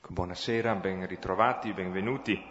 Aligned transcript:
Buonasera, 0.00 0.74
ben 0.74 1.06
ritrovati, 1.06 1.72
benvenuti. 1.74 2.42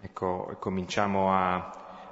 Ecco, 0.00 0.56
cominciamo 0.60 1.32
a, 1.34 1.56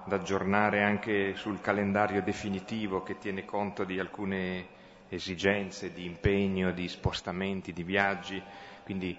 ad 0.04 0.12
aggiornare 0.12 0.82
anche 0.82 1.36
sul 1.36 1.60
calendario 1.60 2.20
definitivo 2.20 3.04
che 3.04 3.18
tiene 3.18 3.44
conto 3.44 3.84
di 3.84 4.00
alcune 4.00 4.66
esigenze, 5.08 5.92
di 5.92 6.04
impegno, 6.04 6.72
di 6.72 6.88
spostamenti, 6.88 7.72
di 7.72 7.84
viaggi, 7.84 8.42
quindi 8.82 9.16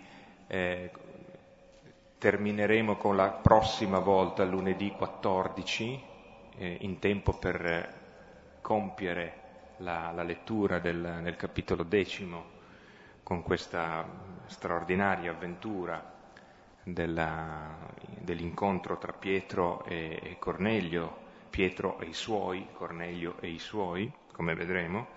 eh, 0.48 0.92
termineremo 2.18 2.98
con 2.98 3.16
la 3.16 3.30
prossima 3.30 4.00
volta, 4.00 4.44
lunedì 4.44 4.92
14, 4.92 6.16
eh, 6.58 6.78
in 6.82 7.00
tempo 7.00 7.34
per 7.34 7.94
compiere 8.62 9.46
la, 9.78 10.12
la 10.12 10.24
lettura 10.24 10.80
del, 10.80 11.20
del, 11.22 11.36
capitolo 11.36 11.84
decimo 11.84 12.56
con 13.24 13.44
questa 13.44 14.06
straordinaria 14.48 15.32
avventura 15.32 16.16
della, 16.84 17.78
dell'incontro 18.20 18.98
tra 18.98 19.14
Pietro 19.14 19.84
e, 19.86 20.20
e 20.22 20.40
Cornelio, 20.40 21.26
Pietro 21.50 22.00
e 22.00 22.08
i 22.08 22.14
suoi, 22.14 22.68
Cornelio 22.74 23.36
e 23.40 23.50
i 23.50 23.60
suoi, 23.60 24.12
come 24.32 24.56
vedremo. 24.56 25.08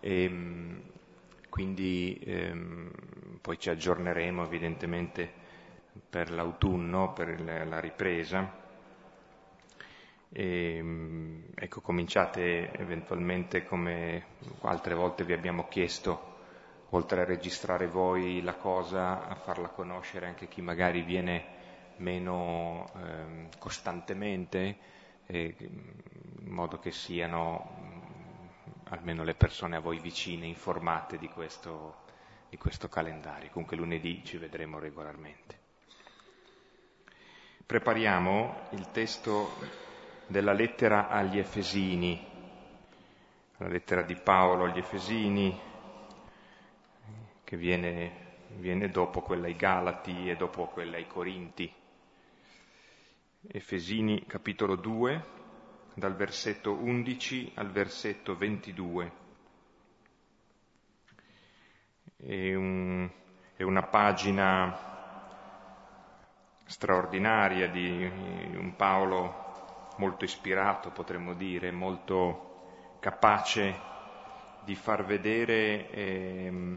E, 0.00 0.22
ehm, 0.24 0.82
quindi 1.48 2.20
ehm, 2.24 2.90
poi 3.40 3.58
ci 3.58 3.70
aggiorneremo 3.70 4.44
evidentemente 4.44 5.30
per 6.08 6.30
l'autunno, 6.30 7.12
per 7.12 7.40
la 7.40 7.80
ripresa. 7.80 8.66
E, 10.30 10.76
ehm, 10.76 11.44
ecco, 11.54 11.80
cominciate 11.80 12.72
eventualmente 12.72 13.64
come 13.64 14.24
altre 14.62 14.94
volte 14.94 15.24
vi 15.24 15.32
abbiamo 15.32 15.68
chiesto, 15.68 16.36
oltre 16.90 17.22
a 17.22 17.24
registrare 17.24 17.86
voi 17.86 18.42
la 18.42 18.54
cosa, 18.54 19.26
a 19.26 19.34
farla 19.34 19.68
conoscere 19.68 20.26
anche 20.26 20.48
chi 20.48 20.60
magari 20.60 21.02
viene 21.02 21.56
meno 21.96 22.90
eh, 22.96 23.48
costantemente, 23.58 24.76
eh, 25.26 25.54
in 25.58 26.50
modo 26.50 26.78
che 26.78 26.90
siano 26.90 27.96
almeno 28.90 29.22
le 29.24 29.34
persone 29.34 29.76
a 29.76 29.80
voi 29.80 29.98
vicine 29.98 30.46
informate 30.46 31.18
di 31.18 31.28
questo, 31.28 32.04
di 32.48 32.56
questo 32.56 32.88
calendario. 32.88 33.50
Comunque 33.50 33.76
lunedì 33.76 34.22
ci 34.24 34.36
vedremo 34.38 34.78
regolarmente. 34.78 35.56
Prepariamo 37.66 38.68
il 38.70 38.90
testo 38.90 39.50
della 40.28 40.52
lettera 40.52 41.08
agli 41.08 41.38
Efesini, 41.38 42.22
la 43.56 43.66
lettera 43.66 44.02
di 44.02 44.14
Paolo 44.14 44.64
agli 44.64 44.78
Efesini, 44.78 45.58
che 47.42 47.56
viene, 47.56 48.12
viene 48.56 48.90
dopo 48.90 49.22
quella 49.22 49.46
ai 49.46 49.56
Galati 49.56 50.28
e 50.28 50.36
dopo 50.36 50.66
quella 50.66 50.96
ai 50.96 51.06
Corinti. 51.06 51.72
Efesini 53.50 54.26
capitolo 54.26 54.76
2, 54.76 55.24
dal 55.94 56.14
versetto 56.14 56.74
11 56.74 57.52
al 57.54 57.70
versetto 57.70 58.36
22. 58.36 59.12
È, 62.16 62.54
un, 62.54 63.10
è 63.56 63.62
una 63.62 63.82
pagina 63.84 64.86
straordinaria 66.66 67.68
di 67.70 68.04
un 68.56 68.74
Paolo 68.76 69.46
molto 69.98 70.24
ispirato, 70.24 70.90
potremmo 70.90 71.34
dire, 71.34 71.70
molto 71.70 72.96
capace 72.98 73.86
di 74.64 74.74
far 74.74 75.04
vedere 75.04 75.90
eh, 75.90 76.76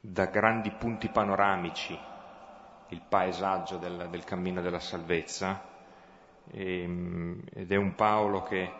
da 0.00 0.26
grandi 0.26 0.70
punti 0.70 1.08
panoramici 1.08 1.98
il 2.88 3.00
paesaggio 3.08 3.78
del, 3.78 4.08
del 4.10 4.24
cammino 4.24 4.60
della 4.60 4.80
salvezza 4.80 5.64
e, 6.50 6.82
ehm, 6.82 7.42
ed 7.52 7.72
è 7.72 7.76
un 7.76 7.94
Paolo 7.94 8.42
che 8.42 8.70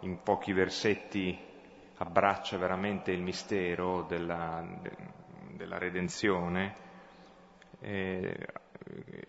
in 0.00 0.22
pochi 0.22 0.52
versetti 0.52 1.36
abbraccia 1.96 2.56
veramente 2.58 3.10
il 3.10 3.22
mistero 3.22 4.02
della, 4.02 4.64
de, 4.80 4.96
della 5.52 5.78
redenzione 5.78 6.74
e, 7.80 8.46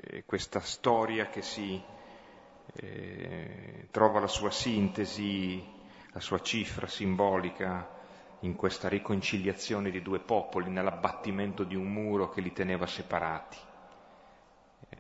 e 0.03 0.23
questa 0.25 0.59
storia 0.59 1.27
che 1.27 1.41
si 1.41 1.81
eh, 2.75 3.87
trova 3.91 4.19
la 4.19 4.27
sua 4.27 4.51
sintesi, 4.51 5.63
la 6.11 6.19
sua 6.19 6.41
cifra 6.41 6.87
simbolica 6.87 7.97
in 8.41 8.55
questa 8.55 8.87
riconciliazione 8.87 9.91
di 9.91 10.01
due 10.01 10.19
popoli, 10.19 10.69
nell'abbattimento 10.69 11.63
di 11.63 11.75
un 11.75 11.91
muro 11.91 12.29
che 12.29 12.41
li 12.41 12.53
teneva 12.53 12.85
separati, 12.85 13.57
eh, 14.89 14.97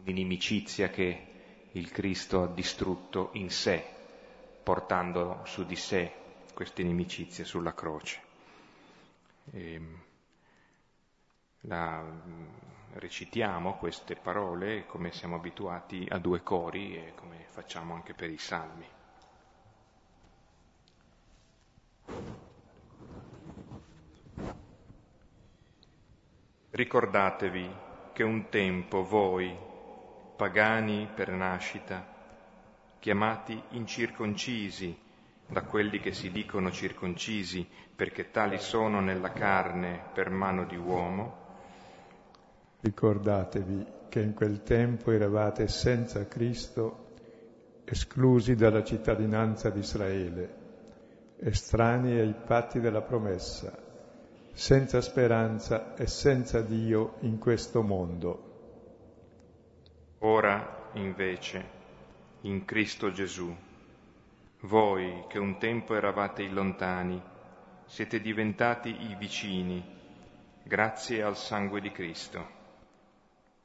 un'inimicizia 0.00 0.88
che 0.88 1.28
il 1.72 1.90
Cristo 1.90 2.42
ha 2.42 2.46
distrutto 2.48 3.30
in 3.34 3.50
sé, 3.50 3.84
portando 4.62 5.40
su 5.44 5.64
di 5.64 5.76
sé 5.76 6.12
questa 6.52 6.82
inimicizia 6.82 7.44
sulla 7.44 7.74
croce. 7.74 8.20
E 9.52 9.74
ehm, 9.74 10.02
la, 11.62 12.02
recitiamo 12.94 13.74
queste 13.74 14.14
parole 14.14 14.86
come 14.86 15.10
siamo 15.12 15.36
abituati 15.36 16.06
a 16.08 16.18
due 16.18 16.42
cori 16.42 16.96
e 16.96 17.12
come 17.14 17.44
facciamo 17.48 17.94
anche 17.94 18.14
per 18.14 18.30
i 18.30 18.38
salmi. 18.38 18.86
Ricordatevi 26.70 27.70
che 28.12 28.22
un 28.24 28.48
tempo 28.48 29.04
voi, 29.04 29.56
pagani 30.36 31.08
per 31.12 31.30
nascita, 31.30 32.04
chiamati 32.98 33.60
incirconcisi 33.70 34.96
da 35.46 35.62
quelli 35.62 36.00
che 36.00 36.12
si 36.12 36.30
dicono 36.32 36.70
circoncisi 36.72 37.68
perché 37.94 38.30
tali 38.30 38.58
sono 38.58 39.00
nella 39.00 39.30
carne 39.30 40.02
per 40.12 40.30
mano 40.30 40.64
di 40.64 40.76
uomo, 40.76 41.43
Ricordatevi 42.84 43.86
che 44.10 44.20
in 44.20 44.34
quel 44.34 44.62
tempo 44.62 45.10
eravate 45.10 45.68
senza 45.68 46.28
Cristo, 46.28 47.12
esclusi 47.86 48.54
dalla 48.56 48.84
cittadinanza 48.84 49.70
di 49.70 49.78
Israele, 49.78 50.54
estranei 51.38 52.20
ai 52.20 52.34
patti 52.34 52.80
della 52.80 53.00
promessa, 53.00 53.74
senza 54.52 55.00
speranza 55.00 55.94
e 55.94 56.06
senza 56.06 56.60
Dio 56.60 57.14
in 57.20 57.38
questo 57.38 57.80
mondo. 57.80 58.52
Ora, 60.18 60.90
invece, 60.92 61.64
in 62.42 62.66
Cristo 62.66 63.12
Gesù, 63.12 63.50
voi 64.60 65.24
che 65.28 65.38
un 65.38 65.56
tempo 65.56 65.94
eravate 65.94 66.42
i 66.42 66.50
lontani, 66.50 67.18
siete 67.86 68.20
diventati 68.20 68.90
i 68.90 69.16
vicini, 69.18 69.82
grazie 70.62 71.22
al 71.22 71.38
sangue 71.38 71.80
di 71.80 71.90
Cristo. 71.90 72.53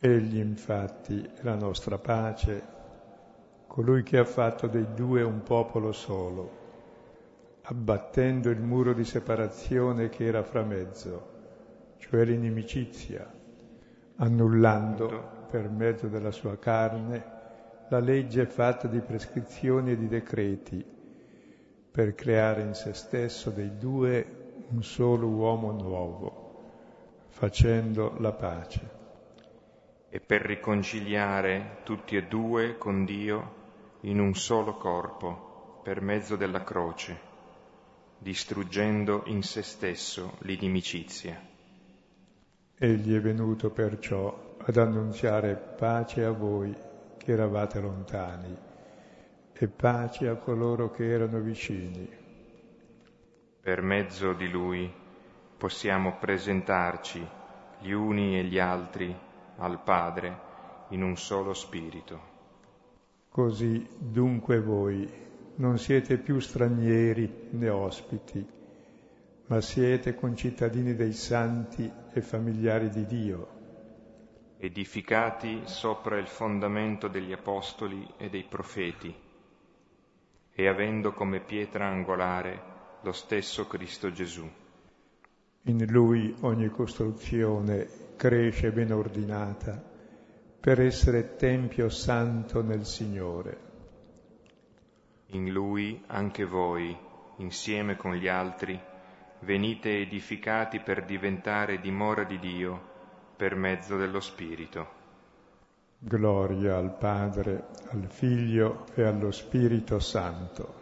Egli 0.02 0.38
infatti 0.38 1.22
è 1.22 1.42
la 1.42 1.56
nostra 1.56 1.98
pace, 1.98 2.64
colui 3.68 4.02
che 4.02 4.18
ha 4.18 4.24
fatto 4.24 4.68
dei 4.68 4.94
due 4.96 5.24
un 5.24 5.44
popolo 5.44 5.92
solo, 5.92 6.52
abbattendo 7.64 8.50
il 8.50 8.62
muro 8.62 8.94
di 8.94 9.04
separazione 9.04 10.08
che 10.08 10.24
era 10.24 10.42
fra 10.42 10.64
mezzo, 10.64 11.98
cioè 11.98 12.24
l'inimicizia, 12.24 13.30
annullando 14.16 15.48
per 15.52 15.68
mezzo 15.68 16.08
della 16.08 16.32
sua 16.32 16.58
carne 16.58 17.26
la 17.90 18.00
legge 18.00 18.46
fatta 18.46 18.88
di 18.88 19.02
prescrizioni 19.02 19.92
e 19.92 19.98
di 19.98 20.08
decreti, 20.08 20.82
per 21.92 22.16
creare 22.16 22.62
in 22.62 22.74
se 22.74 22.94
stesso 22.94 23.50
dei 23.50 23.78
due 23.78 24.54
un 24.70 24.82
solo 24.82 25.28
uomo 25.28 25.74
nuovo, 25.74 26.54
facendo 27.28 28.16
la 28.20 28.32
pace 28.32 28.99
e 30.10 30.20
per 30.20 30.42
riconciliare 30.42 31.78
tutti 31.84 32.16
e 32.16 32.26
due 32.26 32.78
con 32.78 33.06
Dio 33.06 33.58
in 34.02 34.20
un 34.20 34.34
solo 34.34 34.76
corpo 34.76 35.82
per 35.84 36.02
mezzo 36.02 36.36
della 36.36 36.64
croce, 36.64 37.20
distruggendo 38.18 39.24
in 39.26 39.44
se 39.44 39.62
stesso 39.62 40.38
l'inimicizia. 40.40 41.40
Egli 42.76 43.16
è 43.16 43.22
venuto 43.22 43.70
perciò 43.70 44.56
ad 44.58 44.78
annunziare 44.78 45.56
pace 45.56 46.24
a 46.24 46.32
voi 46.32 46.76
che 47.18 47.32
eravate 47.32 47.80
lontani 47.80 48.58
e 49.54 49.68
pace 49.68 50.28
a 50.28 50.36
coloro 50.36 50.90
che 50.90 51.10
erano 51.10 51.40
vicini. 51.40 52.10
Per 53.62 53.82
mezzo 53.82 54.34
di 54.34 54.50
lui 54.50 54.92
possiamo 55.58 56.18
presentarci 56.18 57.28
gli 57.80 57.92
uni 57.92 58.40
e 58.40 58.44
gli 58.44 58.58
altri 58.58 59.28
al 59.60 59.82
Padre 59.82 60.48
in 60.90 61.04
un 61.04 61.16
solo 61.16 61.54
spirito. 61.54 62.38
Così 63.30 63.88
dunque 63.98 64.60
voi 64.60 65.08
non 65.56 65.78
siete 65.78 66.18
più 66.18 66.40
stranieri 66.40 67.50
né 67.52 67.70
ospiti, 67.70 68.46
ma 69.48 69.62
siete 69.62 70.16
concittadini 70.16 70.96
dei 70.96 71.14
santi 71.14 71.92
e 72.14 72.22
familiari 72.22 72.90
di 72.90 73.06
Dio. 73.06 73.58
Edificati 74.58 75.62
sopra 75.66 76.18
il 76.18 76.28
fondamento 76.28 77.08
degli 77.08 77.32
apostoli 77.32 78.08
e 78.18 78.30
dei 78.30 78.44
profeti, 78.44 79.14
e 80.52 80.68
avendo 80.68 81.14
come 81.14 81.40
pietra 81.40 81.88
angolare 81.88 82.62
lo 83.02 83.12
stesso 83.12 83.68
Cristo 83.68 84.12
Gesù. 84.12 84.50
In 85.64 85.86
lui 85.88 86.36
ogni 86.42 86.70
costruzione 86.70 88.09
cresce 88.20 88.74
ben 88.74 88.92
ordinata 88.92 89.82
per 90.60 90.82
essere 90.82 91.38
tempio 91.38 91.88
santo 91.88 92.62
nel 92.62 92.86
Signore. 92.86 93.58
In 95.28 95.50
lui 95.54 96.04
anche 96.08 96.44
voi, 96.44 96.94
insieme 97.38 97.96
con 97.96 98.16
gli 98.16 98.28
altri, 98.28 98.78
venite 99.44 100.02
edificati 100.02 100.82
per 100.82 101.06
diventare 101.06 101.80
dimora 101.80 102.26
di 102.26 102.38
Dio 102.40 102.88
per 103.38 103.56
mezzo 103.56 103.96
dello 103.96 104.20
Spirito. 104.20 104.98
Gloria 105.98 106.76
al 106.76 106.98
Padre, 106.98 107.68
al 107.92 108.06
Figlio 108.10 108.84
e 108.96 109.04
allo 109.04 109.32
Spirito 109.32 110.00
Santo. 110.00 110.74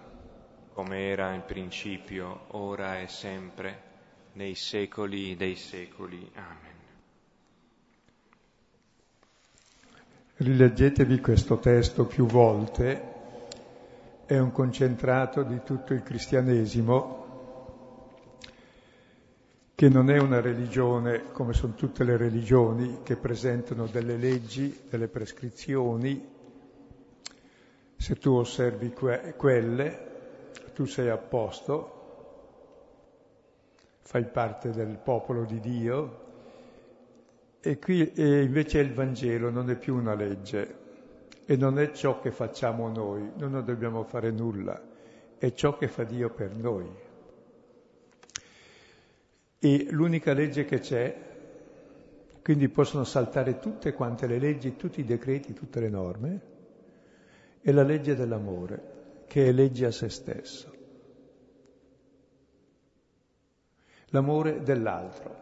Come 0.73 1.07
era 1.07 1.33
in 1.33 1.43
principio, 1.45 2.45
ora 2.53 2.99
e 2.99 3.07
sempre, 3.07 3.81
nei 4.33 4.55
secoli 4.55 5.35
dei 5.35 5.55
secoli. 5.55 6.31
Amen. 6.33 6.76
Rileggetevi 10.39 11.19
questo 11.19 11.57
testo 11.57 12.05
più 12.05 12.27
volte, 12.27 13.01
è 14.27 14.37
un 14.37 14.51
concentrato 14.51 15.41
di 15.41 15.61
tutto 15.63 15.95
il 15.95 16.03
cristianesimo, 16.03 17.25
che 19.73 19.89
non 19.89 20.11
è 20.11 20.19
una 20.19 20.39
religione 20.39 21.31
come 21.31 21.53
sono 21.53 21.73
tutte 21.73 22.03
le 22.03 22.17
religioni 22.17 22.99
che 23.01 23.15
presentano 23.15 23.87
delle 23.87 24.15
leggi, 24.15 24.81
delle 24.87 25.07
prescrizioni. 25.07 26.23
Se 27.95 28.15
tu 28.17 28.33
osservi 28.33 28.91
que- 28.91 29.33
quelle, 29.35 30.51
tu 30.75 30.85
sei 30.85 31.09
a 31.09 31.17
posto, 31.17 31.95
fai 34.01 34.23
parte 34.25 34.69
del 34.69 34.99
popolo 34.99 35.45
di 35.45 35.59
Dio 35.59 36.25
e 37.67 37.79
qui 37.79 38.13
e 38.13 38.43
invece 38.43 38.79
il 38.79 38.93
Vangelo 38.93 39.49
non 39.49 39.69
è 39.69 39.75
più 39.75 39.93
una 39.95 40.15
legge 40.15 40.85
e 41.45 41.57
non 41.57 41.77
è 41.79 41.91
ciò 41.91 42.21
che 42.21 42.31
facciamo 42.31 42.87
noi, 42.87 43.29
noi 43.35 43.49
non 43.51 43.65
dobbiamo 43.65 44.03
fare 44.03 44.31
nulla, 44.31 44.81
è 45.37 45.51
ciò 45.51 45.77
che 45.77 45.89
fa 45.89 46.05
Dio 46.05 46.29
per 46.29 46.55
noi. 46.55 46.89
E 49.59 49.87
l'unica 49.89 50.31
legge 50.31 50.63
che 50.63 50.79
c'è, 50.79 51.15
quindi 52.41 52.69
possono 52.69 53.03
saltare 53.03 53.59
tutte 53.59 53.91
quante 53.91 54.27
le 54.27 54.39
leggi, 54.39 54.77
tutti 54.77 55.01
i 55.01 55.05
decreti, 55.05 55.53
tutte 55.53 55.81
le 55.81 55.89
norme, 55.89 56.41
è 57.59 57.71
la 57.71 57.83
legge 57.83 58.15
dell'amore, 58.15 59.23
che 59.27 59.47
è 59.47 59.51
legge 59.51 59.87
a 59.87 59.91
se 59.91 60.07
stesso. 60.07 60.73
L'amore 64.11 64.63
dell'altro, 64.63 65.35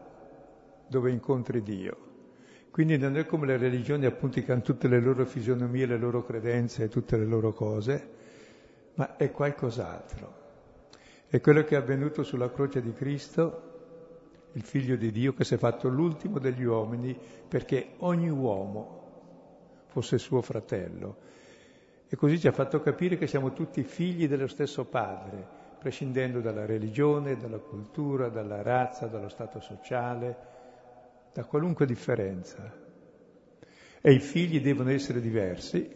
dove 0.88 1.12
incontri 1.12 1.62
Dio. 1.62 2.14
Quindi 2.76 2.98
non 2.98 3.16
è 3.16 3.26
come 3.26 3.46
le 3.46 3.56
religioni 3.56 4.06
appunto 4.06 4.42
che 4.42 4.52
hanno 4.52 4.62
tutte 4.62 4.90
le 4.90 5.00
loro 5.00 5.26
fisionomie, 5.26 5.86
le 5.86 5.98
loro 5.98 6.26
credenze 6.26 6.84
e 6.84 6.88
tutte 6.90 7.16
le 7.16 7.24
loro 7.24 7.54
cose, 7.54 8.10
ma 8.96 9.16
è 9.16 9.32
qualcos'altro. 9.32 10.34
È 11.26 11.40
quello 11.40 11.64
che 11.64 11.76
è 11.76 11.78
avvenuto 11.78 12.22
sulla 12.24 12.52
croce 12.52 12.82
di 12.82 12.92
Cristo, 12.92 14.50
il 14.52 14.62
figlio 14.64 14.98
di 14.98 15.10
Dio 15.12 15.34
che 15.34 15.46
si 15.46 15.54
è 15.54 15.58
fatto 15.58 15.88
l'ultimo 15.88 16.38
degli 16.38 16.66
uomini 16.66 17.18
perché 17.48 17.94
ogni 18.00 18.30
uomo 18.30 19.86
fosse 19.86 20.18
suo 20.18 20.42
fratello. 20.42 21.16
E 22.10 22.18
così 22.18 22.38
ci 22.38 22.50
ha 22.50 22.52
fatto 22.52 22.82
capire 22.82 23.18
che 23.18 23.28
siamo 23.28 23.54
tutti 23.54 23.84
figli 23.84 24.28
dello 24.28 24.48
stesso 24.48 24.84
Padre, 24.84 25.48
prescindendo 25.80 26.42
dalla 26.42 26.66
religione, 26.66 27.38
dalla 27.38 27.60
cultura, 27.60 28.28
dalla 28.28 28.62
razza, 28.62 29.08
dallo 29.08 29.30
stato 29.30 29.62
sociale, 29.62 30.55
da 31.36 31.44
qualunque 31.44 31.86
differenza. 31.86 32.74
E 34.00 34.12
i 34.14 34.20
figli 34.20 34.62
devono 34.62 34.90
essere 34.92 35.20
diversi 35.20 35.94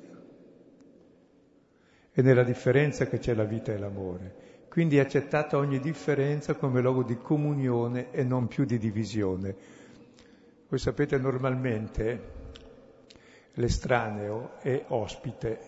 e 2.11 2.21
nella 2.21 2.43
differenza 2.43 3.05
che 3.07 3.19
c'è 3.19 3.33
la 3.33 3.45
vita 3.45 3.71
e 3.71 3.77
l'amore. 3.77 4.35
Quindi 4.67 4.97
è 4.97 4.99
accettata 4.99 5.55
ogni 5.55 5.79
differenza 5.79 6.55
come 6.55 6.81
luogo 6.81 7.03
di 7.03 7.17
comunione 7.17 8.11
e 8.11 8.25
non 8.25 8.47
più 8.47 8.65
di 8.65 8.77
divisione. 8.77 9.55
Voi 10.67 10.77
sapete 10.77 11.17
normalmente 11.17 12.31
l'estraneo 13.53 14.59
è 14.59 14.83
ospite 14.89 15.59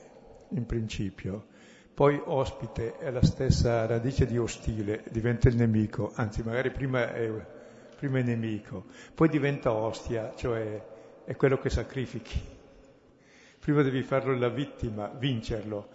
in 0.50 0.65
principio, 0.65 1.45
poi 1.94 2.21
ospite 2.21 2.97
è 2.97 3.09
la 3.09 3.23
stessa 3.23 3.85
radice 3.85 4.25
di 4.25 4.38
ostile, 4.38 5.06
diventa 5.09 5.47
il 5.47 5.56
nemico, 5.56 6.12
anzi 6.13 6.44
magari 6.44 6.71
prima 6.71 7.13
è 7.13 7.29
prima 8.01 8.18
è 8.18 8.24
nemico, 8.24 8.86
poi 9.13 9.30
diventa 9.30 9.71
ostia, 9.74 10.33
cioè 10.36 10.81
è 11.24 11.36
quello 11.36 11.59
che 11.59 11.69
sacrifichi. 11.69 12.42
Prima 13.59 13.83
devi 13.83 14.01
farlo 14.01 14.36
la 14.36 14.50
vittima, 14.50 15.07
vincerlo, 15.07 15.88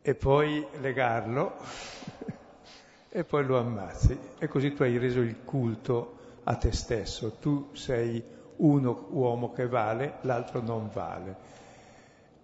e 0.00 0.14
poi 0.14 0.66
legarlo, 0.80 1.56
e 3.10 3.22
poi 3.22 3.44
lo 3.44 3.58
ammazzi. 3.58 4.18
E 4.38 4.48
così 4.48 4.72
tu 4.72 4.82
hai 4.82 4.96
reso 4.96 5.20
il 5.20 5.44
culto 5.44 6.16
a 6.44 6.54
te 6.54 6.72
stesso. 6.72 7.32
Tu 7.32 7.68
sei 7.74 8.24
uno 8.56 9.08
uomo 9.10 9.52
che 9.52 9.66
vale, 9.68 10.14
l'altro 10.22 10.62
non 10.62 10.88
vale. 10.90 11.36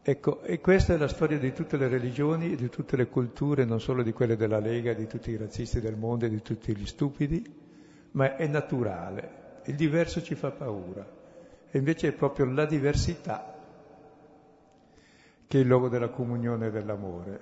Ecco, 0.02 0.43
e 0.43 0.61
questa 0.61 0.93
è 0.93 0.99
la 0.99 1.08
storia 1.08 1.38
di 1.38 1.55
tutte 1.55 1.79
le 1.79 1.88
religioni, 1.88 2.56
di 2.56 2.69
tutte 2.69 2.94
le 2.97 3.06
culture, 3.06 3.64
non 3.64 3.81
solo 3.81 4.02
di 4.02 4.12
quelle 4.12 4.37
della 4.37 4.58
Lega, 4.58 4.93
di 4.93 5.06
tutti 5.06 5.31
i 5.31 5.38
razzisti 5.38 5.81
del 5.81 5.97
mondo 5.97 6.26
e 6.26 6.29
di 6.29 6.43
tutti 6.43 6.76
gli 6.76 6.85
stupidi, 6.85 7.62
ma 8.14 8.37
è 8.37 8.46
naturale. 8.46 9.43
Il 9.64 9.76
diverso 9.76 10.22
ci 10.22 10.34
fa 10.34 10.50
paura. 10.50 11.06
E 11.70 11.78
invece 11.78 12.08
è 12.08 12.12
proprio 12.12 12.46
la 12.46 12.66
diversità 12.66 13.52
che 15.46 15.58
è 15.58 15.61
il 15.61 15.66
luogo 15.66 15.88
della 15.88 16.08
comunione 16.08 16.66
e 16.66 16.71
dell'amore. 16.71 17.40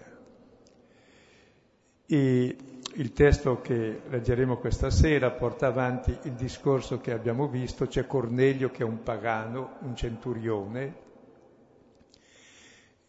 E 2.07 2.57
il 2.95 3.13
testo 3.13 3.61
che 3.61 4.03
leggeremo 4.07 4.59
questa 4.59 4.91
sera 4.91 5.31
porta 5.31 5.67
avanti 5.67 6.17
il 6.23 6.33
discorso 6.33 7.01
che 7.01 7.13
abbiamo 7.13 7.49
visto, 7.49 7.87
c'è 7.87 8.07
Cornelio 8.07 8.71
che 8.71 8.83
è 8.83 8.87
un 8.87 9.03
pagano, 9.03 9.77
un 9.81 9.97
centurione, 9.97 11.01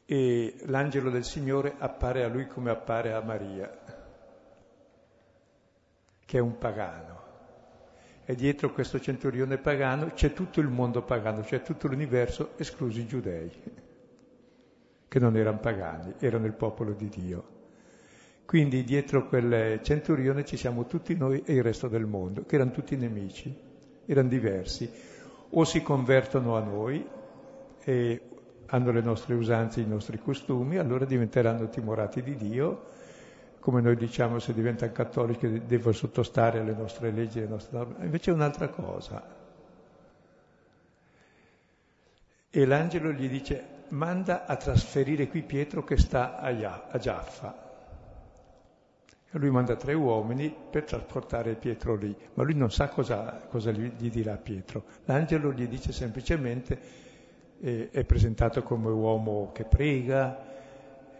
e 0.05 0.55
l'angelo 0.65 1.09
del 1.09 1.23
Signore 1.23 1.75
appare 1.77 2.23
a 2.23 2.27
lui 2.27 2.47
come 2.47 2.69
appare 2.69 3.13
a 3.13 3.21
Maria, 3.21 3.71
che 6.25 6.37
è 6.37 6.41
un 6.41 6.57
pagano 6.57 7.12
e 8.25 8.35
dietro 8.35 8.71
questo 8.71 8.99
centurione 8.99 9.57
pagano 9.57 10.11
c'è 10.13 10.33
tutto 10.33 10.59
il 10.59 10.67
mondo 10.67 11.01
pagano, 11.01 11.41
c'è 11.41 11.61
tutto 11.61 11.87
l'universo, 11.87 12.51
esclusi 12.57 13.01
i 13.01 13.05
giudei, 13.05 13.51
che 15.07 15.19
non 15.19 15.35
erano 15.35 15.59
pagani, 15.59 16.13
erano 16.19 16.45
il 16.45 16.53
popolo 16.53 16.93
di 16.93 17.09
Dio. 17.09 17.61
Quindi 18.45 18.83
dietro 18.83 19.27
quel 19.27 19.81
centurione 19.81 20.45
ci 20.45 20.57
siamo 20.57 20.85
tutti 20.85 21.15
noi 21.15 21.43
e 21.45 21.53
il 21.53 21.63
resto 21.63 21.87
del 21.87 22.05
mondo, 22.05 22.45
che 22.45 22.55
erano 22.55 22.71
tutti 22.71 22.95
nemici, 22.95 23.53
erano 24.05 24.29
diversi. 24.29 24.89
O 25.55 25.63
si 25.65 25.81
convertono 25.81 26.55
a 26.55 26.61
noi 26.61 27.05
e 27.83 28.21
hanno 28.67 28.91
le 28.91 29.01
nostre 29.01 29.35
usanze, 29.35 29.81
i 29.81 29.87
nostri 29.87 30.19
costumi, 30.19 30.77
allora 30.77 31.05
diventeranno 31.05 31.69
timorati 31.69 32.21
di 32.21 32.35
Dio, 32.35 32.85
come 33.63 33.79
noi 33.79 33.95
diciamo 33.95 34.39
se 34.39 34.53
diventano 34.53 34.91
cattolici 34.91 35.61
devono 35.65 35.93
sottostare 35.93 36.59
alle 36.59 36.73
nostre 36.73 37.11
leggi, 37.11 37.39
alle 37.39 37.47
nostre 37.47 37.77
norme, 37.77 38.03
invece 38.03 38.29
è 38.29 38.33
un'altra 38.33 38.67
cosa. 38.67 39.23
E 42.49 42.65
l'angelo 42.65 43.13
gli 43.13 43.29
dice, 43.29 43.63
manda 43.89 44.45
a 44.45 44.57
trasferire 44.57 45.29
qui 45.29 45.43
Pietro 45.43 45.85
che 45.85 45.95
sta 45.95 46.39
a 46.39 46.97
Giaffa. 46.97 47.71
E 49.31 49.37
lui 49.39 49.49
manda 49.49 49.77
tre 49.77 49.93
uomini 49.93 50.53
per 50.69 50.83
trasportare 50.83 51.55
Pietro 51.55 51.95
lì, 51.95 52.13
ma 52.33 52.43
lui 52.43 52.55
non 52.55 52.69
sa 52.69 52.89
cosa, 52.89 53.45
cosa 53.47 53.71
gli 53.71 54.09
dirà 54.09 54.35
Pietro. 54.35 54.83
L'angelo 55.05 55.53
gli 55.53 55.67
dice 55.69 55.93
semplicemente, 55.93 56.79
eh, 57.61 57.89
è 57.91 58.03
presentato 58.03 58.61
come 58.61 58.89
uomo 58.89 59.51
che 59.53 59.63
prega, 59.63 60.51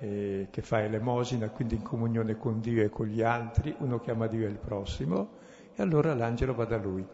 eh, 0.04 0.48
che 0.52 0.62
fa 0.62 0.84
elemosina, 0.84 1.50
quindi 1.50 1.76
in 1.76 1.82
comunione 1.82 2.36
con 2.36 2.60
Dio 2.60 2.84
e 2.84 2.90
con 2.90 3.06
gli 3.06 3.22
altri, 3.22 3.74
uno 3.80 4.00
chiama 4.00 4.28
Dio 4.28 4.46
e 4.46 4.50
il 4.50 4.58
prossimo, 4.58 5.30
e 5.74 5.82
allora 5.82 6.14
l'angelo 6.14 6.54
va 6.54 6.66
da 6.66 6.78
lui. 6.78 7.06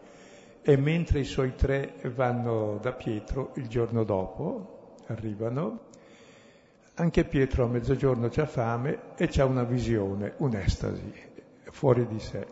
E 0.62 0.76
mentre 0.76 1.20
i 1.20 1.24
suoi 1.24 1.54
tre 1.54 1.94
vanno 2.12 2.78
da 2.82 2.92
Pietro, 2.92 3.52
il 3.54 3.68
giorno 3.68 4.02
dopo, 4.02 4.96
arrivano, 5.06 5.88
anche 6.94 7.24
Pietro 7.24 7.64
a 7.64 7.68
mezzogiorno 7.68 8.28
c'ha 8.28 8.46
fame 8.46 9.14
e 9.16 9.28
c'ha 9.28 9.44
una 9.44 9.62
visione, 9.62 10.34
un'estasi, 10.38 11.12
fuori 11.70 12.06
di 12.08 12.18
sé. 12.18 12.44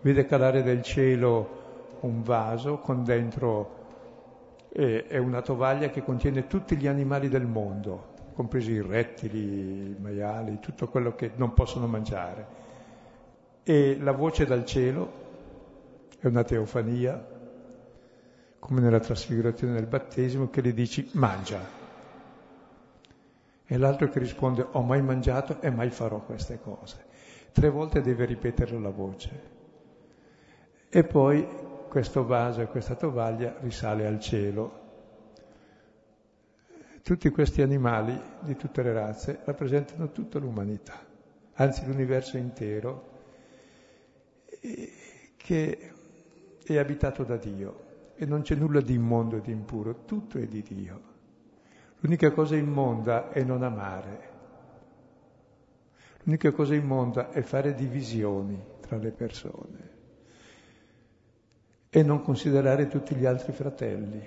Vede 0.00 0.24
calare 0.24 0.62
dal 0.62 0.82
cielo 0.82 1.60
un 2.00 2.22
vaso 2.22 2.78
con 2.78 3.04
dentro 3.04 3.80
eh, 4.72 5.06
è 5.06 5.18
una 5.18 5.42
tovaglia 5.42 5.90
che 5.90 6.02
contiene 6.02 6.46
tutti 6.46 6.76
gli 6.76 6.86
animali 6.86 7.28
del 7.28 7.46
mondo, 7.46 8.11
compresi 8.32 8.72
i 8.72 8.82
rettili, 8.82 9.90
i 9.90 9.96
maiali, 9.98 10.58
tutto 10.60 10.88
quello 10.88 11.14
che 11.14 11.32
non 11.36 11.54
possono 11.54 11.86
mangiare. 11.86 12.46
E 13.62 13.98
la 14.00 14.12
voce 14.12 14.44
dal 14.44 14.64
cielo 14.64 15.20
è 16.18 16.26
una 16.26 16.44
teofania, 16.44 17.28
come 18.58 18.80
nella 18.80 19.00
trasfigurazione 19.00 19.74
del 19.74 19.86
battesimo, 19.86 20.50
che 20.50 20.60
le 20.60 20.72
dici 20.72 21.10
mangia. 21.12 21.60
E 23.64 23.76
l'altro 23.76 24.08
che 24.08 24.18
risponde 24.18 24.66
ho 24.70 24.82
mai 24.82 25.02
mangiato 25.02 25.60
e 25.60 25.70
mai 25.70 25.90
farò 25.90 26.20
queste 26.20 26.60
cose. 26.60 27.04
Tre 27.52 27.68
volte 27.70 28.00
deve 28.00 28.24
ripetere 28.24 28.78
la 28.78 28.90
voce. 28.90 29.50
E 30.88 31.04
poi 31.04 31.46
questo 31.88 32.24
vaso 32.24 32.60
e 32.60 32.66
questa 32.66 32.94
tovaglia 32.94 33.56
risale 33.60 34.06
al 34.06 34.18
cielo 34.18 34.81
tutti 37.02 37.28
questi 37.30 37.62
animali 37.62 38.18
di 38.40 38.56
tutte 38.56 38.82
le 38.82 38.92
razze 38.92 39.40
rappresentano 39.44 40.12
tutta 40.12 40.38
l'umanità, 40.38 40.98
anzi 41.54 41.84
l'universo 41.84 42.36
intero, 42.36 43.10
che 45.36 45.90
è 46.64 46.76
abitato 46.78 47.24
da 47.24 47.36
Dio 47.36 47.90
e 48.14 48.24
non 48.24 48.42
c'è 48.42 48.54
nulla 48.54 48.80
di 48.80 48.94
immondo 48.94 49.36
e 49.36 49.40
di 49.40 49.50
impuro, 49.50 50.04
tutto 50.04 50.38
è 50.38 50.46
di 50.46 50.62
Dio. 50.62 51.10
L'unica 52.00 52.30
cosa 52.30 52.54
immonda 52.56 53.30
è 53.30 53.42
non 53.42 53.62
amare. 53.62 54.30
L'unica 56.22 56.52
cosa 56.52 56.74
immonda 56.74 57.30
è 57.30 57.42
fare 57.42 57.74
divisioni 57.74 58.60
tra 58.80 58.96
le 58.96 59.10
persone 59.10 59.90
e 61.90 62.02
non 62.02 62.22
considerare 62.22 62.86
tutti 62.86 63.14
gli 63.16 63.26
altri 63.26 63.52
fratelli 63.52 64.24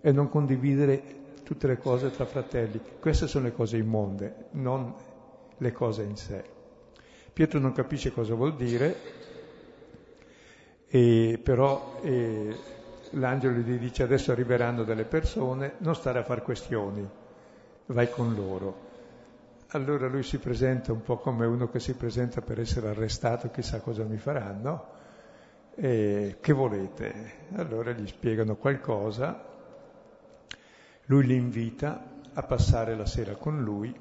e 0.00 0.12
non 0.12 0.28
condividere 0.28 1.22
tutte 1.44 1.66
le 1.68 1.78
cose 1.78 2.10
tra 2.10 2.24
fratelli. 2.24 2.80
Queste 2.98 3.28
sono 3.28 3.44
le 3.44 3.52
cose 3.52 3.76
immonde, 3.76 4.46
non 4.52 4.94
le 5.56 5.72
cose 5.72 6.02
in 6.02 6.16
sé. 6.16 6.42
Pietro 7.32 7.60
non 7.60 7.72
capisce 7.72 8.12
cosa 8.12 8.34
vuol 8.34 8.56
dire, 8.56 8.96
e 10.88 11.38
però 11.42 12.00
e 12.02 12.56
l'angelo 13.10 13.58
gli 13.58 13.78
dice 13.78 14.02
adesso 14.02 14.32
arriveranno 14.32 14.82
delle 14.84 15.04
persone, 15.04 15.74
non 15.78 15.94
stare 15.94 16.20
a 16.20 16.24
fare 16.24 16.42
questioni, 16.42 17.06
vai 17.86 18.10
con 18.10 18.34
loro. 18.34 18.92
Allora 19.68 20.06
lui 20.06 20.22
si 20.22 20.38
presenta 20.38 20.92
un 20.92 21.02
po' 21.02 21.18
come 21.18 21.46
uno 21.46 21.68
che 21.68 21.80
si 21.80 21.94
presenta 21.94 22.40
per 22.40 22.60
essere 22.60 22.88
arrestato, 22.88 23.50
chissà 23.50 23.80
cosa 23.80 24.04
mi 24.04 24.18
faranno. 24.18 24.92
E 25.74 26.36
che 26.40 26.52
volete? 26.52 27.32
Allora 27.54 27.90
gli 27.90 28.06
spiegano 28.06 28.54
qualcosa 28.54 29.53
lui 31.06 31.26
li 31.26 31.36
invita 31.36 32.02
a 32.32 32.42
passare 32.42 32.96
la 32.96 33.04
sera 33.04 33.34
con 33.34 33.62
lui, 33.62 33.94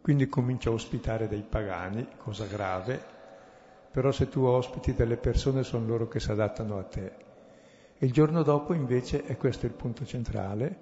quindi 0.00 0.28
comincia 0.28 0.70
a 0.70 0.72
ospitare 0.72 1.28
dei 1.28 1.42
pagani, 1.42 2.08
cosa 2.16 2.46
grave, 2.46 3.14
però 3.90 4.10
se 4.12 4.28
tu 4.28 4.42
ospiti 4.42 4.94
delle 4.94 5.16
persone 5.16 5.62
sono 5.62 5.86
loro 5.86 6.08
che 6.08 6.20
si 6.20 6.30
adattano 6.30 6.78
a 6.78 6.84
te. 6.84 7.12
Il 7.98 8.12
giorno 8.12 8.42
dopo 8.42 8.72
invece, 8.72 9.26
e 9.26 9.36
questo 9.36 9.66
è 9.66 9.68
il 9.68 9.74
punto 9.74 10.04
centrale, 10.06 10.78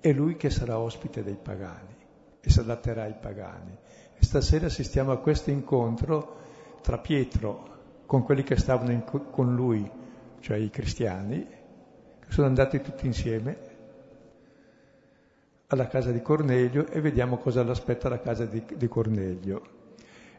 è 0.00 0.12
lui 0.12 0.36
che 0.36 0.50
sarà 0.50 0.78
ospite 0.78 1.22
dei 1.22 1.38
pagani 1.40 1.96
e 2.40 2.50
si 2.50 2.58
adatterà 2.58 3.04
ai 3.04 3.16
pagani. 3.18 3.76
E 4.14 4.22
stasera 4.22 4.66
assistiamo 4.66 5.12
a 5.12 5.18
questo 5.18 5.50
incontro 5.50 6.40
tra 6.82 6.98
Pietro 6.98 7.72
con 8.04 8.22
quelli 8.22 8.42
che 8.42 8.56
stavano 8.56 8.92
in, 8.92 9.02
con 9.04 9.54
lui, 9.54 9.90
cioè 10.40 10.58
i 10.58 10.68
cristiani, 10.68 11.46
che 11.46 12.30
sono 12.30 12.46
andati 12.46 12.80
tutti 12.82 13.06
insieme 13.06 13.73
alla 15.74 15.88
casa 15.88 16.10
di 16.10 16.22
Cornelio 16.22 16.86
e 16.86 17.00
vediamo 17.00 17.36
cosa 17.36 17.62
l'aspetta 17.62 18.08
la 18.08 18.20
casa 18.20 18.46
di, 18.46 18.62
di 18.74 18.88
Cornelio. 18.88 19.62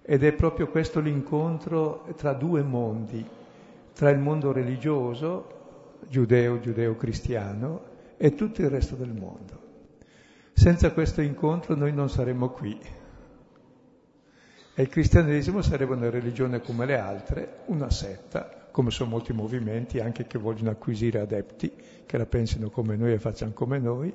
Ed 0.01 0.23
è 0.23 0.33
proprio 0.33 0.67
questo 0.67 0.99
l'incontro 0.99 2.07
tra 2.15 2.33
due 2.33 2.63
mondi, 2.63 3.25
tra 3.93 4.09
il 4.09 4.19
mondo 4.19 4.51
religioso, 4.51 5.99
giudeo, 6.07 6.59
giudeo-cristiano, 6.59 7.93
e 8.17 8.33
tutto 8.33 8.61
il 8.61 8.69
resto 8.69 8.95
del 8.95 9.13
mondo. 9.13 9.63
Senza 10.53 10.91
questo 10.91 11.21
incontro 11.21 11.75
noi 11.75 11.93
non 11.93 12.09
saremmo 12.09 12.49
qui. 12.49 12.79
E 14.77 14.81
il 14.81 14.89
cristianesimo 14.89 15.61
sarebbe 15.61 15.93
una 15.93 16.09
religione 16.09 16.61
come 16.61 16.85
le 16.85 16.97
altre, 16.97 17.59
una 17.65 17.89
setta, 17.89 18.67
come 18.71 18.91
sono 18.91 19.09
molti 19.09 19.33
movimenti 19.33 19.99
anche 19.99 20.27
che 20.27 20.37
vogliono 20.37 20.69
acquisire 20.69 21.19
adepti, 21.19 21.71
che 22.05 22.17
la 22.17 22.25
pensino 22.25 22.69
come 22.69 22.95
noi 22.95 23.13
e 23.13 23.19
facciano 23.19 23.53
come 23.53 23.79
noi, 23.79 24.13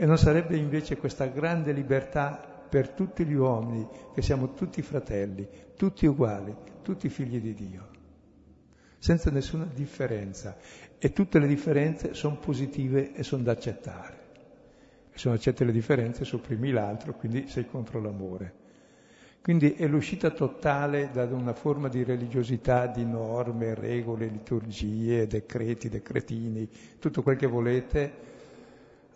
e 0.00 0.06
non 0.06 0.16
sarebbe 0.16 0.56
invece 0.56 0.96
questa 0.96 1.26
grande 1.26 1.72
libertà 1.72 2.40
per 2.70 2.88
tutti 2.88 3.22
gli 3.26 3.34
uomini, 3.34 3.86
che 4.14 4.22
siamo 4.22 4.54
tutti 4.54 4.80
fratelli, 4.80 5.46
tutti 5.76 6.06
uguali, 6.06 6.56
tutti 6.80 7.10
figli 7.10 7.38
di 7.38 7.52
Dio, 7.52 7.88
senza 8.96 9.30
nessuna 9.30 9.68
differenza. 9.70 10.56
E 10.96 11.12
tutte 11.12 11.38
le 11.38 11.46
differenze 11.46 12.14
sono 12.14 12.38
positive 12.38 13.12
e 13.12 13.22
sono 13.22 13.42
da 13.42 13.52
accettare. 13.52 14.18
E 15.12 15.18
se 15.18 15.28
non 15.28 15.36
accetti 15.36 15.66
le 15.66 15.72
differenze 15.72 16.24
sopprimi 16.24 16.70
l'altro, 16.70 17.12
quindi 17.12 17.46
sei 17.46 17.66
contro 17.66 18.00
l'amore. 18.00 18.54
Quindi 19.42 19.74
è 19.74 19.86
l'uscita 19.86 20.30
totale 20.30 21.10
da 21.12 21.24
una 21.24 21.52
forma 21.52 21.88
di 21.88 22.04
religiosità, 22.04 22.86
di 22.86 23.04
norme, 23.04 23.74
regole, 23.74 24.28
liturgie, 24.28 25.26
decreti, 25.26 25.90
decretini, 25.90 26.66
tutto 26.98 27.22
quel 27.22 27.36
che 27.36 27.46
volete, 27.46 28.29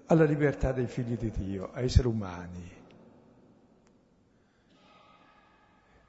alla 0.07 0.25
libertà 0.25 0.73
dei 0.73 0.87
figli 0.87 1.17
di 1.17 1.31
Dio, 1.31 1.71
a 1.73 1.81
essere 1.81 2.09
umani. 2.09 2.73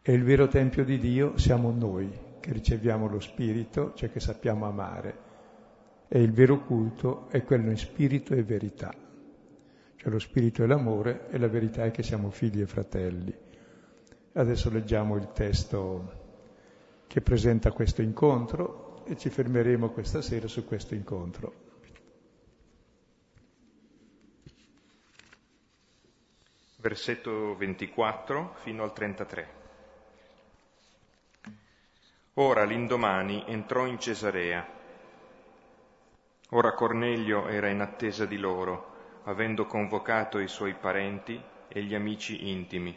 E 0.01 0.13
il 0.13 0.23
vero 0.23 0.47
Tempio 0.47 0.83
di 0.83 0.99
Dio 0.99 1.37
siamo 1.37 1.71
noi, 1.71 2.11
che 2.39 2.51
riceviamo 2.51 3.07
lo 3.07 3.19
Spirito, 3.19 3.93
cioè 3.95 4.11
che 4.11 4.19
sappiamo 4.19 4.67
amare. 4.67 5.23
E 6.07 6.21
il 6.21 6.31
vero 6.31 6.63
culto 6.63 7.27
è 7.29 7.43
quello 7.43 7.71
in 7.71 7.77
spirito 7.77 8.35
e 8.35 8.43
verità. 8.43 8.93
Cioè 9.95 10.11
lo 10.11 10.19
spirito 10.19 10.63
è 10.63 10.67
l'amore 10.67 11.27
e 11.29 11.39
la 11.39 11.47
verità 11.47 11.83
è 11.85 11.89
che 11.89 12.03
siamo 12.03 12.29
figli 12.29 12.61
e 12.61 12.67
fratelli. 12.67 13.35
Adesso 14.33 14.69
leggiamo 14.69 15.15
il 15.15 15.31
testo 15.31 16.23
che 17.07 17.21
presenta 17.21 17.71
questo 17.71 18.03
incontro 18.03 19.03
e 19.05 19.17
ci 19.17 19.29
fermeremo 19.29 19.89
questa 19.89 20.21
sera 20.21 20.47
su 20.47 20.65
questo 20.65 20.93
incontro. 20.93 21.64
Versetto 26.85 27.55
24 27.55 28.53
fino 28.57 28.83
al 28.83 28.93
33. 28.93 29.49
Ora 32.35 32.63
l'indomani 32.63 33.43
entrò 33.47 33.87
in 33.87 33.99
Cesarea. 33.99 34.63
Ora 36.51 36.73
Cornelio 36.73 37.47
era 37.47 37.69
in 37.69 37.81
attesa 37.81 38.27
di 38.27 38.37
loro, 38.37 39.21
avendo 39.23 39.65
convocato 39.65 40.37
i 40.37 40.47
suoi 40.47 40.75
parenti 40.75 41.41
e 41.69 41.81
gli 41.81 41.95
amici 41.95 42.51
intimi. 42.51 42.95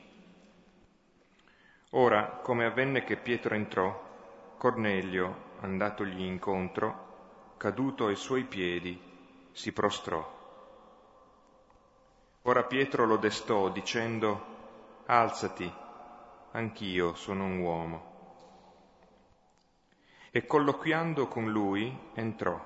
Ora, 1.93 2.41
come 2.43 2.67
avvenne 2.67 3.05
che 3.05 3.17
Pietro 3.17 3.55
entrò, 3.55 4.55
Cornelio, 4.59 5.55
andatogli 5.61 6.21
incontro, 6.21 7.55
caduto 7.57 8.09
ai 8.09 8.17
suoi 8.17 8.45
piedi, 8.45 9.01
si 9.51 9.73
prostrò. 9.73 10.38
Ora 12.49 12.63
Pietro 12.63 13.05
lo 13.05 13.19
destò 13.19 13.69
dicendo, 13.69 15.03
Alzati, 15.05 15.71
anch'io 16.53 17.15
sono 17.15 17.45
un 17.45 17.59
uomo. 17.59 18.03
E 20.31 20.47
colloquiando 20.47 21.29
con 21.29 21.51
lui 21.51 21.95
entrò 22.15 22.59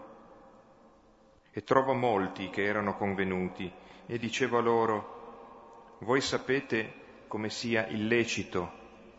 e 1.50 1.64
trovò 1.64 1.94
molti 1.94 2.48
che 2.48 2.62
erano 2.62 2.94
convenuti 2.94 3.68
e 4.06 4.18
diceva 4.18 4.60
loro, 4.60 5.96
voi 6.02 6.20
sapete 6.20 7.24
come 7.26 7.50
sia 7.50 7.84
illecito 7.88 8.70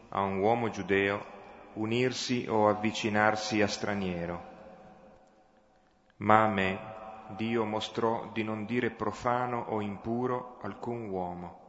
a 0.08 0.22
un 0.22 0.38
uomo 0.38 0.70
giudeo 0.70 1.25
unirsi 1.74 2.46
o 2.48 2.70
avvicinarsi 2.70 3.62
a 3.62 3.67
straniero, 3.67 4.43
ma 6.20 6.43
a 6.46 6.48
me 6.48 6.93
Dio 7.27 7.65
mostrò 7.65 8.30
di 8.32 8.44
non 8.44 8.65
dire 8.65 8.92
profano 8.92 9.65
o 9.70 9.82
impuro 9.82 10.60
alcun 10.62 11.10
uomo. 11.10 11.60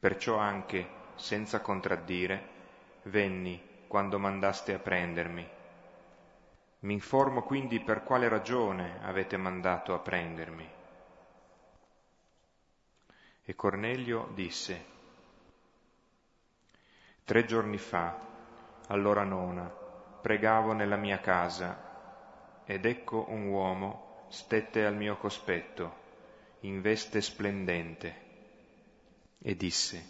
Perciò 0.00 0.36
anche, 0.38 0.88
senza 1.14 1.60
contraddire, 1.60 2.48
venni 3.04 3.60
quando 3.86 4.18
mandaste 4.18 4.74
a 4.74 4.78
prendermi. 4.78 5.48
Mi 6.80 6.92
informo 6.92 7.42
quindi 7.42 7.80
per 7.80 8.02
quale 8.02 8.28
ragione 8.28 9.00
avete 9.02 9.36
mandato 9.36 9.94
a 9.94 9.98
prendermi. 9.98 10.70
E 13.44 13.54
Cornelio 13.54 14.30
disse, 14.34 14.84
Tre 17.24 17.44
giorni 17.44 17.78
fa, 17.78 18.16
all'ora 18.88 19.24
nona, 19.24 19.64
pregavo 19.64 20.72
nella 20.72 20.96
mia 20.96 21.20
casa 21.20 21.87
ed 22.70 22.84
ecco 22.84 23.24
un 23.30 23.46
uomo 23.46 24.26
stette 24.28 24.84
al 24.84 24.94
mio 24.94 25.16
cospetto, 25.16 25.90
in 26.60 26.82
veste 26.82 27.22
splendente, 27.22 28.14
e 29.38 29.56
disse, 29.56 30.04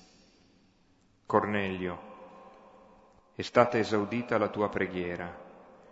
Cornelio, 1.25 3.31
è 3.37 3.43
stata 3.43 3.79
esaudita 3.79 4.39
la 4.39 4.49
tua 4.49 4.69
preghiera 4.69 5.33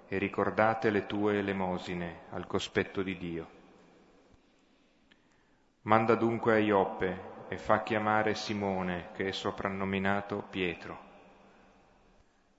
e 0.09 0.19
ricordate 0.19 0.91
le 0.91 1.07
tue 1.07 1.39
elemosine 1.39 2.23
al 2.31 2.49
cospetto 2.49 3.05
di 3.05 3.17
Dio. 3.17 3.49
Manda 5.83 6.17
dunque 6.17 6.55
a 6.55 6.59
Ioppe 6.59 7.47
e 7.47 7.59
fa 7.59 7.85
chiamare 7.85 8.35
Simone, 8.35 9.11
che 9.13 9.29
è 9.29 9.31
soprannominato 9.31 10.43
Pietro. 10.51 10.99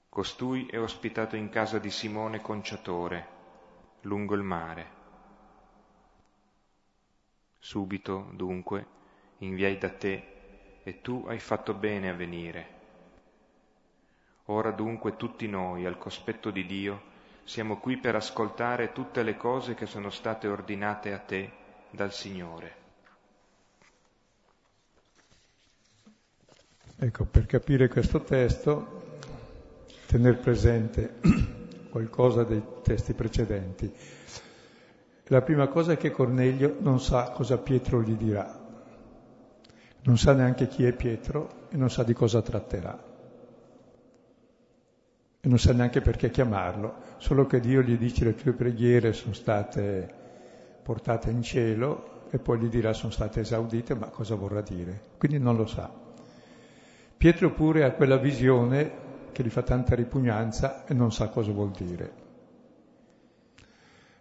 Costui 0.08 0.68
è 0.68 0.80
ospitato 0.80 1.36
in 1.36 1.50
casa 1.50 1.78
di 1.78 1.92
Simone 1.92 2.40
Conciatore, 2.40 3.36
lungo 4.02 4.36
il 4.36 4.44
mare. 4.44 4.96
Subito, 7.60 8.30
dunque, 8.34 8.86
inviai 9.40 9.78
da 9.78 9.90
te 9.90 10.36
e 10.84 11.02
tu 11.02 11.26
hai 11.28 11.40
fatto 11.40 11.74
bene 11.74 12.10
a 12.10 12.14
venire. 12.14 12.76
Ora 14.46 14.72
dunque 14.72 15.18
tutti 15.18 15.48
noi, 15.48 15.86
al 15.86 15.98
cospetto 15.98 16.50
di 16.50 16.66
Dio, 16.66 17.16
siamo 17.44 17.78
qui 17.78 17.98
per 17.98 18.16
ascoltare 18.16 18.94
tutte 18.94 19.24
le 19.24 19.36
cose 19.36 19.74
che 19.74 19.86
sono 19.86 20.10
state 20.10 20.48
ordinate 20.48 21.12
a 21.12 21.20
te 21.20 21.52
dal 21.90 22.14
Signore. 22.14 22.76
Ecco, 27.00 27.26
per 27.26 27.46
capire 27.46 27.90
questo 27.90 28.22
testo, 28.22 29.20
tenere 30.08 30.38
presente 30.38 31.56
qualcosa 31.90 32.44
dei 32.44 32.62
testi 32.84 33.14
precedenti. 33.14 33.92
La 35.26 35.42
prima 35.42 35.68
cosa 35.68 35.94
è 35.94 35.98
che 35.98 36.12
Cornelio 36.12 36.78
non 36.80 37.00
sa 37.00 37.32
cosa 37.32 37.58
Pietro 37.58 38.02
gli 38.02 38.16
dirà, 38.16 38.66
non 40.04 40.18
sa 40.18 40.34
neanche 40.34 40.68
chi 40.68 40.86
è 40.86 40.94
Pietro 40.94 41.68
e 41.70 41.76
non 41.76 41.90
sa 41.90 42.04
di 42.04 42.14
cosa 42.14 42.42
tratterà. 42.42 42.98
E 45.42 45.48
non 45.50 45.60
sa 45.60 45.74
neanche 45.74 46.02
perché 46.02 46.30
chiamarlo, 46.30 46.96
solo 47.18 47.46
che 47.46 47.60
Dio 47.60 47.82
gli 47.82 47.98
dice 47.98 48.24
le 48.24 48.36
tue 48.36 48.54
preghiere 48.54 49.12
sono 49.12 49.34
state 49.34 50.14
portate 50.82 51.30
in 51.30 51.42
cielo 51.42 52.30
e 52.30 52.40
poi 52.40 52.60
gli 52.60 52.68
dirà 52.68 52.94
sono 52.94 53.12
state 53.12 53.42
esaudite, 53.42 53.96
ma 53.96 54.08
cosa 54.08 54.36
vorrà 54.36 54.62
dire? 54.62 55.02
Quindi 55.18 55.40
non 55.40 55.58
lo 55.58 55.66
sa. 55.66 55.92
Pietro 57.18 57.52
pure 57.52 57.84
ha 57.84 57.92
quella 57.92 58.18
visione 58.18 59.06
che 59.38 59.44
gli 59.44 59.50
fa 59.52 59.62
tanta 59.62 59.94
ripugnanza 59.94 60.84
e 60.88 60.96
non 60.96 61.12
sa 61.12 61.30
cosa 61.30 61.52
vuol 61.52 61.70
dire. 61.70 62.26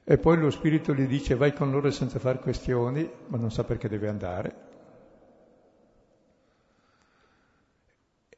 E 0.05 0.19
poi 0.19 0.37
lo 0.37 0.51
Spirito 0.51 0.93
gli 0.93 1.07
dice 1.07 1.37
vai 1.37 1.55
con 1.55 1.71
loro 1.71 1.91
senza 1.91 2.19
fare 2.19 2.39
questioni, 2.39 3.11
ma 3.29 3.39
non 3.39 3.51
sa 3.51 3.65
perché 3.65 3.89
deve 3.89 4.09
andare. 4.09 4.57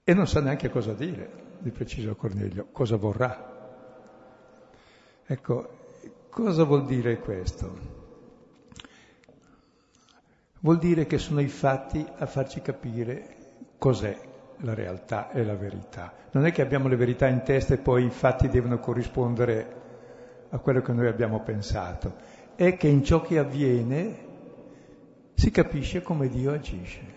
E 0.04 0.14
non 0.14 0.28
sa 0.28 0.40
neanche 0.40 0.70
cosa 0.70 0.92
dire, 0.92 1.56
di 1.58 1.72
preciso 1.72 2.14
Cornelio, 2.14 2.68
cosa 2.70 2.94
vorrà. 2.94 3.56
Ecco, 5.26 5.78
cosa 6.30 6.62
vuol 6.62 6.84
dire 6.84 7.18
questo? 7.18 7.78
Vuol 10.60 10.78
dire 10.78 11.06
che 11.06 11.18
sono 11.18 11.40
i 11.40 11.48
fatti 11.48 12.06
a 12.18 12.26
farci 12.26 12.62
capire 12.62 13.64
cos'è 13.78 14.27
la 14.60 14.74
realtà 14.74 15.30
e 15.30 15.44
la 15.44 15.54
verità. 15.54 16.12
Non 16.32 16.46
è 16.46 16.52
che 16.52 16.62
abbiamo 16.62 16.88
le 16.88 16.96
verità 16.96 17.26
in 17.26 17.42
testa 17.42 17.74
e 17.74 17.78
poi 17.78 18.06
i 18.06 18.10
fatti 18.10 18.48
devono 18.48 18.78
corrispondere 18.78 19.76
a 20.50 20.58
quello 20.58 20.80
che 20.80 20.92
noi 20.92 21.06
abbiamo 21.06 21.40
pensato, 21.40 22.14
è 22.54 22.76
che 22.76 22.88
in 22.88 23.04
ciò 23.04 23.20
che 23.20 23.38
avviene 23.38 24.26
si 25.34 25.50
capisce 25.50 26.02
come 26.02 26.28
Dio 26.28 26.52
agisce. 26.52 27.16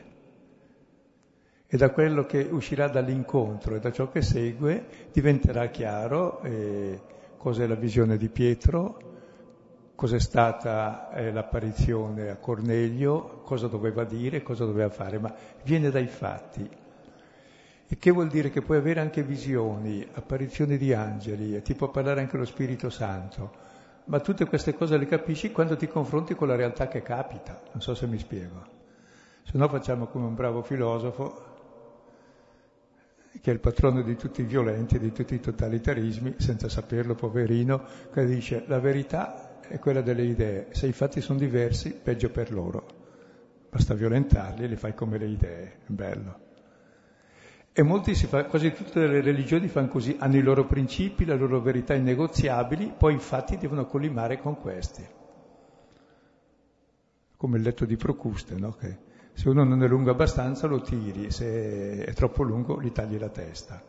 E 1.68 1.78
da 1.78 1.90
quello 1.92 2.26
che 2.26 2.48
uscirà 2.52 2.90
dall'incontro 2.90 3.76
e 3.76 3.80
da 3.80 3.92
ciò 3.92 4.10
che 4.10 4.22
segue 4.22 4.86
diventerà 5.14 5.68
chiaro 5.68 6.42
eh, 6.42 7.02
cos'è 7.38 7.66
la 7.66 7.76
visione 7.76 8.18
di 8.18 8.28
Pietro, 8.28 9.00
cos'è 9.96 10.20
stata 10.20 11.12
eh, 11.14 11.32
l'apparizione 11.32 12.30
a 12.30 12.36
Cornelio, 12.36 13.42
cosa 13.44 13.68
doveva 13.68 14.04
dire, 14.04 14.44
cosa 14.44 14.66
doveva 14.66 14.90
fare, 14.90 15.18
ma 15.18 15.34
viene 15.64 15.90
dai 15.90 16.08
fatti. 16.08 16.70
Il 17.92 17.98
che 17.98 18.10
vuol 18.10 18.30
dire 18.30 18.50
che 18.52 18.62
puoi 18.62 18.78
avere 18.78 19.02
anche 19.02 19.22
visioni, 19.22 20.08
apparizioni 20.14 20.78
di 20.78 20.94
angeli, 20.94 21.58
e 21.58 21.62
ti 21.62 21.76
può 21.76 21.90
parlare 21.90 22.22
anche 22.22 22.38
lo 22.38 22.46
Spirito 22.46 22.90
Santo, 22.90 23.52
ma 24.06 24.22
tutte 24.22 24.46
queste 24.46 24.74
cose 24.76 24.96
le 24.96 25.06
capisci 25.06 25.52
quando 25.52 25.76
ti 25.76 25.90
confronti 25.90 26.34
con 26.34 26.48
la 26.48 26.56
realtà 26.56 26.88
che 26.88 27.02
capita. 27.02 27.62
Non 27.74 27.82
so 27.82 27.94
se 27.94 28.08
mi 28.08 28.18
spiego. 28.18 28.66
Se 29.44 29.58
no 29.58 29.68
facciamo 29.68 30.08
come 30.08 30.26
un 30.26 30.36
bravo 30.36 30.62
filosofo, 30.62 31.44
che 33.42 33.52
è 33.52 33.54
il 33.54 33.60
patrono 33.60 34.02
di 34.04 34.16
tutti 34.16 34.40
i 34.40 34.46
violenti, 34.46 34.98
di 34.98 35.12
tutti 35.12 35.34
i 35.34 35.42
totalitarismi, 35.42 36.36
senza 36.38 36.70
saperlo, 36.70 37.14
poverino, 37.14 37.84
che 38.14 38.26
dice 38.26 38.64
la 38.68 38.80
verità 38.80 39.60
è 39.68 39.80
quella 39.80 40.02
delle 40.02 40.24
idee, 40.24 40.68
se 40.72 40.88
i 40.88 40.94
fatti 40.94 41.20
sono 41.20 41.40
diversi, 41.40 41.92
peggio 41.92 42.30
per 42.30 42.54
loro. 42.54 42.86
Basta 43.70 43.94
violentarli 43.94 44.64
e 44.64 44.68
li 44.68 44.78
fai 44.78 44.94
come 44.94 45.18
le 45.18 45.28
idee, 45.28 45.80
bello. 45.88 46.51
E 47.74 47.84
molti 47.84 48.16
si 48.16 48.28
fa, 48.28 48.44
quasi 48.46 48.74
tutte 48.74 49.08
le 49.08 49.22
religioni 49.22 49.70
fanno 49.70 49.88
così, 49.88 50.18
hanno 50.20 50.36
i 50.36 50.42
loro 50.42 50.66
principi, 50.66 51.24
le 51.24 51.38
loro 51.38 51.62
verità 51.62 51.94
innegoziabili, 51.94 52.94
poi 52.98 53.14
infatti 53.14 53.58
devono 53.58 53.86
collimare 53.86 54.40
con 54.40 54.58
questi. 54.58 55.08
Come 57.38 57.58
il 57.58 57.64
letto 57.64 57.86
di 57.86 57.96
Procuste, 57.96 58.56
no? 58.56 58.72
Che 58.74 58.98
se 59.34 59.48
uno 59.48 59.64
non 59.64 59.82
è 59.82 59.88
lungo 59.88 60.12
abbastanza 60.12 60.68
lo 60.68 60.82
tiri, 60.82 61.32
se 61.32 62.04
è 62.04 62.14
troppo 62.14 62.44
lungo 62.44 62.82
gli 62.82 62.92
tagli 62.92 63.18
la 63.18 63.30
testa. 63.30 63.82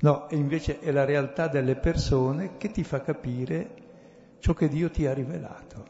No, 0.00 0.28
e 0.28 0.36
invece 0.36 0.78
è 0.78 0.92
la 0.92 1.04
realtà 1.04 1.48
delle 1.48 1.74
persone 1.74 2.56
che 2.56 2.70
ti 2.70 2.84
fa 2.84 3.00
capire 3.00 3.74
ciò 4.38 4.54
che 4.54 4.68
Dio 4.68 4.90
ti 4.90 5.06
ha 5.06 5.12
rivelato. 5.12 5.86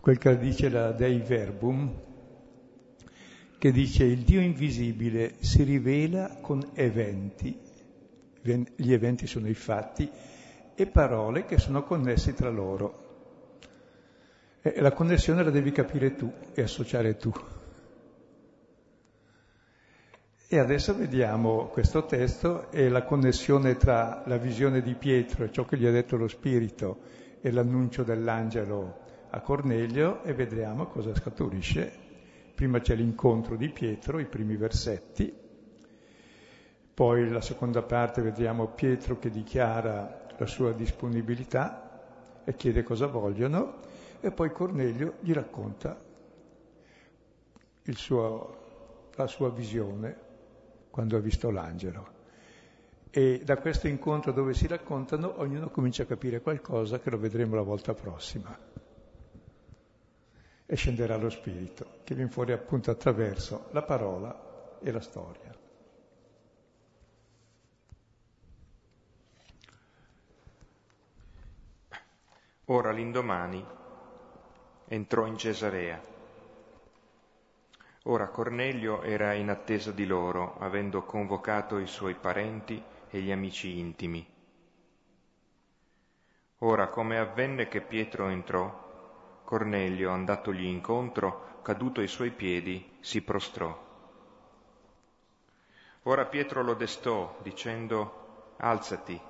Quel 0.00 0.18
che 0.18 0.36
dice 0.36 0.68
la 0.68 0.92
Dei 0.92 1.20
Verbum, 1.20 1.94
che 3.64 3.72
dice 3.72 4.04
il 4.04 4.24
Dio 4.24 4.42
invisibile 4.42 5.36
si 5.38 5.62
rivela 5.62 6.36
con 6.42 6.72
eventi, 6.74 7.58
gli 8.42 8.92
eventi 8.92 9.26
sono 9.26 9.48
i 9.48 9.54
fatti, 9.54 10.06
e 10.74 10.86
parole 10.86 11.46
che 11.46 11.56
sono 11.56 11.82
connessi 11.82 12.34
tra 12.34 12.50
loro. 12.50 13.62
E 14.60 14.78
la 14.82 14.92
connessione 14.92 15.42
la 15.42 15.48
devi 15.48 15.72
capire 15.72 16.14
tu 16.14 16.30
e 16.52 16.60
associare 16.60 17.16
tu. 17.16 17.32
E 20.46 20.58
adesso 20.58 20.94
vediamo 20.94 21.68
questo 21.68 22.04
testo 22.04 22.70
e 22.70 22.90
la 22.90 23.04
connessione 23.04 23.78
tra 23.78 24.24
la 24.26 24.36
visione 24.36 24.82
di 24.82 24.92
Pietro 24.92 25.42
e 25.42 25.50
ciò 25.50 25.64
che 25.64 25.78
gli 25.78 25.86
ha 25.86 25.90
detto 25.90 26.18
lo 26.18 26.28
Spirito 26.28 26.98
e 27.40 27.50
l'annuncio 27.50 28.02
dell'angelo 28.02 28.98
a 29.30 29.40
Cornelio 29.40 30.22
e 30.22 30.34
vedremo 30.34 30.84
cosa 30.88 31.14
scaturisce 31.14 32.03
Prima 32.54 32.78
c'è 32.78 32.94
l'incontro 32.94 33.56
di 33.56 33.68
Pietro, 33.68 34.20
i 34.20 34.26
primi 34.26 34.56
versetti, 34.56 35.32
poi 36.94 37.28
la 37.28 37.40
seconda 37.40 37.82
parte 37.82 38.22
vediamo 38.22 38.68
Pietro 38.68 39.18
che 39.18 39.28
dichiara 39.28 40.26
la 40.36 40.46
sua 40.46 40.72
disponibilità 40.72 42.42
e 42.44 42.54
chiede 42.54 42.84
cosa 42.84 43.06
vogliono, 43.06 43.80
e 44.20 44.30
poi 44.30 44.52
Cornelio 44.52 45.14
gli 45.18 45.32
racconta 45.32 46.00
suo, 47.92 49.10
la 49.16 49.26
sua 49.26 49.50
visione 49.50 50.16
quando 50.90 51.16
ha 51.16 51.20
visto 51.20 51.50
l'angelo. 51.50 52.12
E 53.10 53.42
da 53.44 53.56
questo 53.56 53.88
incontro 53.88 54.30
dove 54.30 54.54
si 54.54 54.68
raccontano 54.68 55.40
ognuno 55.40 55.70
comincia 55.70 56.04
a 56.04 56.06
capire 56.06 56.40
qualcosa 56.40 57.00
che 57.00 57.10
lo 57.10 57.18
vedremo 57.18 57.56
la 57.56 57.62
volta 57.62 57.94
prossima 57.94 58.73
e 60.66 60.76
scenderà 60.76 61.16
lo 61.16 61.30
Spirito, 61.30 62.00
che 62.04 62.14
viene 62.14 62.30
fuori 62.30 62.52
appunto 62.52 62.90
attraverso 62.90 63.68
la 63.72 63.82
parola 63.82 64.78
e 64.80 64.90
la 64.90 65.00
storia. 65.00 65.52
Ora 72.66 72.92
l'indomani 72.92 73.62
entrò 74.86 75.26
in 75.26 75.36
Cesarea. 75.36 76.00
Ora 78.04 78.28
Cornelio 78.28 79.02
era 79.02 79.34
in 79.34 79.50
attesa 79.50 79.90
di 79.90 80.06
loro, 80.06 80.58
avendo 80.58 81.02
convocato 81.02 81.78
i 81.78 81.86
suoi 81.86 82.14
parenti 82.14 82.82
e 83.10 83.20
gli 83.20 83.30
amici 83.30 83.78
intimi. 83.78 84.26
Ora, 86.58 86.88
come 86.88 87.18
avvenne 87.18 87.68
che 87.68 87.82
Pietro 87.82 88.28
entrò, 88.28 88.83
Cornelio, 89.44 90.10
andatogli 90.10 90.64
incontro, 90.64 91.60
caduto 91.62 92.00
ai 92.00 92.08
suoi 92.08 92.30
piedi, 92.30 92.96
si 93.00 93.22
prostrò. 93.22 93.82
Ora 96.04 96.24
Pietro 96.26 96.62
lo 96.62 96.74
destò, 96.74 97.38
dicendo, 97.42 98.54
Alzati, 98.56 99.20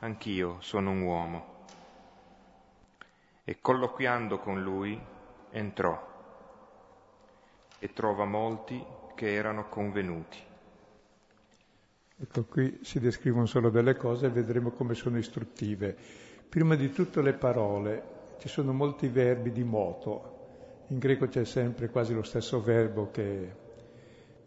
anch'io 0.00 0.56
sono 0.60 0.90
un 0.90 1.00
uomo. 1.02 1.64
E 3.44 3.60
colloquiando 3.60 4.38
con 4.38 4.62
lui, 4.62 5.00
entrò 5.50 6.14
e 7.78 7.92
trova 7.92 8.24
molti 8.24 8.84
che 9.14 9.32
erano 9.32 9.68
convenuti. 9.68 10.38
Ecco, 12.18 12.44
qui 12.44 12.78
si 12.82 12.98
descrivono 12.98 13.46
solo 13.46 13.68
delle 13.68 13.94
cose 13.94 14.26
e 14.26 14.30
vedremo 14.30 14.70
come 14.70 14.94
sono 14.94 15.18
istruttive. 15.18 15.96
Prima 16.48 16.74
di 16.74 16.90
tutto 16.90 17.20
le 17.20 17.34
parole, 17.34 18.15
ci 18.38 18.48
sono 18.48 18.72
molti 18.72 19.08
verbi 19.08 19.50
di 19.50 19.64
moto. 19.64 20.34
In 20.88 20.98
greco 20.98 21.26
c'è 21.26 21.44
sempre 21.44 21.88
quasi 21.88 22.14
lo 22.14 22.22
stesso 22.22 22.60
verbo 22.60 23.10
che 23.10 23.64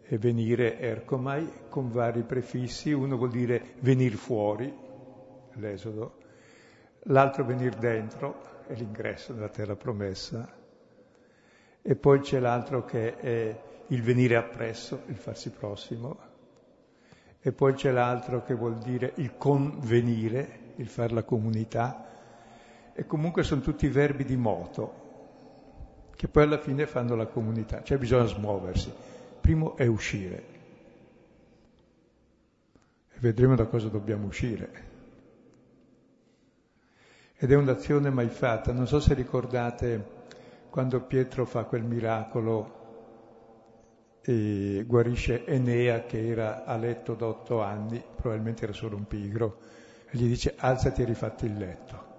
è 0.02 0.16
venire 0.16 0.78
ercomai, 0.78 1.50
con 1.68 1.90
vari 1.90 2.22
prefissi. 2.22 2.92
Uno 2.92 3.16
vuol 3.16 3.30
dire 3.30 3.74
venire 3.80 4.16
fuori, 4.16 4.72
l'esodo, 5.54 6.14
l'altro 7.04 7.44
venire 7.44 7.76
dentro, 7.78 8.64
è 8.66 8.74
l'ingresso 8.74 9.32
nella 9.34 9.48
terra 9.48 9.76
promessa, 9.76 10.48
e 11.82 11.96
poi 11.96 12.20
c'è 12.20 12.38
l'altro 12.38 12.84
che 12.84 13.16
è 13.16 13.60
il 13.88 14.02
venire 14.02 14.36
appresso, 14.36 15.02
il 15.06 15.16
farsi 15.16 15.50
prossimo, 15.50 16.18
e 17.40 17.52
poi 17.52 17.72
c'è 17.72 17.90
l'altro 17.90 18.42
che 18.42 18.54
vuol 18.54 18.78
dire 18.78 19.12
il 19.16 19.36
convenire, 19.36 20.72
il 20.76 20.88
fare 20.88 21.12
la 21.12 21.22
comunità, 21.22 22.06
e 23.00 23.06
comunque 23.06 23.44
sono 23.44 23.62
tutti 23.62 23.88
verbi 23.88 24.26
di 24.26 24.36
moto, 24.36 26.08
che 26.14 26.28
poi 26.28 26.42
alla 26.42 26.58
fine 26.58 26.86
fanno 26.86 27.14
la 27.14 27.28
comunità, 27.28 27.82
cioè 27.82 27.96
bisogna 27.96 28.26
smuoversi. 28.26 28.92
Primo 29.40 29.74
è 29.74 29.86
uscire. 29.86 30.44
E 33.10 33.16
vedremo 33.20 33.54
da 33.54 33.64
cosa 33.64 33.88
dobbiamo 33.88 34.26
uscire. 34.26 34.88
Ed 37.38 37.50
è 37.50 37.56
un'azione 37.56 38.10
mai 38.10 38.28
fatta. 38.28 38.70
Non 38.74 38.86
so 38.86 39.00
se 39.00 39.14
ricordate 39.14 40.04
quando 40.68 41.00
Pietro 41.00 41.46
fa 41.46 41.64
quel 41.64 41.84
miracolo 41.84 44.18
e 44.20 44.84
guarisce 44.86 45.46
Enea 45.46 46.04
che 46.04 46.28
era 46.28 46.66
a 46.66 46.76
letto 46.76 47.14
da 47.14 47.28
otto 47.28 47.62
anni, 47.62 48.04
probabilmente 48.14 48.64
era 48.64 48.74
solo 48.74 48.96
un 48.96 49.06
pigro, 49.06 49.56
e 50.10 50.18
gli 50.18 50.28
dice 50.28 50.52
alzati 50.54 51.00
e 51.00 51.06
rifatti 51.06 51.46
il 51.46 51.56
letto. 51.56 52.09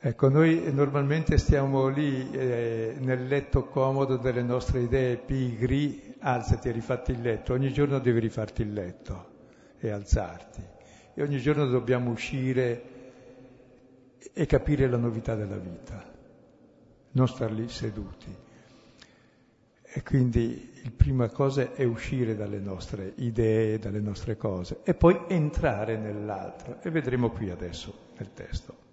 Ecco, 0.00 0.28
noi 0.28 0.72
normalmente 0.72 1.38
stiamo 1.38 1.88
lì 1.88 2.30
eh, 2.30 2.94
nel 3.00 3.26
letto 3.26 3.64
comodo 3.64 4.16
delle 4.16 4.44
nostre 4.44 4.82
idee 4.82 5.16
pigri, 5.16 6.14
alzati 6.20 6.68
e 6.68 6.72
rifatti 6.72 7.10
il 7.10 7.20
letto, 7.20 7.52
ogni 7.52 7.72
giorno 7.72 7.98
devi 7.98 8.20
rifarti 8.20 8.62
il 8.62 8.72
letto 8.72 9.30
e 9.80 9.90
alzarti. 9.90 10.62
E 11.14 11.20
ogni 11.20 11.40
giorno 11.40 11.66
dobbiamo 11.66 12.10
uscire 12.12 12.82
e 14.32 14.46
capire 14.46 14.88
la 14.88 14.98
novità 14.98 15.34
della 15.34 15.56
vita, 15.58 16.00
non 17.10 17.26
star 17.26 17.50
lì 17.50 17.68
seduti. 17.68 18.32
E 19.82 20.02
quindi 20.04 20.74
la 20.84 20.92
prima 20.96 21.28
cosa 21.28 21.74
è 21.74 21.82
uscire 21.82 22.36
dalle 22.36 22.60
nostre 22.60 23.14
idee, 23.16 23.80
dalle 23.80 24.00
nostre 24.00 24.36
cose, 24.36 24.78
e 24.84 24.94
poi 24.94 25.22
entrare 25.26 25.96
nell'altro. 25.96 26.78
E 26.82 26.90
vedremo 26.90 27.30
qui 27.30 27.50
adesso 27.50 28.12
nel 28.16 28.32
testo. 28.32 28.86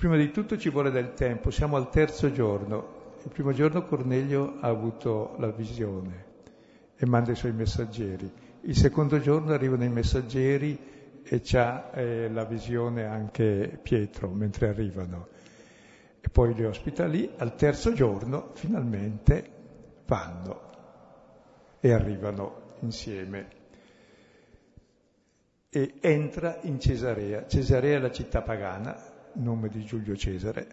Prima 0.00 0.16
di 0.16 0.30
tutto 0.30 0.56
ci 0.56 0.70
vuole 0.70 0.90
del 0.90 1.12
tempo, 1.12 1.50
siamo 1.50 1.76
al 1.76 1.90
terzo 1.90 2.32
giorno. 2.32 3.18
Il 3.22 3.30
primo 3.30 3.52
giorno 3.52 3.84
Cornelio 3.84 4.56
ha 4.60 4.68
avuto 4.68 5.34
la 5.36 5.50
visione 5.50 6.24
e 6.96 7.04
manda 7.04 7.32
i 7.32 7.34
suoi 7.34 7.52
messaggeri. 7.52 8.32
Il 8.62 8.74
secondo 8.74 9.20
giorno 9.20 9.52
arrivano 9.52 9.84
i 9.84 9.90
messaggeri 9.90 11.20
e 11.22 11.42
c'ha 11.44 11.92
eh, 11.92 12.30
la 12.30 12.44
visione 12.44 13.04
anche 13.04 13.78
Pietro 13.82 14.30
mentre 14.30 14.70
arrivano. 14.70 15.28
E 16.18 16.30
poi 16.30 16.54
li 16.54 16.64
ospita 16.64 17.04
lì. 17.04 17.30
Al 17.36 17.54
terzo 17.54 17.92
giorno 17.92 18.52
finalmente 18.54 19.50
vanno 20.06 20.60
e 21.78 21.92
arrivano 21.92 22.76
insieme. 22.80 23.48
E 25.68 25.98
entra 26.00 26.56
in 26.62 26.80
Cesarea. 26.80 27.46
Cesarea 27.46 27.98
è 27.98 28.00
la 28.00 28.10
città 28.10 28.40
pagana, 28.40 29.09
nome 29.34 29.68
di 29.68 29.84
Giulio 29.84 30.16
Cesare, 30.16 30.68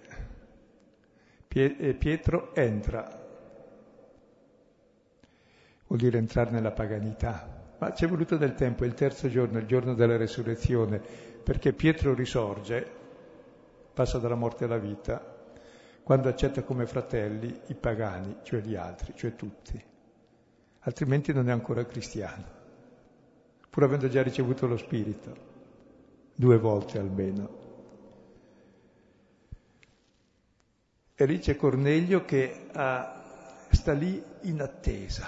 Pietro 1.47 2.53
entra, 2.53 3.25
vuol 5.87 5.99
dire 5.99 6.17
entrare 6.17 6.51
nella 6.51 6.71
paganità, 6.71 7.75
ma 7.79 7.93
ci 7.93 8.05
è 8.05 8.07
voluto 8.07 8.37
del 8.37 8.53
tempo, 8.53 8.85
il 8.85 8.93
terzo 8.93 9.29
giorno, 9.29 9.57
il 9.57 9.65
giorno 9.65 9.93
della 9.93 10.17
resurrezione, 10.17 11.01
perché 11.43 11.73
Pietro 11.73 12.13
risorge, 12.13 12.85
passa 13.93 14.19
dalla 14.19 14.35
morte 14.35 14.65
alla 14.65 14.77
vita, 14.77 15.35
quando 16.03 16.29
accetta 16.29 16.63
come 16.63 16.85
fratelli 16.85 17.61
i 17.67 17.75
pagani, 17.75 18.37
cioè 18.43 18.61
gli 18.61 18.75
altri, 18.75 19.13
cioè 19.15 19.35
tutti, 19.35 19.83
altrimenti 20.79 21.33
non 21.33 21.49
è 21.49 21.51
ancora 21.51 21.85
cristiano, 21.85 22.43
pur 23.69 23.83
avendo 23.83 24.07
già 24.07 24.21
ricevuto 24.21 24.67
lo 24.67 24.77
Spirito, 24.77 25.35
due 26.35 26.57
volte 26.57 26.99
almeno. 26.99 27.65
E 31.19 31.25
lì 31.25 31.39
c'è 31.39 31.56
Cornelio 31.56 32.25
che 32.25 32.67
ha, 32.73 33.67
sta 33.71 33.91
lì 33.91 34.23
in 34.41 34.62
attesa. 34.62 35.27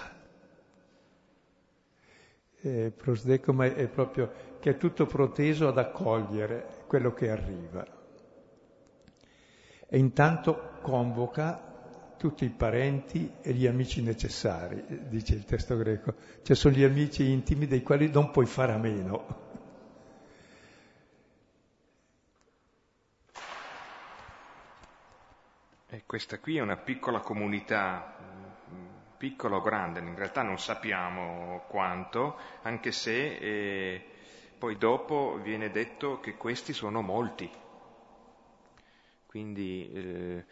E 2.61 2.93
prosdecoma 2.95 3.65
è 3.65 3.87
proprio 3.87 4.31
che 4.59 4.69
è 4.69 4.77
tutto 4.77 5.07
proteso 5.07 5.67
ad 5.67 5.79
accogliere 5.79 6.83
quello 6.85 7.11
che 7.15 7.31
arriva. 7.31 7.83
E 9.87 9.97
intanto 9.97 10.73
convoca 10.83 12.13
tutti 12.17 12.45
i 12.45 12.49
parenti 12.49 13.31
e 13.41 13.53
gli 13.53 13.65
amici 13.65 14.03
necessari, 14.03 15.07
dice 15.07 15.33
il 15.33 15.43
testo 15.43 15.75
greco. 15.75 16.13
Cioè 16.43 16.55
sono 16.55 16.75
gli 16.75 16.83
amici 16.83 17.31
intimi 17.31 17.65
dei 17.65 17.81
quali 17.81 18.11
non 18.11 18.29
puoi 18.29 18.45
fare 18.45 18.73
a 18.73 18.77
meno. 18.77 19.48
Questa 26.09 26.39
qui 26.39 26.57
è 26.57 26.61
una 26.61 26.75
piccola 26.75 27.19
comunità, 27.19 28.15
piccola 29.15 29.57
o 29.57 29.61
grande, 29.61 29.99
in 29.99 30.15
realtà 30.15 30.41
non 30.41 30.57
sappiamo 30.57 31.65
quanto, 31.67 32.35
anche 32.63 32.91
se 32.91 33.35
eh, 33.35 34.03
poi 34.57 34.75
dopo 34.79 35.37
viene 35.39 35.69
detto 35.69 36.19
che 36.19 36.33
questi 36.35 36.73
sono 36.73 37.03
molti. 37.03 37.47
Quindi 39.27 39.91
eh, 39.93 40.45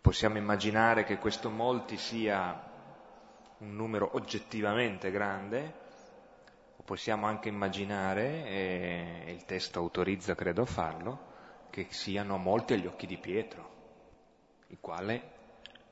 possiamo 0.00 0.38
immaginare 0.38 1.04
che 1.04 1.18
questo 1.18 1.50
molti 1.50 1.98
sia 1.98 2.58
un 3.58 3.76
numero 3.76 4.12
oggettivamente 4.14 5.10
grande, 5.10 5.74
o 6.76 6.82
possiamo 6.84 7.26
anche 7.26 7.50
immaginare, 7.50 8.46
e 8.46 9.24
il 9.30 9.44
testo 9.44 9.78
autorizza 9.78 10.34
credo 10.34 10.62
a 10.62 10.66
farlo, 10.66 11.32
che 11.68 11.88
siano 11.90 12.38
molti 12.38 12.72
agli 12.72 12.86
occhi 12.86 13.06
di 13.06 13.18
Pietro, 13.18 13.73
il 14.74 14.80
quale 14.80 15.22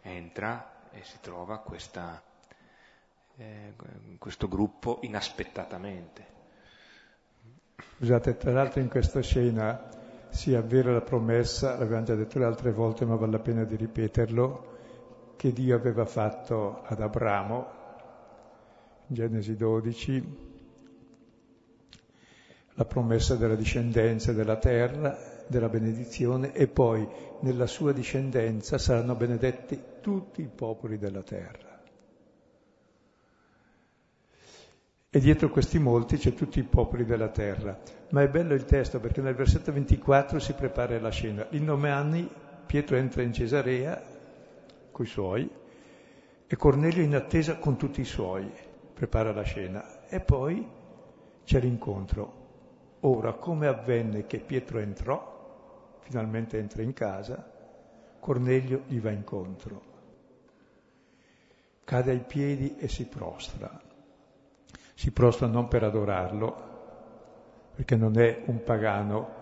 entra 0.03 0.89
e 0.91 1.03
si 1.05 1.19
trova 1.21 1.59
questa, 1.59 2.21
eh, 3.37 3.75
questo 4.19 4.49
gruppo 4.49 4.99
inaspettatamente. 5.03 6.41
Scusate, 7.97 8.37
tra 8.37 8.53
l'altro 8.53 8.81
in 8.81 8.89
questa 8.89 9.21
scena 9.21 9.89
si 10.31 10.55
avvera 10.55 10.93
la 10.93 11.01
promessa, 11.01 11.79
l'abbiamo 11.79 12.05
già 12.05 12.15
detto 12.17 12.39
le 12.39 12.45
altre 12.45 12.73
volte, 12.73 13.05
ma 13.05 13.15
vale 13.15 13.33
la 13.33 13.39
pena 13.39 13.65
di 13.65 13.77
ripeterlo, 13.77 14.71
che 15.37 15.53
Dio 15.53 15.77
aveva 15.77 16.05
fatto 16.05 16.83
ad 16.83 17.01
Abramo, 17.01 17.81
Genesi 19.07 19.55
12, 19.57 20.51
la 22.75 22.85
promessa 22.85 23.37
della 23.37 23.55
discendenza 23.55 24.33
della 24.33 24.57
terra 24.57 25.32
della 25.53 25.69
benedizione 25.69 26.53
e 26.53 26.67
poi 26.67 27.07
nella 27.41 27.67
sua 27.67 27.93
discendenza 27.93 28.79
saranno 28.79 29.15
benedetti 29.15 29.81
tutti 30.01 30.41
i 30.41 30.49
popoli 30.53 30.99
della 30.99 31.23
terra. 31.23 31.81
E 35.15 35.21
dietro 35.21 35.51
questi 35.51 35.79
molti 35.79 36.17
c'è 36.17 36.33
tutti 36.33 36.59
i 36.59 36.65
popoli 36.65 37.05
della 37.05 37.29
terra. 37.29 37.79
Ma 38.11 38.23
è 38.23 38.29
bello 38.29 38.55
il 38.55 38.65
testo 38.65 38.99
perché 38.99 39.21
nel 39.21 39.35
versetto 39.35 39.71
24 39.71 40.39
si 40.39 40.55
prepara 40.55 40.99
la 40.99 41.11
scena. 41.11 41.47
In 41.51 41.65
nome 41.65 41.91
anni 41.91 42.27
Pietro 42.65 42.97
entra 42.97 43.21
in 43.21 43.35
Cesarea 43.35 44.03
coi 44.91 45.07
suoi 45.07 45.49
e 46.47 46.57
Cornelio 46.57 47.03
in 47.03 47.15
attesa 47.15 47.59
con 47.59 47.77
tutti 47.77 48.01
i 48.01 48.07
suoi 48.07 48.51
prepara 48.95 49.33
la 49.33 49.43
scena. 49.43 50.07
E 50.09 50.21
poi 50.21 50.67
c'è 51.45 51.61
l'incontro. 51.61 52.41
Ora, 53.01 53.35
come 53.35 53.67
avvenne 53.67 54.27
che 54.27 54.39
Pietro 54.39 54.79
entrò, 54.79 55.32
finalmente 56.03 56.59
entra 56.59 56.83
in 56.83 56.93
casa, 56.93 57.51
Cornelio 58.21 58.83
gli 58.87 59.01
va 59.01 59.11
incontro, 59.11 59.83
cade 61.85 62.11
ai 62.11 62.21
piedi 62.21 62.77
e 62.77 62.89
si 62.89 63.07
prostra. 63.07 63.81
Si 64.95 65.11
prostra 65.11 65.47
non 65.47 65.69
per 65.69 65.83
adorarlo, 65.83 66.71
perché 67.75 67.97
non 67.97 68.19
è 68.19 68.43
un 68.47 68.63
pagano, 68.63 69.41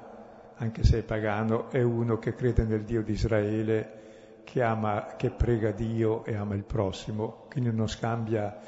anche 0.57 0.85
se 0.85 0.99
è 0.99 1.03
pagano, 1.03 1.71
è 1.71 1.83
uno 1.83 2.19
che 2.19 2.35
crede 2.35 2.65
nel 2.65 2.85
Dio 2.85 3.03
di 3.03 3.13
Israele, 3.13 3.99
che 4.45 4.63
ama, 4.63 5.15
che 5.17 5.31
prega 5.31 5.71
Dio 5.71 6.25
e 6.25 6.35
ama 6.35 6.55
il 6.55 6.65
prossimo, 6.65 7.47
quindi 7.51 7.73
non 7.73 7.89
scambia 7.89 8.59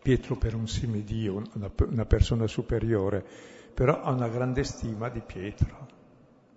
Pietro 0.00 0.36
per 0.36 0.54
un 0.54 0.66
semidio, 0.66 1.42
una, 1.54 1.70
una 1.88 2.04
persona 2.04 2.46
superiore, 2.46 3.24
però 3.72 4.02
ha 4.02 4.10
una 4.10 4.28
grande 4.28 4.64
stima 4.64 5.08
di 5.08 5.20
Pietro, 5.20 5.88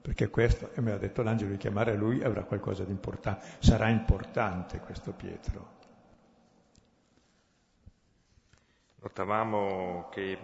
perché 0.07 0.29
questo, 0.29 0.71
e 0.73 0.79
me 0.79 0.91
l'ha 0.91 0.97
detto 0.97 1.21
l'angelo 1.21 1.51
di 1.51 1.57
chiamare 1.57 1.93
lui, 1.97 2.23
avrà 2.23 2.43
qualcosa 2.43 2.85
di 2.85 2.91
importante, 2.91 3.45
sarà 3.59 3.89
importante 3.89 4.79
questo 4.79 5.11
Pietro. 5.11 5.75
Notavamo 9.01 10.07
che 10.09 10.39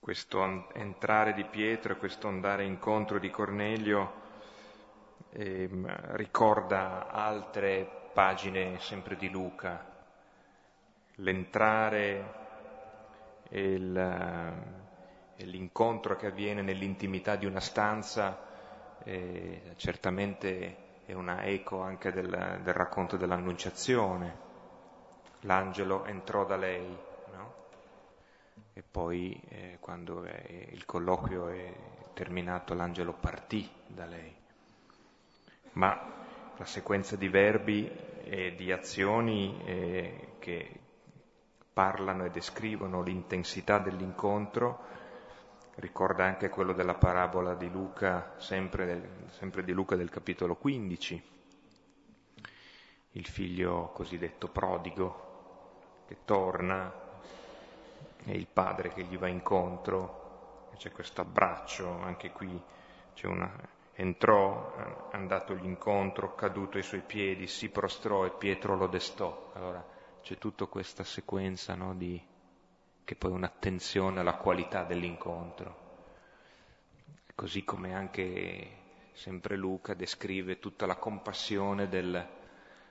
questo 0.00 0.68
entrare 0.72 1.34
di 1.34 1.44
Pietro 1.44 1.92
e 1.92 1.96
questo 1.98 2.26
andare 2.26 2.64
incontro 2.64 3.20
di 3.20 3.30
Cornelio 3.30 4.12
eh, 5.30 5.70
ricorda 6.14 7.06
altre 7.12 7.88
pagine 8.12 8.80
sempre 8.80 9.14
di 9.14 9.30
Luca, 9.30 9.86
l'entrare 11.14 12.34
e, 13.50 13.60
il, 13.60 14.85
l'incontro 15.44 16.16
che 16.16 16.26
avviene 16.26 16.62
nell'intimità 16.62 17.36
di 17.36 17.46
una 17.46 17.60
stanza 17.60 18.98
eh, 19.04 19.74
certamente 19.76 20.84
è 21.04 21.12
una 21.12 21.44
eco 21.44 21.80
anche 21.80 22.10
del, 22.10 22.60
del 22.62 22.74
racconto 22.74 23.16
dell'Annunciazione. 23.16 24.44
L'angelo 25.40 26.04
entrò 26.06 26.44
da 26.44 26.56
lei, 26.56 26.96
e 28.78 28.82
poi 28.82 29.40
eh, 29.48 29.78
quando 29.80 30.24
è, 30.24 30.68
il 30.70 30.84
colloquio 30.84 31.48
è 31.48 31.72
terminato 32.12 32.74
l'angelo 32.74 33.14
partì 33.14 33.66
da 33.86 34.04
lei. 34.04 34.34
Ma 35.72 36.12
la 36.54 36.64
sequenza 36.66 37.16
di 37.16 37.28
verbi 37.28 37.90
e 38.24 38.54
di 38.54 38.70
azioni 38.70 39.62
eh, 39.64 40.34
che 40.38 40.80
parlano 41.72 42.26
e 42.26 42.30
descrivono 42.30 43.00
l'intensità 43.00 43.78
dell'incontro 43.78 44.95
ricorda 45.76 46.24
anche 46.24 46.48
quello 46.48 46.72
della 46.72 46.94
parabola 46.94 47.54
di 47.54 47.70
Luca, 47.70 48.34
sempre, 48.38 48.86
del, 48.86 49.08
sempre 49.30 49.64
di 49.64 49.72
Luca 49.72 49.96
del 49.96 50.10
capitolo 50.10 50.56
15, 50.56 51.22
il 53.12 53.26
figlio 53.26 53.90
cosiddetto 53.92 54.48
prodigo 54.48 55.24
che 56.06 56.18
torna 56.24 56.92
è 58.24 58.30
il 58.30 58.46
padre 58.46 58.92
che 58.92 59.04
gli 59.04 59.18
va 59.18 59.28
incontro, 59.28 60.68
c'è 60.76 60.90
questo 60.92 61.22
abbraccio, 61.22 61.88
anche 62.02 62.30
qui 62.32 62.60
c'è 63.14 63.26
una, 63.26 63.50
entrò, 63.94 65.08
andatogli 65.10 65.64
incontro, 65.64 66.34
caduto 66.34 66.76
ai 66.76 66.82
suoi 66.82 67.00
piedi, 67.00 67.46
si 67.46 67.70
prostrò 67.70 68.26
e 68.26 68.30
Pietro 68.30 68.76
lo 68.76 68.86
destò. 68.86 69.52
Allora 69.54 69.84
c'è 70.22 70.36
tutta 70.38 70.66
questa 70.66 71.04
sequenza 71.04 71.74
no, 71.74 71.94
di, 71.94 72.22
che 73.06 73.14
poi 73.14 73.30
un'attenzione 73.30 74.18
alla 74.18 74.34
qualità 74.34 74.82
dell'incontro. 74.82 75.84
Così 77.36 77.62
come 77.62 77.94
anche 77.94 78.70
sempre 79.12 79.54
Luca 79.54 79.94
descrive 79.94 80.58
tutta 80.58 80.86
la 80.86 80.96
compassione 80.96 81.88
del, 81.88 82.28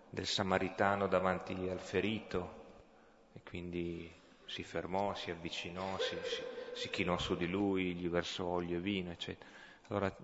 del 0.09 0.25
samaritano 0.25 1.07
davanti 1.07 1.51
al 1.67 1.81
ferito 1.81 2.63
e 3.33 3.41
quindi 3.43 4.09
si 4.45 4.63
fermò, 4.63 5.13
si 5.15 5.31
avvicinò, 5.31 5.97
si, 5.99 6.15
si, 6.23 6.41
si, 6.75 6.89
chinò 6.89 7.17
su 7.17 7.35
di 7.35 7.47
lui, 7.49 7.93
gli 7.95 8.07
versò 8.07 8.45
olio 8.45 8.77
e 8.77 8.79
vino, 8.79 9.11
eccetera. 9.11 9.49
Allora 9.87 10.15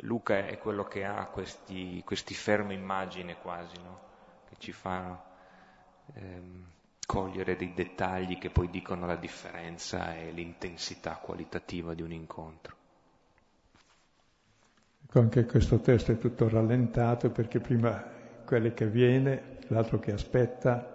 Luca 0.00 0.46
è 0.46 0.58
quello 0.58 0.84
che 0.84 1.06
ha 1.06 1.24
questi, 1.28 2.02
questi 2.04 2.34
fermi 2.34 2.74
immagine 2.74 3.38
quasi, 3.40 3.80
no? 3.82 3.98
che 4.46 4.56
ci 4.58 4.72
fa 4.72 5.24
ehm, 6.12 6.74
cogliere 7.06 7.56
dei 7.56 7.72
dettagli 7.72 8.36
che 8.36 8.50
poi 8.50 8.68
dicono 8.68 9.06
la 9.06 9.16
differenza 9.16 10.16
e 10.16 10.32
l'intensità 10.32 11.14
qualitativa 11.22 11.94
di 11.94 12.02
un 12.02 12.12
incontro. 12.12 12.74
Ecco, 15.04 15.20
anche 15.20 15.46
questo 15.46 15.78
testo 15.78 16.12
è 16.12 16.18
tutto 16.18 16.48
rallentato 16.48 17.30
perché 17.30 17.60
prima 17.60 18.04
quello 18.44 18.74
che 18.74 18.88
viene, 18.88 19.58
l'altro 19.68 19.98
che 19.98 20.12
aspetta, 20.12 20.94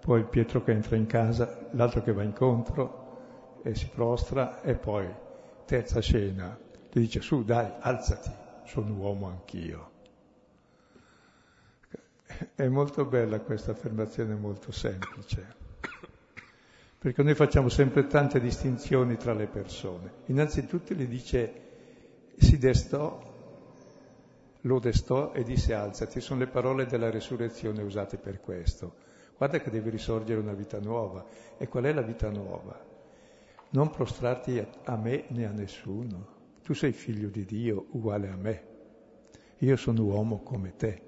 poi 0.00 0.24
Pietro 0.24 0.62
che 0.62 0.72
entra 0.72 0.96
in 0.96 1.06
casa, 1.06 1.68
l'altro 1.70 2.02
che 2.02 2.12
va 2.12 2.22
incontro 2.22 3.60
e 3.62 3.74
si 3.74 3.88
prostra 3.88 4.60
e 4.62 4.74
poi 4.74 5.08
terza 5.64 6.00
scena, 6.00 6.58
gli 6.90 7.00
dice 7.00 7.20
su 7.20 7.44
dai, 7.44 7.70
alzati, 7.80 8.30
sono 8.64 8.92
uomo 8.94 9.28
anch'io. 9.28 9.95
È 12.56 12.66
molto 12.68 13.04
bella 13.04 13.40
questa 13.40 13.72
affermazione, 13.72 14.34
molto 14.34 14.72
semplice, 14.72 15.46
perché 16.98 17.22
noi 17.22 17.34
facciamo 17.34 17.68
sempre 17.68 18.06
tante 18.06 18.40
distinzioni 18.40 19.18
tra 19.18 19.34
le 19.34 19.46
persone. 19.46 20.10
Innanzitutto 20.28 20.94
gli 20.94 21.04
dice 21.04 21.52
si 22.38 22.56
destò, 22.56 23.20
lo 24.62 24.78
destò 24.78 25.34
e 25.34 25.42
disse 25.42 25.74
alzati, 25.74 26.22
sono 26.22 26.40
le 26.40 26.46
parole 26.46 26.86
della 26.86 27.10
resurrezione 27.10 27.82
usate 27.82 28.16
per 28.16 28.40
questo. 28.40 28.94
Guarda 29.36 29.60
che 29.60 29.68
deve 29.68 29.90
risorgere 29.90 30.40
una 30.40 30.54
vita 30.54 30.80
nuova. 30.80 31.26
E 31.58 31.68
qual 31.68 31.84
è 31.84 31.92
la 31.92 32.00
vita 32.00 32.30
nuova? 32.30 32.82
Non 33.68 33.90
prostrarti 33.90 34.66
a 34.84 34.96
me 34.96 35.24
né 35.28 35.44
a 35.44 35.50
nessuno. 35.50 36.26
Tu 36.62 36.72
sei 36.72 36.92
figlio 36.92 37.28
di 37.28 37.44
Dio, 37.44 37.88
uguale 37.90 38.30
a 38.30 38.36
me. 38.36 38.66
Io 39.58 39.76
sono 39.76 40.04
uomo 40.04 40.38
come 40.38 40.74
te 40.74 41.06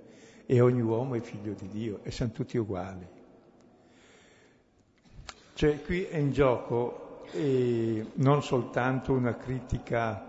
e 0.51 0.63
ogni 0.63 0.81
uomo 0.81 1.15
è 1.15 1.21
figlio 1.21 1.53
di 1.53 1.69
Dio 1.69 2.01
e 2.05 2.11
siamo 2.11 2.33
tutti 2.33 2.57
uguali. 2.57 3.07
Cioè 5.53 5.83
qui 5.83 6.05
è 6.05 6.17
in 6.17 6.33
gioco 6.33 7.25
non 8.15 8.43
soltanto 8.43 9.13
una 9.13 9.37
critica 9.37 10.25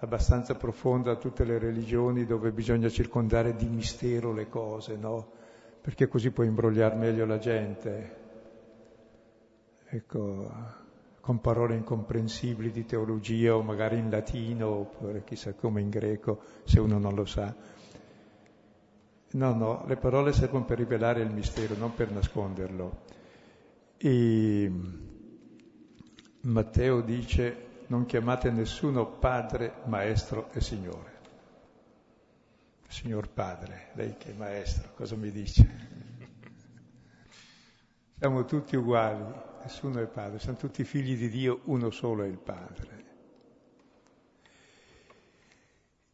abbastanza 0.00 0.54
profonda 0.54 1.12
a 1.12 1.16
tutte 1.16 1.44
le 1.44 1.58
religioni 1.58 2.26
dove 2.26 2.52
bisogna 2.52 2.90
circondare 2.90 3.56
di 3.56 3.66
mistero 3.68 4.34
le 4.34 4.50
cose, 4.50 4.96
no? 4.96 5.30
perché 5.80 6.08
così 6.08 6.30
puoi 6.30 6.48
imbrogliare 6.48 6.96
meglio 6.96 7.24
la 7.24 7.38
gente. 7.38 8.16
Ecco, 9.86 10.52
con 11.22 11.40
parole 11.40 11.74
incomprensibili 11.74 12.70
di 12.70 12.84
teologia 12.84 13.56
o 13.56 13.62
magari 13.62 13.96
in 13.96 14.10
latino 14.10 14.68
oppure 14.68 15.24
chissà 15.24 15.54
come 15.54 15.80
in 15.80 15.88
greco, 15.88 16.38
se 16.64 16.80
uno 16.80 16.98
non 16.98 17.14
lo 17.14 17.24
sa. 17.24 17.77
No, 19.30 19.52
no, 19.54 19.84
le 19.86 19.96
parole 19.96 20.32
servono 20.32 20.64
per 20.64 20.78
rivelare 20.78 21.20
il 21.20 21.30
mistero, 21.30 21.76
non 21.76 21.94
per 21.94 22.10
nasconderlo. 22.10 23.04
E 23.98 24.72
Matteo 26.40 27.00
dice 27.02 27.66
non 27.88 28.04
chiamate 28.04 28.50
nessuno 28.50 29.06
padre, 29.06 29.80
maestro 29.84 30.50
e 30.52 30.60
signore. 30.60 31.16
Signor 32.88 33.28
Padre, 33.28 33.90
lei 33.94 34.16
che 34.16 34.30
è 34.30 34.34
maestro, 34.34 34.92
cosa 34.94 35.14
mi 35.14 35.30
dice? 35.30 35.96
Siamo 38.18 38.44
tutti 38.44 38.76
uguali, 38.76 39.22
nessuno 39.62 40.00
è 40.00 40.06
padre, 40.06 40.38
siamo 40.38 40.58
tutti 40.58 40.84
figli 40.84 41.16
di 41.16 41.28
Dio, 41.28 41.60
uno 41.64 41.90
solo 41.90 42.24
è 42.24 42.26
il 42.26 42.38
Padre. 42.38 43.04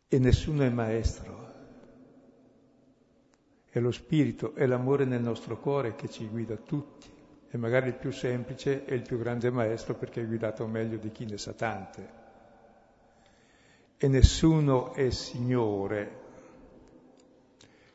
E 0.08 0.18
nessuno 0.18 0.62
è 0.64 0.68
maestro. 0.68 1.43
È 3.74 3.80
lo 3.80 3.90
Spirito, 3.90 4.54
è 4.54 4.66
l'amore 4.66 5.04
nel 5.04 5.20
nostro 5.20 5.58
cuore 5.58 5.96
che 5.96 6.08
ci 6.08 6.28
guida 6.28 6.54
tutti. 6.54 7.10
E 7.50 7.56
magari 7.56 7.88
il 7.88 7.96
più 7.96 8.12
semplice 8.12 8.84
è 8.84 8.94
il 8.94 9.02
più 9.02 9.18
grande 9.18 9.50
maestro 9.50 9.96
perché 9.96 10.20
è 10.20 10.26
guidato 10.26 10.64
meglio 10.68 10.96
di 10.96 11.10
chi 11.10 11.24
ne 11.24 11.36
sa 11.38 11.54
tante. 11.54 12.08
E 13.96 14.06
nessuno 14.06 14.92
è 14.92 15.10
Signore 15.10 16.20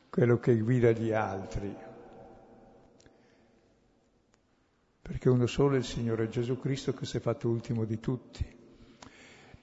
quello 0.09 0.37
che 0.37 0.59
guida 0.59 0.91
gli 0.91 1.13
altri. 1.13 1.73
Perché 5.01 5.29
uno 5.29 5.47
solo 5.47 5.75
è 5.75 5.77
il 5.77 5.85
Signore 5.85 6.27
Gesù 6.27 6.59
Cristo 6.59 6.91
che 6.93 7.05
si 7.05 7.15
è 7.15 7.21
fatto 7.21 7.47
ultimo 7.47 7.85
di 7.85 8.01
tutti. 8.01 8.58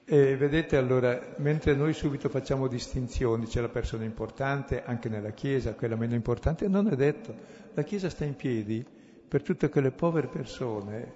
E 0.09 0.37
vedete 0.37 0.77
allora, 0.77 1.33
mentre 1.39 1.75
noi 1.75 1.91
subito 1.91 2.29
facciamo 2.29 2.69
distinzioni, 2.69 3.45
c'è 3.45 3.59
la 3.59 3.67
persona 3.67 4.05
importante 4.05 4.81
anche 4.85 5.09
nella 5.09 5.31
Chiesa, 5.31 5.73
quella 5.73 5.97
meno 5.97 6.15
importante, 6.15 6.69
non 6.69 6.87
è 6.87 6.95
detto. 6.95 7.35
La 7.73 7.83
Chiesa 7.83 8.09
sta 8.09 8.23
in 8.23 8.37
piedi 8.37 8.85
per 9.27 9.41
tutte 9.41 9.67
quelle 9.67 9.91
povere 9.91 10.27
persone 10.27 11.13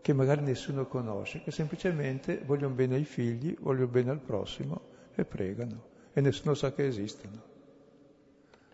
che 0.00 0.12
magari 0.12 0.42
nessuno 0.42 0.88
conosce, 0.88 1.42
che 1.44 1.52
semplicemente 1.52 2.42
vogliono 2.44 2.74
bene 2.74 2.96
ai 2.96 3.04
figli, 3.04 3.56
vogliono 3.60 3.86
bene 3.86 4.10
al 4.10 4.20
prossimo 4.20 4.80
e 5.14 5.24
pregano 5.24 5.84
e 6.12 6.20
nessuno 6.20 6.54
sa 6.54 6.72
che 6.72 6.88
esistono. 6.88 7.40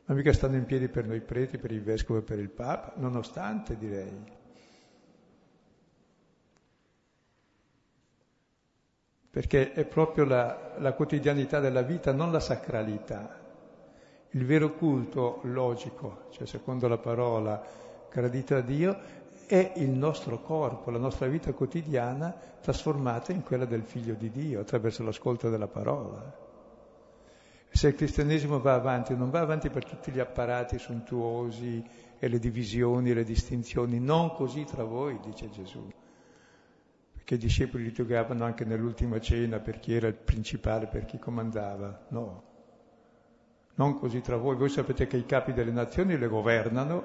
Ma 0.07 0.15
mica 0.15 0.33
stanno 0.33 0.57
in 0.57 0.65
piedi 0.65 0.89
per 0.89 1.07
noi 1.07 1.21
preti, 1.21 1.59
per 1.59 1.71
il 1.71 1.83
vescovo 1.83 2.21
e 2.21 2.23
per 2.23 2.39
il 2.39 2.49
papa, 2.49 2.95
nonostante 2.97 3.77
direi. 3.77 4.43
Perché 9.35 9.73
è 9.73 9.85
proprio 9.85 10.25
la, 10.25 10.77
la 10.79 10.93
quotidianità 10.93 11.59
della 11.59 11.83
vita, 11.83 12.13
non 12.13 12.31
la 12.31 12.39
sacralità. 12.39 13.37
Il 14.31 14.47
vero 14.47 14.75
culto 14.75 15.41
logico, 15.43 16.27
cioè 16.31 16.47
secondo 16.47 16.87
la 16.87 16.99
parola 16.99 17.61
gradito 18.09 18.55
a 18.55 18.61
Dio, 18.61 18.97
è 19.49 19.73
il 19.75 19.91
nostro 19.91 20.41
corpo, 20.41 20.93
la 20.93 20.99
nostra 20.99 21.27
vita 21.27 21.53
quotidiana 21.53 22.33
trasformata 22.61 23.33
in 23.33 23.43
quella 23.43 23.65
del 23.65 23.83
Figlio 23.83 24.15
di 24.15 24.31
Dio 24.31 24.61
attraverso 24.61 25.03
l'ascolto 25.03 25.51
della 25.51 25.67
parola. 25.67 26.33
Se 27.71 27.89
il 27.89 27.97
cristianesimo 27.97 28.61
va 28.61 28.75
avanti, 28.75 29.17
non 29.17 29.31
va 29.31 29.41
avanti 29.41 29.69
per 29.69 29.85
tutti 29.85 30.13
gli 30.13 30.21
apparati 30.21 30.79
sontuosi 30.79 31.85
e 32.21 32.29
le 32.29 32.39
divisioni 32.39 33.13
le 33.13 33.25
distinzioni, 33.25 33.99
non 33.99 34.31
così 34.31 34.63
tra 34.63 34.85
voi, 34.85 35.19
dice 35.25 35.51
Gesù. 35.51 35.91
Perché 37.25 37.37
i 37.37 37.49
discepoli 37.49 37.85
litigavano 37.85 38.45
anche 38.45 38.67
nell'ultima 38.67 39.19
cena 39.19 39.59
per 39.59 39.79
chi 39.79 39.95
era 39.95 40.09
il 40.09 40.15
principale, 40.15 40.89
per 40.89 41.07
chi 41.07 41.19
comandava. 41.19 42.05
No, 42.09 42.43
non 43.77 43.99
così 43.99 44.21
tra 44.21 44.37
voi. 44.37 44.57
Voi 44.57 44.69
sapete 44.69 45.07
che 45.07 45.17
i 45.17 45.25
capi 45.25 45.55
delle 45.55 45.71
nazioni 45.71 46.19
le 46.19 46.29
governano, 46.29 47.03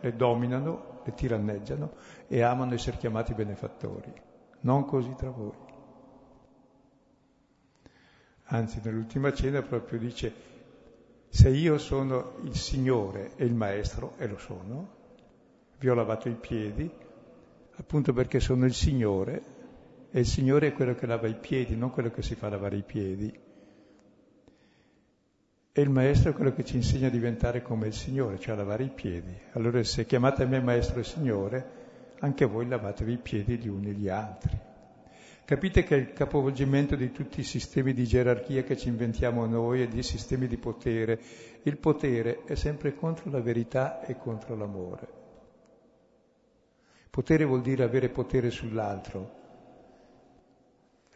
le 0.00 0.16
dominano, 0.16 1.02
le 1.04 1.14
tiranneggiano 1.14 1.92
e 2.26 2.42
amano 2.42 2.74
essere 2.74 2.96
chiamati 2.96 3.32
benefattori. 3.32 4.12
Non 4.62 4.84
così 4.86 5.14
tra 5.16 5.30
voi. 5.30 5.54
Anzi, 8.46 8.80
nell'ultima 8.82 9.32
cena 9.32 9.62
proprio 9.62 10.00
dice, 10.00 10.34
se 11.28 11.48
io 11.48 11.78
sono 11.78 12.32
il 12.42 12.56
Signore 12.56 13.36
e 13.36 13.44
il 13.44 13.54
Maestro, 13.54 14.14
e 14.18 14.26
lo 14.26 14.36
sono, 14.36 14.88
vi 15.78 15.88
ho 15.88 15.94
lavato 15.94 16.28
i 16.28 16.34
piedi, 16.34 16.90
appunto 17.76 18.12
perché 18.12 18.40
sono 18.40 18.64
il 18.64 18.74
Signore, 18.74 19.49
e 20.10 20.20
il 20.20 20.26
Signore 20.26 20.68
è 20.68 20.72
quello 20.72 20.94
che 20.94 21.06
lava 21.06 21.28
i 21.28 21.36
piedi, 21.36 21.76
non 21.76 21.90
quello 21.90 22.10
che 22.10 22.22
si 22.22 22.34
fa 22.34 22.48
lavare 22.48 22.76
i 22.76 22.82
piedi. 22.82 23.32
E 25.72 25.82
il 25.82 25.90
Maestro 25.90 26.30
è 26.30 26.34
quello 26.34 26.52
che 26.52 26.64
ci 26.64 26.74
insegna 26.76 27.06
a 27.06 27.10
diventare 27.10 27.62
come 27.62 27.86
il 27.86 27.92
Signore, 27.92 28.40
cioè 28.40 28.54
a 28.54 28.58
lavare 28.58 28.84
i 28.84 28.90
piedi. 28.90 29.32
Allora 29.52 29.82
se 29.84 30.04
chiamate 30.06 30.44
me 30.46 30.60
Maestro 30.60 30.98
e 30.98 31.04
Signore, 31.04 31.78
anche 32.18 32.44
voi 32.44 32.66
lavatevi 32.66 33.12
i 33.12 33.18
piedi 33.18 33.56
gli 33.56 33.68
uni 33.68 33.92
gli 33.92 34.08
altri. 34.08 34.58
Capite 35.44 35.84
che 35.84 35.96
è 35.96 35.98
il 35.98 36.12
capovolgimento 36.12 36.96
di 36.96 37.12
tutti 37.12 37.40
i 37.40 37.44
sistemi 37.44 37.92
di 37.92 38.04
gerarchia 38.04 38.62
che 38.62 38.76
ci 38.76 38.88
inventiamo 38.88 39.46
noi 39.46 39.82
e 39.82 39.88
di 39.88 40.02
sistemi 40.02 40.48
di 40.48 40.56
potere. 40.56 41.20
Il 41.62 41.76
potere 41.76 42.44
è 42.44 42.56
sempre 42.56 42.94
contro 42.94 43.30
la 43.30 43.40
verità 43.40 44.04
e 44.04 44.16
contro 44.16 44.56
l'amore. 44.56 45.08
Potere 47.10 47.44
vuol 47.44 47.62
dire 47.62 47.82
avere 47.84 48.08
potere 48.08 48.50
sull'altro. 48.50 49.38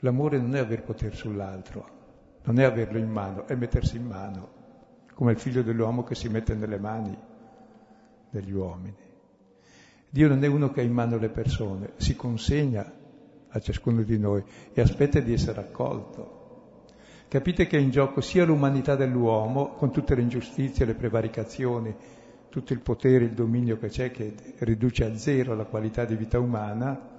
L'amore 0.04 0.38
non 0.38 0.54
è 0.54 0.58
avere 0.58 0.82
potere 0.82 1.16
sull'altro, 1.16 1.88
non 2.42 2.58
è 2.58 2.64
averlo 2.64 2.98
in 2.98 3.08
mano, 3.08 3.46
è 3.46 3.54
mettersi 3.54 3.96
in 3.96 4.04
mano, 4.04 4.48
come 5.14 5.32
il 5.32 5.38
figlio 5.38 5.62
dell'uomo 5.62 6.04
che 6.04 6.14
si 6.14 6.28
mette 6.28 6.54
nelle 6.54 6.78
mani 6.78 7.16
degli 8.28 8.52
uomini. 8.52 8.94
Dio 10.10 10.28
non 10.28 10.44
è 10.44 10.46
uno 10.46 10.70
che 10.70 10.82
ha 10.82 10.84
in 10.84 10.92
mano 10.92 11.16
le 11.16 11.30
persone, 11.30 11.92
si 11.96 12.14
consegna 12.16 12.84
a 13.48 13.58
ciascuno 13.60 14.02
di 14.02 14.18
noi 14.18 14.44
e 14.74 14.80
aspetta 14.82 15.20
di 15.20 15.32
essere 15.32 15.60
accolto. 15.60 16.82
Capite 17.26 17.66
che 17.66 17.78
è 17.78 17.80
in 17.80 17.88
gioco 17.88 18.20
sia 18.20 18.44
l'umanità 18.44 18.96
dell'uomo, 18.96 19.70
con 19.70 19.90
tutte 19.90 20.14
le 20.14 20.20
ingiustizie, 20.20 20.84
le 20.84 20.94
prevaricazioni, 20.94 21.96
tutto 22.50 22.74
il 22.74 22.80
potere, 22.80 23.24
il 23.24 23.32
dominio 23.32 23.78
che 23.78 23.88
c'è, 23.88 24.10
che 24.10 24.34
riduce 24.58 25.06
a 25.06 25.16
zero 25.16 25.54
la 25.54 25.64
qualità 25.64 26.04
di 26.04 26.14
vita 26.14 26.38
umana, 26.38 27.13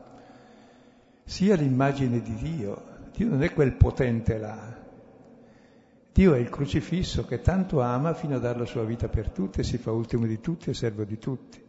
sia 1.26 1.56
l'immagine 1.56 2.22
di 2.22 2.36
Dio. 2.36 2.94
Dio 3.14 3.28
non 3.28 3.44
è 3.44 3.52
quel 3.52 3.74
potente 3.74 4.38
là. 4.38 4.84
Dio 6.14 6.34
è 6.34 6.40
il 6.40 6.50
crocifisso 6.50 7.26
che 7.26 7.42
tanto 7.42 7.82
ama 7.82 8.14
fino 8.14 8.36
a 8.36 8.40
dare 8.40 8.60
la 8.60 8.66
sua 8.66 8.86
vita 8.86 9.10
per 9.10 9.32
tutti 9.32 9.64
si 9.64 9.78
fa 9.78 9.92
ultimo 9.92 10.26
di 10.26 10.40
tutti 10.40 10.70
e 10.70 10.74
servo 10.74 11.04
di 11.04 11.18
tutti. 11.18 11.62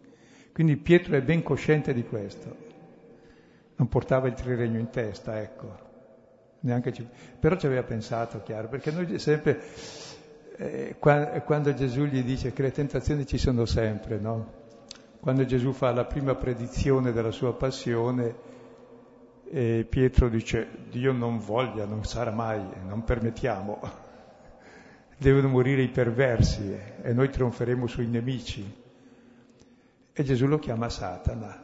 Quindi 0.53 0.77
Pietro 0.77 1.16
è 1.16 1.23
ben 1.23 1.42
cosciente 1.42 1.92
di 1.92 2.05
questo 2.05 2.66
non 3.77 3.88
portava 3.88 4.27
il 4.29 4.35
triregno 4.35 4.79
in 4.79 4.90
testa, 4.90 5.40
ecco. 5.40 5.85
Ci... 6.92 7.07
Però 7.38 7.57
ci 7.57 7.66
aveva 7.66 7.83
pensato, 7.83 8.42
chiaro, 8.42 8.69
perché 8.69 8.90
noi 8.90 9.19
sempre, 9.19 9.61
eh, 10.57 10.97
quando 10.99 11.75
Gesù 11.75 12.05
gli 12.05 12.23
dice 12.23 12.53
che 12.53 12.62
le 12.62 12.73
tentazioni 12.73 13.27
ci 13.27 13.38
sono 13.38 13.66
sempre, 13.66 14.19
no? 14.19 14.64
Quando 15.21 15.45
Gesù 15.45 15.73
fa 15.73 15.92
la 15.92 16.05
prima 16.05 16.35
predizione 16.35 17.12
della 17.12 17.31
sua 17.31 17.55
passione, 17.55 18.35
eh, 19.50 19.87
Pietro 19.88 20.28
dice, 20.28 20.68
Dio 20.90 21.12
non 21.12 21.38
voglia, 21.38 21.85
non 21.85 22.04
sarà 22.04 22.30
mai, 22.30 22.62
non 22.87 23.04
permettiamo, 23.04 23.80
devono 25.16 25.48
morire 25.48 25.82
i 25.82 25.88
perversi 25.88 26.76
e 27.02 27.12
noi 27.12 27.30
trionferemo 27.30 27.87
sui 27.87 28.06
nemici. 28.06 28.85
E 30.12 30.22
Gesù 30.22 30.46
lo 30.46 30.59
chiama 30.59 30.88
Satana. 30.88 31.62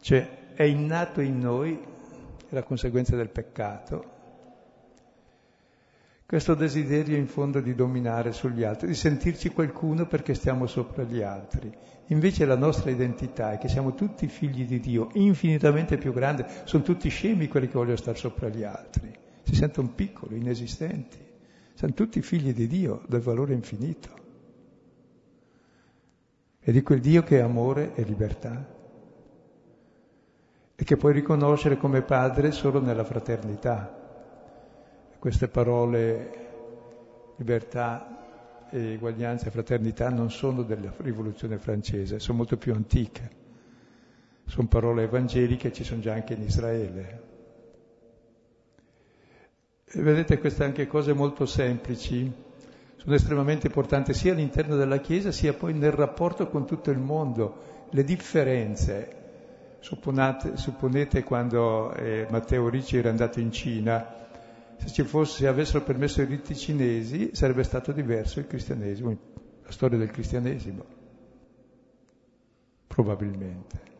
Cioè, 0.00 0.52
è 0.54 0.62
innato 0.62 1.20
in 1.20 1.38
noi, 1.38 1.78
la 2.50 2.62
conseguenza 2.62 3.16
del 3.16 3.30
peccato, 3.30 4.12
questo 6.26 6.54
desiderio 6.54 7.16
in 7.16 7.26
fondo 7.26 7.60
di 7.60 7.74
dominare 7.74 8.32
sugli 8.32 8.64
altri, 8.64 8.88
di 8.88 8.94
sentirci 8.94 9.50
qualcuno 9.50 10.06
perché 10.06 10.34
stiamo 10.34 10.66
sopra 10.66 11.02
gli 11.02 11.20
altri. 11.20 11.72
Invece 12.08 12.44
la 12.44 12.56
nostra 12.56 12.90
identità 12.90 13.52
è 13.52 13.58
che 13.58 13.68
siamo 13.68 13.94
tutti 13.94 14.26
figli 14.26 14.66
di 14.66 14.80
Dio, 14.80 15.10
infinitamente 15.14 15.96
più 15.96 16.12
grande, 16.12 16.46
sono 16.64 16.82
tutti 16.82 17.08
scemi 17.08 17.48
quelli 17.48 17.68
che 17.68 17.74
vogliono 17.74 17.96
stare 17.96 18.16
sopra 18.16 18.48
gli 18.48 18.62
altri, 18.62 19.12
si 19.42 19.54
sentono 19.54 19.88
piccoli, 19.94 20.38
inesistenti, 20.38 21.18
sono 21.74 21.92
tutti 21.92 22.20
figli 22.22 22.52
di 22.52 22.66
Dio, 22.66 23.02
del 23.06 23.20
valore 23.20 23.52
infinito. 23.52 24.22
E 26.60 26.72
di 26.72 26.82
quel 26.82 27.00
Dio 27.00 27.22
che 27.22 27.38
è 27.38 27.42
amore 27.42 27.94
e 27.94 28.02
libertà 28.02 28.72
e 30.76 30.82
che 30.82 30.96
puoi 30.96 31.12
riconoscere 31.12 31.76
come 31.76 32.00
padre 32.00 32.50
solo 32.50 32.80
nella 32.80 33.04
fraternità. 33.04 34.03
Queste 35.24 35.48
parole 35.48 36.32
libertà 37.36 38.66
e 38.68 38.96
uguaglianza 38.96 39.46
e 39.46 39.50
fraternità 39.50 40.10
non 40.10 40.30
sono 40.30 40.62
della 40.64 40.92
rivoluzione 40.98 41.56
francese, 41.56 42.18
sono 42.18 42.36
molto 42.36 42.58
più 42.58 42.74
antiche. 42.74 43.30
Sono 44.44 44.68
parole 44.68 45.04
evangeliche, 45.04 45.72
ci 45.72 45.82
sono 45.82 46.02
già 46.02 46.12
anche 46.12 46.34
in 46.34 46.42
Israele. 46.42 47.22
E 49.86 50.02
vedete 50.02 50.38
queste 50.38 50.62
anche 50.62 50.86
cose 50.86 51.14
molto 51.14 51.46
semplici, 51.46 52.30
sono 52.96 53.14
estremamente 53.14 53.68
importanti 53.68 54.12
sia 54.12 54.32
all'interno 54.32 54.76
della 54.76 54.98
Chiesa 54.98 55.32
sia 55.32 55.54
poi 55.54 55.72
nel 55.72 55.92
rapporto 55.92 56.48
con 56.48 56.66
tutto 56.66 56.90
il 56.90 56.98
mondo. 56.98 57.86
Le 57.88 58.04
differenze 58.04 59.22
Supponate, 59.84 60.56
supponete 60.56 61.24
quando 61.24 61.92
eh, 61.92 62.26
Matteo 62.30 62.70
Ricci 62.70 62.96
era 62.96 63.10
andato 63.10 63.38
in 63.38 63.52
Cina, 63.52 64.23
se 64.84 64.92
ci 64.92 65.02
fosse, 65.02 65.38
se 65.38 65.46
avessero 65.46 65.82
permesso 65.82 66.22
i 66.22 66.26
riti 66.26 66.54
cinesi, 66.54 67.30
sarebbe 67.32 67.62
stato 67.64 67.92
diverso 67.92 68.38
il 68.40 68.46
cristianesimo, 68.46 69.16
la 69.62 69.70
storia 69.70 69.98
del 69.98 70.10
cristianesimo, 70.10 70.84
probabilmente. 72.86 73.92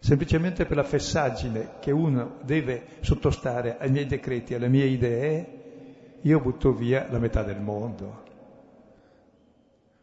Semplicemente 0.00 0.64
per 0.64 0.76
la 0.76 0.84
fessaggine 0.84 1.74
che 1.80 1.90
uno 1.90 2.38
deve 2.42 2.84
sottostare 3.00 3.76
ai 3.78 3.90
miei 3.90 4.06
decreti, 4.06 4.54
alle 4.54 4.68
mie 4.68 4.86
idee, 4.86 5.58
io 6.22 6.40
butto 6.40 6.72
via 6.72 7.06
la 7.10 7.18
metà 7.18 7.42
del 7.42 7.60
mondo, 7.60 8.24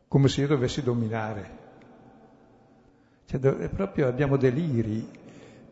come 0.07 0.27
se 0.27 0.41
io 0.41 0.47
dovessi 0.47 0.81
dominare 0.81 1.65
cioè, 3.27 3.39
proprio 3.67 4.07
abbiamo 4.07 4.37
deliri. 4.37 5.25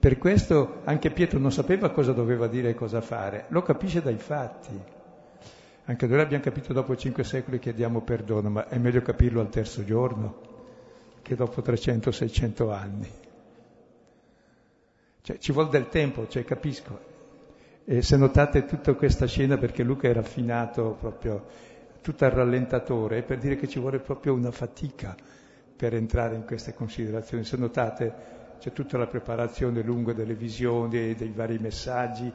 Per 0.06 0.20
questo 0.20 0.82
anche 0.84 1.10
Pietro 1.10 1.40
non 1.40 1.52
sapeva 1.52 1.90
cosa 1.90 2.12
doveva 2.12 2.46
dire 2.46 2.70
e 2.70 2.76
cosa 2.76 3.02
fare, 3.02 3.46
lo 3.48 3.64
capisce 3.64 4.04
dai 4.04 4.20
fatti. 4.20 4.80
Anche 5.86 6.06
noi 6.06 6.18
l'abbiamo 6.18 6.44
capito 6.44 6.74
dopo 6.74 6.96
cinque 6.96 7.24
secoli 7.24 7.58
chiediamo 7.58 8.02
perdono, 8.02 8.52
ma 8.52 8.68
è 8.68 8.78
meglio 8.78 9.02
capirlo 9.02 9.42
al 9.42 9.50
terzo 9.50 9.84
giorno 9.84 10.42
che 11.24 11.34
dopo 11.34 11.60
300-600 11.60 12.72
anni. 12.72 13.10
Cioè, 15.24 15.40
ci 15.40 15.52
vuole 15.52 15.70
del 15.72 15.90
tempo, 15.90 16.28
cioè, 16.28 16.46
capisco. 16.46 17.00
E 17.84 18.04
se 18.04 18.16
notate 18.16 18.66
tutta 18.66 18.94
questa 18.94 19.26
scena, 19.26 19.58
perché 19.58 19.82
Luca 19.82 20.08
è 20.08 20.14
raffinato 20.14 20.96
proprio, 21.00 21.46
tutto 22.02 22.26
al 22.26 22.32
rallentatore, 22.32 23.18
è 23.18 23.24
per 23.24 23.40
dire 23.40 23.56
che 23.56 23.68
ci 23.68 23.80
vuole 23.80 23.98
proprio 23.98 24.36
una 24.36 24.52
fatica 24.52 25.16
per 25.76 25.96
entrare 25.96 26.36
in 26.36 26.46
queste 26.46 26.76
considerazioni. 26.76 27.44
Se 27.44 27.58
notate, 27.58 28.35
c'è 28.66 28.74
tutta 28.74 28.98
la 28.98 29.06
preparazione 29.06 29.84
lunga 29.84 30.12
delle 30.12 30.34
visioni, 30.34 31.14
dei 31.14 31.32
vari 31.36 31.60
messaggi 31.60 32.34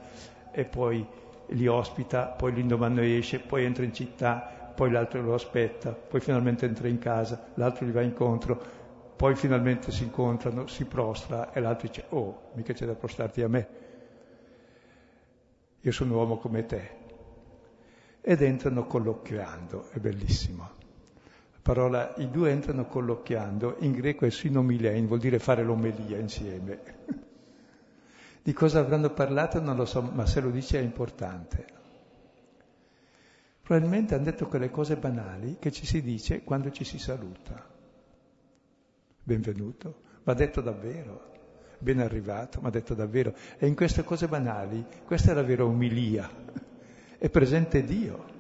e 0.53 0.65
poi 0.65 1.05
li 1.47 1.67
ospita, 1.67 2.27
poi 2.27 2.53
l'indomani 2.53 3.17
esce, 3.17 3.41
poi 3.41 3.65
entra 3.65 3.83
in 3.83 3.93
città, 3.93 4.73
poi 4.73 4.93
l'altro 4.93 5.21
lo 5.23 5.35
aspetta, 5.35 5.91
poi 5.91 6.21
finalmente 6.21 6.67
entra 6.67 6.87
in 6.87 6.99
casa, 6.99 7.49
l'altro 7.55 7.85
gli 7.85 7.91
va 7.91 8.03
incontro, 8.03 8.63
poi 9.17 9.35
finalmente 9.35 9.91
si 9.91 10.05
incontrano, 10.05 10.69
si 10.69 10.85
prostra 10.85 11.53
e 11.53 11.59
l'altro 11.59 11.89
dice, 11.89 12.05
oh, 12.11 12.51
mica 12.53 12.75
c'è 12.75 12.87
da 12.87 12.95
prostrarti 12.95 13.43
a 13.43 13.49
me, 13.49 13.69
io 15.81 15.91
sono 15.91 16.13
un 16.13 16.19
uomo 16.19 16.37
come 16.37 16.65
te. 16.65 16.91
Ed 18.21 18.41
entrano 18.41 18.87
colloquiando, 18.87 19.89
è 19.91 19.99
bellissimo. 19.99 20.80
La 21.63 21.75
parola, 21.75 22.15
i 22.17 22.31
due 22.31 22.51
entrano 22.51 22.87
colloquiando, 22.87 23.77
in 23.81 23.93
greco 23.93 24.25
è 24.25 24.31
sinomilein, 24.31 25.07
vuol 25.07 25.19
dire 25.19 25.39
fare 25.39 25.63
l'omelia 25.63 26.17
insieme. 26.17 26.81
Di 28.43 28.53
cosa 28.55 28.81
avranno 28.81 29.11
parlato 29.11 29.61
non 29.61 29.77
lo 29.77 29.85
so, 29.85 30.01
ma 30.01 30.25
se 30.25 30.41
lo 30.41 30.51
dice 30.51 30.79
è 30.79 30.83
importante. 30.83 31.67
Probabilmente 33.61 34.15
hanno 34.15 34.25
detto 34.25 34.49
quelle 34.49 34.71
cose 34.71 34.97
banali 34.97 35.59
che 35.61 35.71
ci 35.71 35.85
si 35.85 36.01
dice 36.01 36.43
quando 36.43 36.71
ci 36.71 36.83
si 36.85 36.99
saluta. 36.99 37.63
Benvenuto, 39.23 40.01
va 40.25 40.33
detto 40.33 40.63
davvero 40.63 41.29
ben 41.79 42.01
arrivato, 42.01 42.61
ma 42.61 42.71
detto 42.71 42.95
davvero. 42.95 43.35
E 43.59 43.67
in 43.67 43.75
queste 43.75 44.03
cose 44.03 44.29
banali, 44.29 44.85
questa 45.05 45.33
è 45.33 45.35
la 45.35 45.43
vera 45.43 45.65
umilia, 45.65 46.29
è 47.19 47.29
presente 47.29 47.85
Dio. 47.85 48.39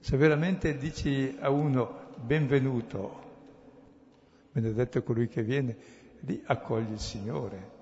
Se 0.00 0.16
veramente 0.16 0.76
dici 0.76 1.36
a 1.40 1.50
uno 1.50 2.08
benvenuto, 2.20 3.28
benedetto 4.52 5.02
colui 5.02 5.28
che 5.28 5.42
viene, 5.42 5.76
lì 6.20 6.42
accogli 6.46 6.92
il 6.92 7.00
Signore. 7.00 7.78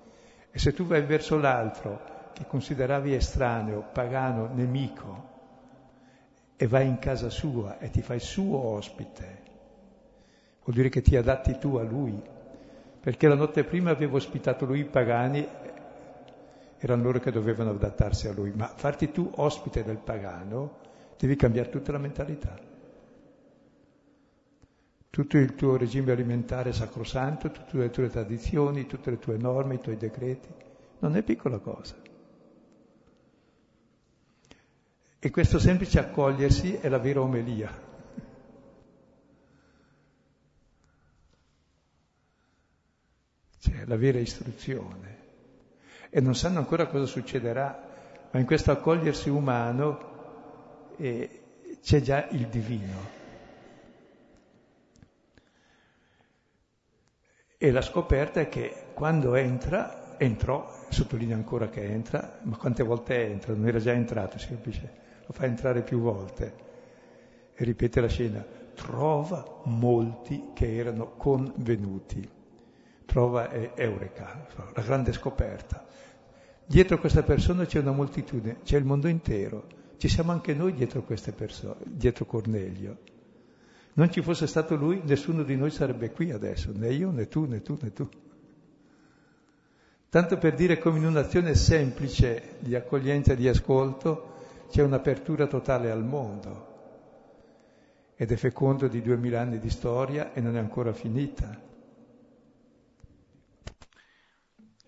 E 0.51 0.59
se 0.59 0.73
tu 0.73 0.85
vai 0.85 1.03
verso 1.03 1.37
l'altro, 1.37 2.31
che 2.33 2.45
consideravi 2.47 3.13
estraneo, 3.13 3.89
pagano, 3.91 4.49
nemico, 4.53 5.27
e 6.55 6.67
vai 6.67 6.87
in 6.87 6.99
casa 6.99 7.29
sua 7.29 7.79
e 7.79 7.89
ti 7.89 8.01
fai 8.01 8.19
suo 8.19 8.57
ospite, 8.57 9.41
vuol 10.63 10.75
dire 10.75 10.89
che 10.89 11.01
ti 11.01 11.15
adatti 11.15 11.57
tu 11.57 11.75
a 11.75 11.83
lui, 11.83 12.21
perché 12.99 13.27
la 13.27 13.35
notte 13.35 13.63
prima 13.63 13.91
avevo 13.91 14.17
ospitato 14.17 14.65
lui 14.65 14.79
i 14.79 14.85
pagani, 14.85 15.47
erano 16.77 17.03
loro 17.03 17.19
che 17.19 17.31
dovevano 17.31 17.71
adattarsi 17.71 18.27
a 18.27 18.33
lui, 18.33 18.51
ma 18.51 18.67
farti 18.67 19.11
tu 19.11 19.29
ospite 19.35 19.83
del 19.83 19.97
pagano, 19.97 20.77
devi 21.17 21.35
cambiare 21.35 21.69
tutta 21.69 21.91
la 21.91 21.97
mentalità. 21.97 22.68
Tutto 25.09 25.37
il 25.37 25.55
tuo 25.55 25.75
regime 25.75 26.11
alimentare 26.11 26.71
sacrosanto, 26.71 27.49
tutte 27.51 27.77
le 27.77 27.89
tue 27.89 28.09
tradizioni, 28.09 28.85
tutte 28.85 29.09
le 29.09 29.19
tue 29.19 29.37
norme, 29.37 29.75
i 29.75 29.81
tuoi 29.81 29.97
decreti, 29.97 30.53
non 30.99 31.15
è 31.15 31.23
piccola 31.23 31.57
cosa. 31.57 31.95
E 35.21 35.29
questo 35.31 35.59
semplice 35.59 35.99
accogliersi 35.99 36.75
è 36.75 36.87
la 36.87 36.99
vera 36.99 37.21
omelia. 37.21 37.87
C'è 43.59 43.85
la 43.85 43.97
vera 43.97 44.19
istruzione. 44.19 45.17
E 46.09 46.21
non 46.21 46.35
sanno 46.35 46.59
ancora 46.59 46.87
cosa 46.87 47.05
succederà, 47.05 48.27
ma 48.31 48.39
in 48.39 48.45
questo 48.45 48.71
accogliersi 48.71 49.29
umano 49.29 50.93
eh, 50.95 51.41
c'è 51.81 51.99
già 51.99 52.27
il 52.29 52.47
divino. 52.47 53.18
E 57.61 57.71
la 57.71 57.81
scoperta 57.81 58.39
è 58.39 58.47
che 58.47 58.73
quando 58.93 59.35
entra, 59.35 60.17
entrò, 60.17 60.73
sottolinea 60.89 61.35
ancora 61.35 61.67
che 61.67 61.83
entra, 61.83 62.39
ma 62.43 62.55
quante 62.55 62.83
volte 62.83 63.29
entra? 63.29 63.53
Non 63.53 63.67
era 63.67 63.79
già 63.79 63.91
entrato, 63.91 64.39
si 64.39 64.47
capisce? 64.47 64.91
Lo 65.27 65.33
fa 65.33 65.43
entrare 65.43 65.81
più 65.81 65.99
volte. 65.99 66.53
E 67.53 67.63
ripete 67.65 67.99
la 67.99 68.07
scena, 68.07 68.45
trova 68.73 69.61
molti 69.65 70.51
che 70.53 70.77
erano 70.77 71.15
convenuti 71.17 72.37
trova 73.09 73.51
Eureka, 73.75 74.45
la 74.75 74.81
grande 74.83 75.11
scoperta. 75.13 75.83
Dietro 76.63 76.99
questa 76.99 77.23
persona 77.23 77.65
c'è 77.65 77.79
una 77.79 77.91
moltitudine, 77.91 78.57
c'è 78.63 78.77
il 78.77 78.85
mondo 78.85 79.07
intero, 79.07 79.65
ci 79.97 80.07
siamo 80.07 80.31
anche 80.31 80.53
noi 80.53 80.73
dietro 80.73 81.01
queste 81.01 81.31
persone, 81.31 81.81
dietro 81.85 82.25
Cornelio. 82.25 82.99
Non 83.99 84.09
ci 84.09 84.21
fosse 84.21 84.47
stato 84.47 84.77
lui, 84.77 85.01
nessuno 85.03 85.43
di 85.43 85.57
noi 85.57 85.71
sarebbe 85.71 86.11
qui 86.11 86.31
adesso, 86.31 86.71
né 86.73 86.87
io, 86.93 87.11
né 87.11 87.27
tu, 87.27 87.43
né 87.43 87.61
tu, 87.61 87.77
né 87.81 87.91
tu. 87.91 88.07
Tanto 90.07 90.37
per 90.37 90.55
dire 90.55 90.79
come 90.79 90.99
in 90.99 91.05
un'azione 91.05 91.53
semplice 91.53 92.55
di 92.59 92.75
accoglienza 92.75 93.33
e 93.33 93.35
di 93.35 93.49
ascolto 93.49 94.37
c'è 94.69 94.83
un'apertura 94.83 95.47
totale 95.47 95.91
al 95.91 96.05
mondo 96.05 96.67
ed 98.15 98.31
è 98.31 98.37
fecondo 98.37 98.87
di 98.87 99.01
duemila 99.01 99.41
anni 99.41 99.59
di 99.59 99.69
storia 99.69 100.31
e 100.31 100.39
non 100.39 100.55
è 100.55 100.59
ancora 100.59 100.93
finita. 100.93 101.59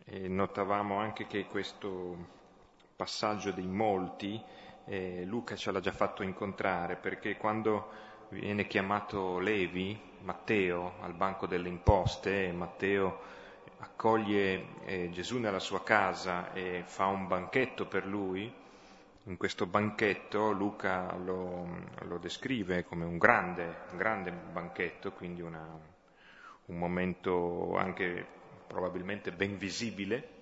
E 0.06 0.28
notavamo 0.30 0.96
anche 1.00 1.28
che 1.28 1.48
questo 1.48 2.16
passaggio 2.96 3.52
dei 3.52 3.68
molti 3.68 4.42
eh, 4.86 5.26
Luca 5.26 5.58
ce 5.58 5.72
l'ha 5.72 5.82
già 5.82 5.92
fatto 5.92 6.24
incontrare 6.24 6.96
perché 6.96 7.36
quando 7.36 8.11
viene 8.32 8.66
chiamato 8.66 9.40
Levi, 9.40 10.00
Matteo, 10.22 10.94
al 11.02 11.14
banco 11.14 11.48
delle 11.48 11.68
imposte, 11.68 12.52
Matteo 12.54 13.20
accoglie 13.80 14.66
eh, 14.86 15.10
Gesù 15.12 15.38
nella 15.38 15.60
sua 15.60 15.84
casa 15.84 16.54
e 16.54 16.84
fa 16.86 17.08
un 17.08 17.28
banchetto 17.28 17.88
per 17.88 18.06
lui, 18.06 18.52
in 19.26 19.38
questo 19.38 19.66
banchetto 19.66 20.52
Luca 20.52 21.14
lo, 21.16 21.68
lo 22.04 22.18
descrive 22.20 22.86
come 22.86 23.04
un 23.04 23.18
grande, 23.18 23.76
un 23.92 23.98
grande 23.98 24.32
banchetto, 24.32 25.12
quindi 25.12 25.42
una, 25.42 25.68
un 26.66 26.78
momento 26.78 27.76
anche 27.76 28.26
probabilmente 28.66 29.32
ben 29.34 29.58
visibile, 29.58 30.40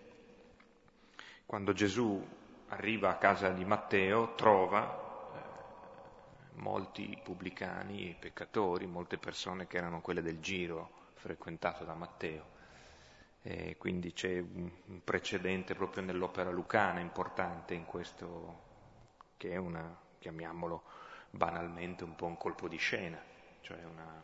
quando 1.45 1.73
Gesù 1.73 2.23
arriva 2.67 3.09
a 3.09 3.15
casa 3.15 3.49
di 3.49 3.65
Matteo 3.65 4.35
trova 4.35 5.08
molti 6.59 7.19
pubblicani 7.23 8.09
e 8.09 8.15
peccatori, 8.19 8.85
molte 8.85 9.17
persone 9.17 9.67
che 9.67 9.77
erano 9.77 10.01
quelle 10.01 10.21
del 10.21 10.39
giro 10.39 11.07
frequentato 11.15 11.83
da 11.83 11.93
Matteo. 11.93 12.57
E 13.41 13.75
quindi 13.77 14.13
c'è 14.13 14.39
un, 14.39 15.01
precedente 15.03 15.73
proprio 15.75 16.03
nell'opera 16.03 16.51
lucana 16.51 16.99
importante 16.99 17.73
in 17.73 17.85
questo, 17.85 18.59
che 19.37 19.51
è 19.51 19.57
una, 19.57 19.97
chiamiamolo 20.19 20.83
banalmente, 21.29 22.03
un 22.03 22.15
po' 22.15 22.25
un 22.25 22.37
colpo 22.37 22.67
di 22.67 22.77
scena, 22.77 23.19
cioè 23.61 23.77
una, 23.83 24.23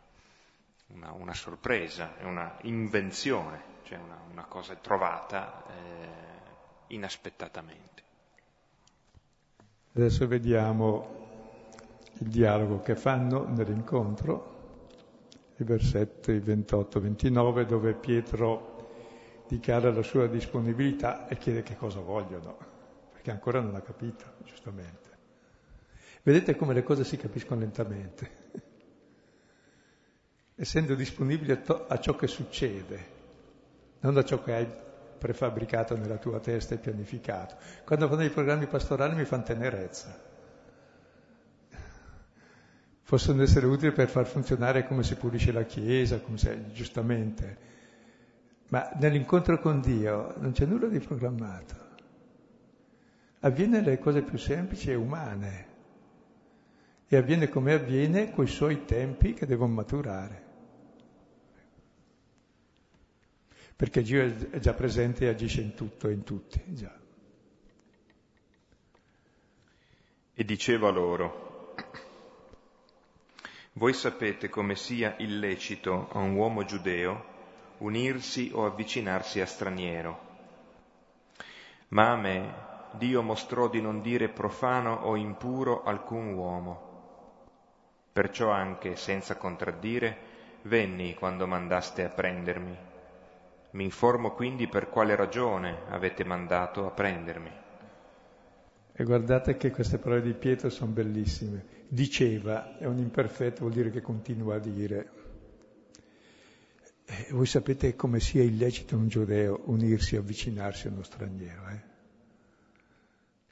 una, 0.88 1.12
una 1.12 1.34
sorpresa, 1.34 2.14
una 2.20 2.56
invenzione 2.62 3.74
cioè 3.86 3.98
una, 3.98 4.18
una 4.30 4.44
cosa 4.44 4.74
trovata 4.74 5.62
eh, 5.68 6.94
inaspettatamente. 6.94 8.02
Adesso 9.94 10.26
vediamo 10.26 11.25
il 12.18 12.28
dialogo 12.28 12.80
che 12.80 12.96
fanno 12.96 13.46
nell'incontro, 13.46 14.54
i 15.56 15.64
versetti 15.64 16.32
28-29, 16.32 17.66
dove 17.66 17.94
Pietro 17.94 18.74
dichiara 19.48 19.90
la 19.90 20.02
sua 20.02 20.26
disponibilità 20.26 21.28
e 21.28 21.36
chiede 21.36 21.62
che 21.62 21.76
cosa 21.76 22.00
vogliono, 22.00 22.56
perché 23.12 23.30
ancora 23.30 23.60
non 23.60 23.74
ha 23.74 23.80
capito, 23.80 24.24
giustamente. 24.44 25.04
Vedete 26.22 26.56
come 26.56 26.74
le 26.74 26.82
cose 26.82 27.04
si 27.04 27.16
capiscono 27.16 27.60
lentamente, 27.60 28.30
essendo 30.56 30.94
disponibili 30.94 31.52
a, 31.52 31.56
to- 31.56 31.86
a 31.86 31.98
ciò 31.98 32.16
che 32.16 32.26
succede, 32.26 33.14
non 34.00 34.14
da 34.14 34.24
ciò 34.24 34.42
che 34.42 34.52
hai 34.52 34.68
prefabbricato 35.18 35.96
nella 35.96 36.16
tua 36.16 36.40
testa 36.40 36.74
e 36.74 36.78
pianificato. 36.78 37.56
Quando 37.84 38.08
fanno 38.08 38.24
i 38.24 38.30
programmi 38.30 38.66
pastorali 38.66 39.14
mi 39.14 39.24
fanno 39.24 39.44
tenerezza. 39.44 40.34
Possono 43.06 43.42
essere 43.42 43.66
utili 43.66 43.92
per 43.92 44.08
far 44.08 44.26
funzionare 44.26 44.86
come 44.86 45.02
si 45.02 45.14
pulisce 45.14 45.52
la 45.52 45.62
Chiesa, 45.62 46.20
come 46.20 46.38
si, 46.38 46.48
giustamente, 46.72 47.58
ma 48.70 48.90
nell'incontro 48.98 49.60
con 49.60 49.80
Dio 49.80 50.34
non 50.38 50.52
c'è 50.52 50.66
nulla 50.66 50.88
di 50.88 50.98
programmato. 50.98 51.74
Avviene 53.40 53.80
le 53.80 53.98
cose 53.98 54.22
più 54.22 54.38
semplici 54.38 54.90
e 54.90 54.94
umane 54.96 55.66
e 57.06 57.16
avviene 57.16 57.48
come 57.48 57.74
avviene 57.74 58.32
coi 58.32 58.48
suoi 58.48 58.84
tempi 58.84 59.34
che 59.34 59.46
devono 59.46 59.72
maturare. 59.72 60.46
perché 63.76 64.00
Dio 64.00 64.24
è 64.50 64.58
già 64.58 64.72
presente 64.72 65.26
e 65.26 65.28
agisce 65.28 65.60
in 65.60 65.74
tutto 65.74 66.08
e 66.08 66.12
in 66.12 66.24
tutti. 66.24 66.62
Già. 66.68 66.98
E 70.32 70.44
diceva 70.44 70.88
loro, 70.88 71.45
voi 73.78 73.92
sapete 73.92 74.48
come 74.48 74.74
sia 74.74 75.14
illecito 75.18 76.08
a 76.12 76.18
un 76.18 76.34
uomo 76.34 76.64
giudeo 76.64 77.34
unirsi 77.78 78.50
o 78.54 78.64
avvicinarsi 78.64 79.40
a 79.40 79.46
straniero. 79.46 80.18
Ma 81.88 82.12
a 82.12 82.16
me 82.16 82.54
Dio 82.92 83.22
mostrò 83.22 83.68
di 83.68 83.82
non 83.82 84.00
dire 84.00 84.28
profano 84.28 84.94
o 85.02 85.16
impuro 85.16 85.82
alcun 85.82 86.32
uomo. 86.32 86.84
Perciò 88.12 88.50
anche, 88.50 88.96
senza 88.96 89.36
contraddire, 89.36 90.16
venni 90.62 91.14
quando 91.14 91.46
mandaste 91.46 92.02
a 92.02 92.08
prendermi. 92.08 92.76
Mi 93.72 93.84
informo 93.84 94.30
quindi 94.30 94.68
per 94.68 94.88
quale 94.88 95.14
ragione 95.14 95.82
avete 95.90 96.24
mandato 96.24 96.86
a 96.86 96.90
prendermi. 96.90 97.64
E 98.98 99.04
guardate 99.04 99.58
che 99.58 99.70
queste 99.70 99.98
parole 99.98 100.22
di 100.22 100.32
Pietro 100.32 100.70
sono 100.70 100.90
bellissime. 100.90 101.84
Diceva, 101.86 102.78
è 102.78 102.86
un 102.86 102.96
imperfetto, 102.96 103.60
vuol 103.60 103.72
dire 103.72 103.90
che 103.90 104.00
continua 104.00 104.54
a 104.54 104.58
dire. 104.58 105.10
E 107.04 107.26
voi 107.32 107.44
sapete 107.44 107.94
come 107.94 108.20
sia 108.20 108.42
illecito 108.42 108.96
un 108.96 109.08
giudeo 109.08 109.64
unirsi 109.66 110.16
o 110.16 110.20
avvicinarsi 110.20 110.86
a 110.86 110.92
uno 110.92 111.02
straniero. 111.02 111.68
Eh? 111.68 111.80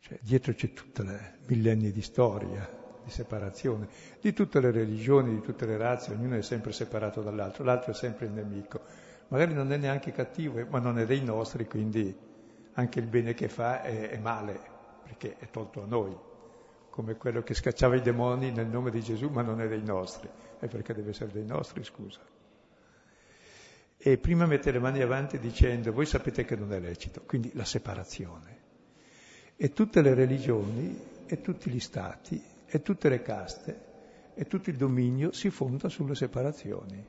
Cioè, 0.01 0.19
dietro 0.23 0.55
c'è 0.55 0.73
tutti 0.73 1.03
i 1.03 1.07
millenni 1.45 1.93
di 1.93 2.01
storia, 2.01 2.67
di 3.05 3.11
separazione, 3.11 3.87
di 4.23 4.33
tutte 4.33 4.61
le 4.61 4.71
religioni, 4.71 5.35
di 5.35 5.41
tutte 5.43 5.67
le 5.67 5.77
razze, 5.77 6.13
ognuno 6.13 6.37
è 6.37 6.43
sempre 6.43 6.73
separato 6.73 7.21
dall'altro, 7.21 7.65
l'altro 7.65 7.93
è 7.93 7.95
sempre 7.95 8.25
il 8.25 8.33
nemico. 8.33 8.81
Magari 9.29 9.53
non 9.53 9.71
è 9.73 9.77
neanche 9.77 10.11
cattivo, 10.11 10.67
ma 10.71 10.79
non 10.79 10.99
è 10.99 11.05
dei 11.05 11.23
nostri, 11.23 11.67
quindi 11.67 12.17
anche 12.73 12.99
il 12.99 13.07
bene 13.07 13.35
che 13.35 13.51
fa 13.51 13.83
è, 13.83 14.09
è 14.09 14.19
male, 14.19 14.73
perché 15.05 15.37
è 15.39 15.51
tolto 15.51 15.83
a 15.83 15.87
noi, 15.87 16.17
come 16.91 17.17
quello 17.17 17.43
che 17.43 17.55
scacciava 17.55 17.97
i 17.97 18.01
demoni 18.01 18.51
nel 18.51 18.67
nome 18.67 18.91
di 18.91 19.01
Gesù, 19.01 19.29
ma 19.29 19.43
non 19.43 19.61
è 19.61 19.69
dei 19.69 19.83
nostri, 19.83 20.29
è 20.59 20.67
perché 20.67 20.95
deve 20.95 21.11
essere 21.11 21.31
dei 21.33 21.45
nostri, 21.45 21.85
scusa. 21.85 22.21
E 23.97 24.19
prima 24.19 24.47
mette 24.47 24.71
le 24.71 24.79
mani 24.79 25.01
avanti 25.01 25.39
dicendo, 25.39 25.93
voi 25.93 26.07
sapete 26.07 26.45
che 26.45 26.57
non 26.57 26.73
è 26.73 26.81
lecito, 26.81 27.23
quindi 27.27 27.51
la 27.55 27.65
separazione. 27.65 28.63
E 29.57 29.73
tutte 29.73 30.03
le 30.03 30.15
religioni, 30.15 30.99
e 31.27 31.41
tutti 31.41 31.71
gli 31.71 31.81
stati, 31.81 32.43
e 32.67 32.83
tutte 32.83 33.09
le 33.09 33.23
caste, 33.23 33.81
e 34.35 34.47
tutto 34.47 34.71
il 34.71 34.77
dominio 34.77 35.33
si 35.33 35.51
fonda 35.51 35.89
sulle 35.89 36.15
separazioni. 36.15 37.07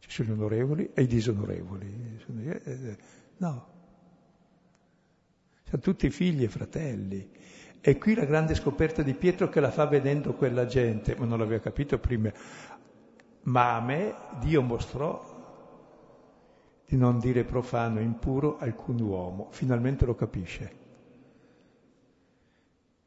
Ci 0.00 0.10
sono 0.10 0.28
gli 0.28 0.32
onorevoli 0.32 0.90
e 0.94 1.02
i 1.02 1.06
disonorevoli. 1.06 2.20
Eh, 2.46 2.62
eh, 2.64 2.96
no. 3.38 3.76
Sono 5.68 5.82
tutti 5.82 6.08
figli 6.08 6.44
e 6.44 6.48
fratelli. 6.48 7.30
E 7.82 7.98
qui 7.98 8.14
la 8.14 8.24
grande 8.24 8.54
scoperta 8.54 9.02
di 9.02 9.12
Pietro 9.12 9.50
che 9.50 9.60
la 9.60 9.70
fa 9.70 9.84
vedendo 9.84 10.32
quella 10.32 10.64
gente, 10.64 11.14
ma 11.14 11.26
non 11.26 11.38
l'aveva 11.38 11.60
capito 11.60 11.98
prima. 11.98 12.32
Ma 13.42 13.76
a 13.76 13.80
me 13.82 14.14
Dio 14.40 14.62
mostrò 14.62 15.36
di 16.86 16.96
non 16.96 17.18
dire 17.18 17.44
profano, 17.44 18.00
impuro 18.00 18.56
alcun 18.56 18.98
uomo. 19.00 19.48
Finalmente 19.50 20.06
lo 20.06 20.14
capisce. 20.14 20.72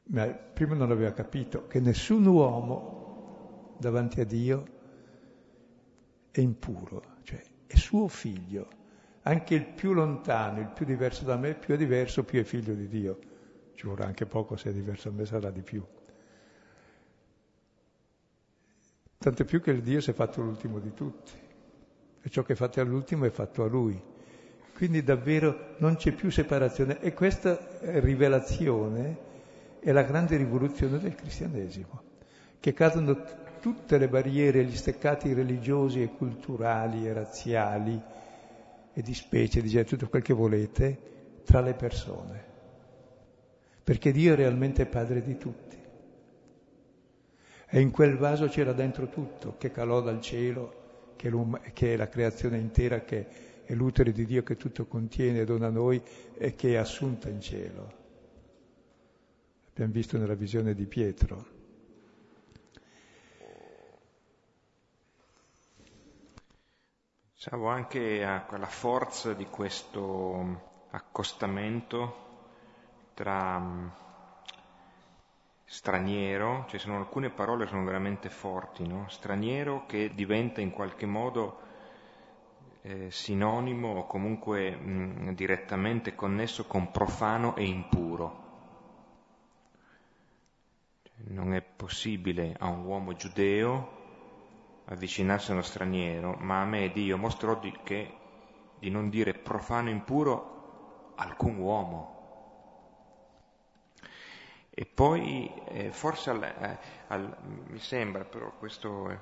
Ma 0.10 0.28
prima 0.28 0.76
non 0.76 0.92
aveva 0.92 1.14
capito 1.14 1.66
che 1.66 1.80
nessun 1.80 2.24
uomo 2.28 3.76
davanti 3.80 4.22
a 4.22 4.26
Dio 4.26 4.66
è 6.30 6.42
impuro, 6.42 7.02
cioè 7.24 7.44
è 7.66 7.76
suo 7.76 8.08
figlio. 8.08 8.81
Anche 9.24 9.54
il 9.54 9.66
più 9.66 9.94
lontano, 9.94 10.60
il 10.60 10.70
più 10.74 10.86
diverso 10.86 11.26
da 11.26 11.36
me, 11.36 11.54
più 11.54 11.76
è 11.76 11.78
diverso, 11.78 12.24
più 12.24 12.40
è 12.40 12.44
figlio 12.44 12.74
di 12.74 12.88
Dio. 12.88 13.20
Ci 13.76 13.86
vorrà 13.86 14.06
anche 14.06 14.26
poco, 14.26 14.56
se 14.56 14.70
è 14.70 14.74
diverso 14.74 15.10
da 15.10 15.16
me 15.16 15.26
sarà 15.26 15.52
di 15.52 15.62
più. 15.62 15.84
Tanto 19.18 19.46
più 19.46 19.62
che 19.62 19.70
il 19.70 19.84
Dio 19.84 20.02
si 20.02 20.10
è 20.10 20.14
fatto 20.14 20.42
l'ultimo 20.42 20.80
di 20.80 20.94
tutti. 20.94 21.32
E 22.24 22.30
ciò 22.30 22.42
che 22.42 22.56
fate 22.56 22.80
all'ultimo 22.80 23.26
è 23.26 23.30
fatto 23.30 23.64
a 23.64 23.68
Lui. 23.68 24.02
Quindi 24.74 25.04
davvero 25.04 25.76
non 25.78 25.96
c'è 25.96 26.12
più 26.12 26.32
separazione. 26.32 27.00
E 27.00 27.14
questa 27.14 27.78
rivelazione 27.82 29.30
è 29.80 29.92
la 29.92 30.02
grande 30.02 30.38
rivoluzione 30.38 30.98
del 30.98 31.14
cristianesimo, 31.14 32.02
che 32.60 32.74
cadono 32.74 33.24
tutte 33.60 34.00
le 34.00 34.08
barriere, 34.08 34.64
gli 34.64 34.76
steccati 34.76 35.34
religiosi 35.34 36.02
e 36.02 36.16
culturali 36.16 37.06
e 37.06 37.14
razziali 37.14 38.02
e 38.94 39.02
di 39.02 39.14
specie, 39.14 39.62
di 39.62 39.70
genere, 39.70 39.88
tutto 39.88 40.10
quel 40.10 40.22
che 40.22 40.34
volete, 40.34 41.10
tra 41.44 41.62
le 41.62 41.74
persone. 41.74 42.50
Perché 43.84 44.12
Dio 44.12 44.34
è 44.34 44.36
realmente 44.36 44.86
padre 44.86 45.22
di 45.22 45.38
tutti. 45.38 45.78
E 47.74 47.80
in 47.80 47.92
quel 47.92 48.18
vaso 48.18 48.48
c'era 48.48 48.74
dentro 48.74 49.08
tutto, 49.08 49.56
che 49.58 49.72
calò 49.72 50.02
dal 50.02 50.20
cielo, 50.22 51.14
che, 51.16 51.32
che 51.74 51.94
è 51.94 51.96
la 51.96 52.10
creazione 52.10 52.58
intera, 52.58 53.02
che 53.02 53.28
è 53.64 53.74
l'utero 53.74 54.12
di 54.12 54.26
Dio 54.26 54.44
che 54.44 54.58
tutto 54.58 54.86
contiene 54.86 55.46
dona 55.46 55.68
a 55.68 55.72
noi 55.72 56.02
e 56.38 56.56
che 56.56 56.74
è 56.74 56.76
assunta 56.76 57.30
in 57.30 57.40
cielo. 57.40 58.00
Abbiamo 59.70 59.94
visto 59.94 60.18
nella 60.18 60.36
visione 60.36 60.74
di 60.74 60.86
Pietro. 60.86 61.60
Pensavo 67.44 67.70
anche 67.70 68.24
a 68.24 68.42
quella 68.42 68.68
forza 68.68 69.34
di 69.34 69.48
questo 69.48 70.62
accostamento 70.92 72.16
tra 73.16 73.58
mm, 73.58 73.88
straniero, 75.66 76.66
cioè 76.70 76.80
sono 76.80 76.98
alcune 76.98 77.32
parole 77.32 77.64
che 77.64 77.72
sono 77.72 77.84
veramente 77.84 78.30
forti, 78.30 78.86
no? 78.86 79.10
straniero 79.10 79.88
che 79.88 80.14
diventa 80.14 80.62
in 80.62 80.70
qualche 80.70 81.08
modo 81.08 81.62
eh, 82.84 83.10
sinonimo 83.10 83.88
o 83.88 84.06
comunque 84.06 84.76
mh, 84.76 84.90
mm, 84.92 85.30
direttamente 85.30 86.14
connesso 86.14 86.66
con 86.66 86.92
profano 86.92 87.56
e 87.56 87.64
impuro. 87.64 88.44
Cioè, 91.02 91.14
non 91.34 91.56
è 91.56 91.62
possibile 91.64 92.56
a 92.60 92.68
un 92.68 92.86
uomo 92.86 93.16
giudeo 93.16 94.01
avvicinarsi 94.92 95.52
a 95.52 95.54
uno 95.54 95.64
straniero, 95.64 96.36
ma 96.40 96.62
a 96.62 96.66
me 96.66 96.92
Dio 96.92 97.18
mostrò 97.18 97.58
di, 97.60 97.74
che, 97.84 98.14
di 98.78 98.90
non 98.90 99.10
dire 99.10 99.34
profano 99.34 99.90
impuro 99.90 101.14
alcun 101.16 101.56
uomo. 101.58 102.20
E 104.70 104.86
poi 104.86 105.52
eh, 105.68 105.92
forse 105.92 106.30
al, 106.30 106.44
eh, 106.44 106.78
al, 107.08 107.36
mi 107.68 107.80
sembra, 107.80 108.24
però 108.26 108.52
questo 108.58 109.20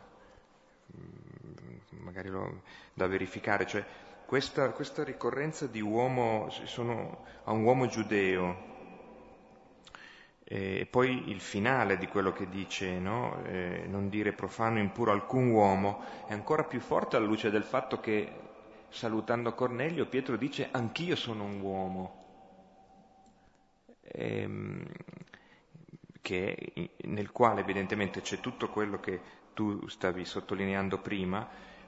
mm, 0.96 2.00
magari 2.02 2.30
lo, 2.30 2.62
da 2.94 3.08
verificare, 3.08 3.66
cioè 3.68 3.86
questa, 4.26 4.70
questa 4.72 5.04
ricorrenza 5.04 5.68
di 5.68 5.82
uomo, 5.82 6.50
sono, 6.66 7.26
a 7.44 7.52
un 7.52 7.64
uomo 7.64 7.88
giudeo 7.88 8.78
e 10.52 10.88
poi 10.90 11.30
il 11.30 11.42
finale 11.42 11.98
di 12.00 12.08
quello 12.08 12.32
che 12.32 12.50
dice, 12.50 12.98
no? 13.00 13.44
eh, 13.44 13.86
non 13.88 14.10
dire 14.10 14.34
profano 14.34 14.80
impuro 14.80 15.12
alcun 15.12 15.52
uomo, 15.52 16.02
è 16.26 16.34
ancora 16.34 16.64
più 16.64 16.80
forte 16.80 17.16
alla 17.18 17.28
luce 17.28 17.52
del 17.52 17.64
fatto 17.64 18.00
che, 18.00 18.32
salutando 18.90 19.54
Cornelio, 19.54 20.08
Pietro 20.08 20.38
dice 20.38 20.70
anch'io 20.72 21.16
sono 21.16 21.44
un 21.44 21.60
uomo, 21.62 22.16
ehm, 24.02 24.84
che, 26.22 26.96
nel 27.04 27.32
quale 27.32 27.62
evidentemente 27.62 28.22
c'è 28.22 28.40
tutto 28.40 28.70
quello 28.70 29.00
che 29.00 29.22
tu 29.54 29.88
stavi 29.88 30.26
sottolineando 30.26 31.00
prima, 31.00 31.48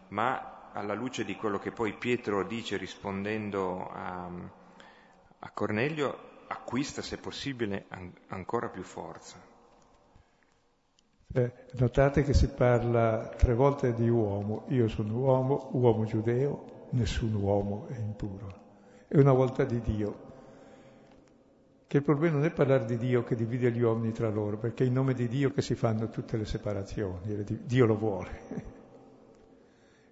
ma 0.10 0.70
alla 0.74 0.94
luce 0.94 1.26
di 1.26 1.36
quello 1.36 1.60
che 1.60 1.72
poi 1.72 1.94
Pietro 1.98 2.44
dice 2.46 2.78
rispondendo 2.78 3.88
a, 3.90 4.30
a 5.40 5.52
Cornelio, 5.52 6.31
acquista, 6.52 7.02
se 7.02 7.18
possibile, 7.18 7.86
an- 7.90 8.14
ancora 8.28 8.68
più 8.70 8.84
forza. 8.84 9.38
Eh, 11.34 11.52
notate 11.74 12.24
che 12.24 12.34
si 12.34 12.50
parla 12.50 13.34
tre 13.38 13.54
volte 13.54 13.94
di 13.94 14.10
uomo, 14.10 14.66
io 14.68 14.88
sono 14.90 15.18
uomo, 15.18 15.70
uomo 15.72 16.04
giudeo, 16.04 16.88
nessun 16.92 17.34
uomo 17.34 17.88
è 17.88 17.98
impuro. 17.98 18.60
E 19.08 19.18
una 19.18 19.32
volta 19.32 19.64
di 19.64 19.80
Dio. 19.80 20.30
Che 21.88 21.98
il 21.98 22.04
problema 22.04 22.38
non 22.38 22.46
è 22.46 22.52
parlare 22.52 22.86
di 22.86 22.98
Dio 22.98 23.24
che 23.24 23.36
divide 23.36 23.72
gli 23.72 23.82
uomini 23.82 24.12
tra 24.12 24.30
loro, 24.30 24.58
perché 24.58 24.84
è 24.84 24.88
in 24.88 24.94
nome 24.94 25.14
di 25.14 25.28
Dio 25.28 25.52
che 25.52 25.62
si 25.62 25.76
fanno 25.76 26.10
tutte 26.10 26.38
le 26.38 26.46
separazioni, 26.46 27.44
Dio 27.64 27.86
lo 27.86 27.98
vuole. 27.98 28.40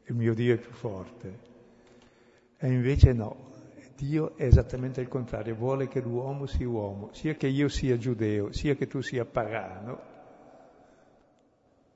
Il 0.06 0.16
mio 0.16 0.34
Dio 0.34 0.56
è 0.56 0.58
più 0.58 0.72
forte. 0.72 1.48
E 2.58 2.68
invece 2.72 3.14
no, 3.14 3.50
Dio 4.00 4.38
è 4.38 4.46
esattamente 4.46 5.02
il 5.02 5.10
contrario, 5.10 5.56
vuole 5.56 5.90
che 5.90 6.00
l'uomo 6.00 6.46
sia 6.46 6.68
uomo, 6.70 7.10
sia 7.12 7.34
che 7.34 7.48
io 7.48 7.68
sia 7.68 7.98
giudeo, 7.98 8.54
sia 8.54 8.74
che 8.76 8.88
tu 8.88 9.02
sia 9.02 9.26
pagano, 9.26 10.00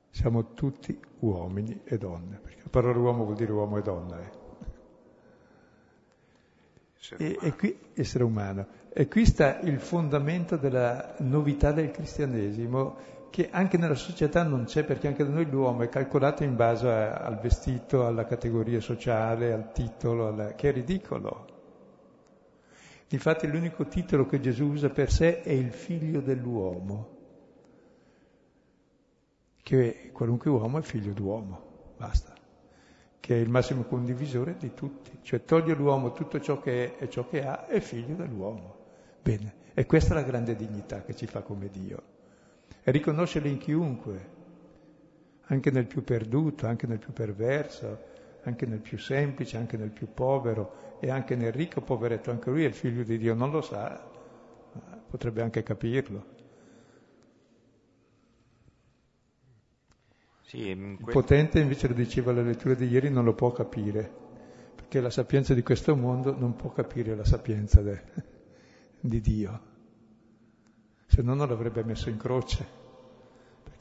siamo 0.09 0.53
tutti 0.53 0.99
uomini 1.19 1.79
e 1.85 1.97
donne, 1.97 2.39
perché 2.43 2.59
la 2.63 2.69
parola 2.69 2.99
uomo 2.99 3.23
vuol 3.23 3.37
dire 3.37 3.53
uomo 3.53 3.77
e 3.77 3.81
donna. 3.81 4.19
Eh. 4.19 4.41
E, 7.17 7.37
e 7.39 7.55
qui, 7.55 7.79
essere 7.93 8.25
umano. 8.25 8.67
E 8.91 9.07
qui 9.07 9.25
sta 9.25 9.59
il 9.61 9.79
fondamento 9.79 10.57
della 10.57 11.15
novità 11.19 11.71
del 11.71 11.89
cristianesimo 11.91 13.11
che 13.29 13.47
anche 13.49 13.77
nella 13.77 13.95
società 13.95 14.43
non 14.43 14.65
c'è, 14.65 14.83
perché 14.83 15.07
anche 15.07 15.23
da 15.23 15.31
noi 15.31 15.49
l'uomo 15.49 15.83
è 15.83 15.89
calcolato 15.89 16.43
in 16.43 16.57
base 16.57 16.87
a, 16.89 17.13
al 17.13 17.39
vestito, 17.39 18.05
alla 18.05 18.25
categoria 18.25 18.81
sociale, 18.81 19.53
al 19.53 19.71
titolo, 19.71 20.27
alla... 20.27 20.53
che 20.53 20.69
è 20.69 20.73
ridicolo. 20.73 21.52
Infatti 23.09 23.47
l'unico 23.47 23.85
titolo 23.87 24.25
che 24.25 24.39
Gesù 24.39 24.65
usa 24.65 24.89
per 24.89 25.11
sé 25.11 25.41
è 25.41 25.51
il 25.51 25.71
figlio 25.71 26.21
dell'uomo, 26.21 27.17
che 29.61 30.09
qualunque 30.11 30.49
uomo 30.49 30.79
è 30.79 30.81
figlio 30.81 31.13
d'uomo, 31.13 31.93
basta, 31.97 32.33
che 33.19 33.35
è 33.35 33.39
il 33.39 33.49
massimo 33.49 33.83
condivisore 33.83 34.57
di 34.57 34.73
tutti, 34.73 35.19
cioè 35.21 35.43
toglie 35.45 35.73
l'uomo 35.73 36.11
tutto 36.11 36.39
ciò 36.39 36.59
che 36.59 36.97
è 36.97 37.03
e 37.03 37.09
ciò 37.09 37.27
che 37.27 37.45
ha, 37.45 37.67
è 37.67 37.79
figlio 37.79 38.15
dell'uomo. 38.15 38.75
Bene, 39.21 39.53
e 39.73 39.85
questa 39.85 40.13
è 40.13 40.15
la 40.15 40.23
grande 40.23 40.55
dignità 40.55 41.03
che 41.03 41.15
ci 41.15 41.27
fa 41.27 41.41
come 41.41 41.69
Dio 41.69 42.01
e 42.83 42.91
riconoscerli 42.91 43.49
in 43.49 43.57
chiunque, 43.57 44.29
anche 45.43 45.71
nel 45.71 45.87
più 45.87 46.03
perduto, 46.03 46.67
anche 46.67 46.87
nel 46.87 46.99
più 46.99 47.13
perverso, 47.13 48.11
anche 48.43 48.65
nel 48.65 48.79
più 48.79 48.97
semplice, 48.97 49.57
anche 49.57 49.77
nel 49.77 49.91
più 49.91 50.07
povero 50.13 50.97
e 50.99 51.09
anche 51.09 51.35
nel 51.35 51.51
ricco 51.51 51.81
poveretto, 51.81 52.31
anche 52.31 52.49
lui 52.49 52.63
è 52.63 52.67
il 52.67 52.73
figlio 52.73 53.03
di 53.03 53.17
Dio, 53.17 53.33
non 53.33 53.51
lo 53.51 53.61
sa, 53.61 54.09
potrebbe 55.09 55.41
anche 55.41 55.63
capirlo. 55.63 56.31
Sì, 60.41 60.67
il 60.67 60.97
potente 61.03 61.59
invece 61.59 61.87
lo 61.87 61.93
diceva 61.93 62.31
la 62.31 62.43
lettura 62.43 62.75
di 62.75 62.85
ieri 62.87 63.09
non 63.09 63.23
lo 63.23 63.33
può 63.33 63.51
capire, 63.51 64.11
perché 64.75 65.01
la 65.01 65.09
sapienza 65.09 65.53
di 65.53 65.63
questo 65.63 65.95
mondo 65.95 66.37
non 66.37 66.55
può 66.55 66.71
capire 66.71 67.15
la 67.15 67.25
sapienza 67.25 67.81
de, 67.81 68.01
di 68.99 69.19
Dio 69.19 69.71
se 71.13 71.21
no 71.21 71.35
non 71.35 71.47
l'avrebbe 71.47 71.83
messo 71.83 72.09
in 72.09 72.17
croce. 72.17 72.81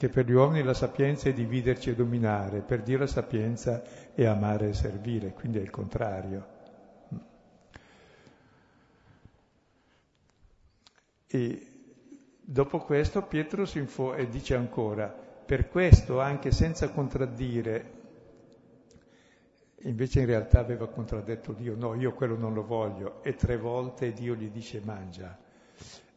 Perché 0.03 0.17
per 0.21 0.29
gli 0.29 0.35
uomini 0.35 0.65
la 0.65 0.75
sapienza 0.75 1.29
è 1.29 1.33
dividerci 1.33 1.91
e 1.91 1.95
dominare, 1.95 2.59
per 2.59 2.83
Dio 2.83 2.99
la 2.99 3.07
sapienza 3.07 3.85
è 4.13 4.25
amare 4.25 4.71
e 4.71 4.73
servire, 4.73 5.33
quindi 5.33 5.59
è 5.59 5.61
il 5.61 5.71
contrario. 5.71 6.47
E 11.29 11.67
dopo 12.41 12.81
questo 12.81 13.23
Pietro 13.23 13.65
si 13.65 13.79
info 13.79 14.15
e 14.15 14.29
dice 14.29 14.57
ancora, 14.57 15.07
per 15.07 15.69
questo 15.69 16.21
anche 16.21 16.51
senza 16.51 16.89
contraddire, 16.89 17.93
invece 19.83 20.19
in 20.19 20.27
realtà 20.27 20.59
aveva 20.59 20.89
contraddetto 20.89 21.53
Dio, 21.53 21.77
no, 21.77 21.95
io 21.95 22.13
quello 22.13 22.37
non 22.37 22.55
lo 22.55 22.65
voglio, 22.65 23.23
e 23.23 23.37
tre 23.37 23.57
volte 23.57 24.13
Dio 24.13 24.35
gli 24.35 24.51
dice 24.51 24.81
mangia. 24.85 25.39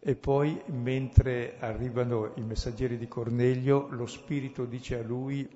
E 0.07 0.13
poi, 0.15 0.61
mentre 0.67 1.55
arrivano 1.57 2.33
i 2.35 2.41
messaggeri 2.41 2.95
di 2.95 3.07
Cornelio, 3.07 3.87
lo 3.89 4.05
Spirito 4.05 4.65
dice 4.65 4.99
a 4.99 5.01
lui, 5.01 5.49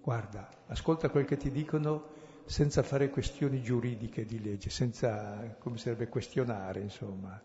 guarda, 0.00 0.48
ascolta 0.68 1.10
quel 1.10 1.26
che 1.26 1.36
ti 1.36 1.50
dicono 1.50 2.06
senza 2.46 2.82
fare 2.82 3.10
questioni 3.10 3.60
giuridiche 3.60 4.24
di 4.24 4.42
legge, 4.42 4.70
senza, 4.70 5.56
come 5.58 5.76
sarebbe, 5.76 6.08
questionare, 6.08 6.80
insomma. 6.80 7.38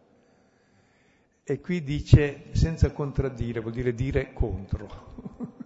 E 1.44 1.60
qui 1.60 1.84
dice 1.84 2.44
senza 2.54 2.94
contraddire, 2.94 3.60
vuol 3.60 3.74
dire 3.74 3.94
dire 3.94 4.32
contro. 4.32 4.88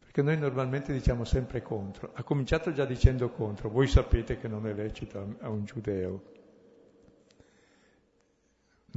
Perché 0.00 0.20
noi 0.20 0.36
normalmente 0.36 0.92
diciamo 0.92 1.24
sempre 1.24 1.62
contro. 1.62 2.10
Ha 2.12 2.22
cominciato 2.22 2.74
già 2.74 2.84
dicendo 2.84 3.30
contro, 3.30 3.70
voi 3.70 3.86
sapete 3.86 4.36
che 4.36 4.48
non 4.48 4.66
è 4.66 4.74
lecito 4.74 5.36
a 5.40 5.48
un 5.48 5.64
giudeo 5.64 6.33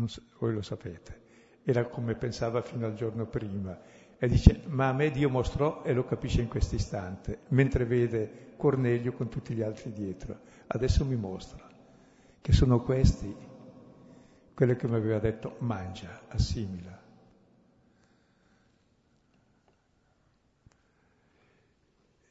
so, 0.05 0.21
voi 0.37 0.53
lo 0.53 0.61
sapete, 0.61 1.21
era 1.63 1.85
come 1.85 2.13
pensava 2.13 2.61
fino 2.61 2.85
al 2.85 2.93
giorno 2.93 3.25
prima. 3.25 3.77
E 4.19 4.27
dice, 4.27 4.61
ma 4.67 4.89
a 4.89 4.93
me 4.93 5.11
Dio 5.11 5.29
mostrò 5.29 5.83
e 5.83 5.93
lo 5.93 6.03
capisce 6.03 6.41
in 6.41 6.47
questo 6.47 6.75
istante, 6.75 7.39
mentre 7.49 7.85
vede 7.85 8.53
Cornelio 8.57 9.13
con 9.13 9.29
tutti 9.29 9.53
gli 9.53 9.61
altri 9.61 9.91
dietro. 9.91 10.39
Adesso 10.67 11.05
mi 11.05 11.15
mostra 11.15 11.67
che 12.41 12.51
sono 12.51 12.81
questi, 12.81 13.35
quello 14.53 14.75
che 14.75 14.87
mi 14.87 14.95
aveva 14.95 15.19
detto, 15.19 15.55
mangia, 15.59 16.21
assimila. 16.29 16.96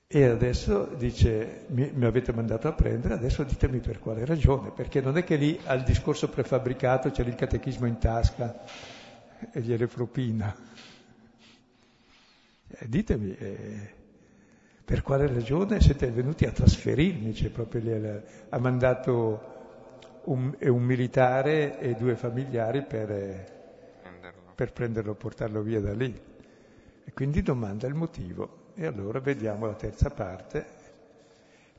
E 0.08 0.24
adesso 0.24 0.84
dice, 0.96 1.64
mi, 1.68 1.90
mi, 1.92 2.04
avete 2.04 2.32
mandato 2.32 2.68
a 2.68 2.72
prendere, 2.72 3.14
adesso 3.14 3.42
ditemi 3.42 3.80
per 3.80 3.98
quale 3.98 4.24
ragione, 4.24 4.70
perché 4.70 5.00
non 5.00 5.16
è 5.16 5.24
che 5.24 5.34
lì 5.34 5.58
al 5.64 5.82
discorso 5.82 6.28
prefabbricato 6.28 7.10
c'è 7.10 7.24
il 7.24 7.34
catechismo 7.34 7.86
in 7.86 7.98
tasca 7.98 8.62
e 9.50 9.60
gliele 9.60 9.88
propina. 9.88 10.54
Eh, 12.68 12.88
ditemi, 12.88 13.36
eh, 13.36 13.94
per 14.84 15.02
quale 15.02 15.26
ragione 15.26 15.80
siete 15.80 16.08
venuti 16.12 16.44
a 16.44 16.52
trasferirmi? 16.52 17.34
Cioè, 17.34 17.50
proprio 17.50 17.80
lì, 17.80 18.22
ha 18.48 18.58
mandato 18.60 19.54
un, 20.26 20.56
un, 20.56 20.82
militare 20.84 21.80
e 21.80 21.94
due 21.94 22.14
familiari 22.14 22.84
per, 22.84 23.06
prenderlo. 24.02 24.52
per 24.54 24.72
prenderlo, 24.72 25.14
portarlo 25.14 25.62
via 25.62 25.80
da 25.80 25.92
lì. 25.92 26.16
E 27.04 27.12
quindi 27.12 27.42
domanda 27.42 27.88
il 27.88 27.94
motivo. 27.94 28.55
E 28.78 28.84
allora 28.84 29.20
vediamo 29.20 29.64
la 29.64 29.72
terza 29.72 30.10
parte. 30.10 30.66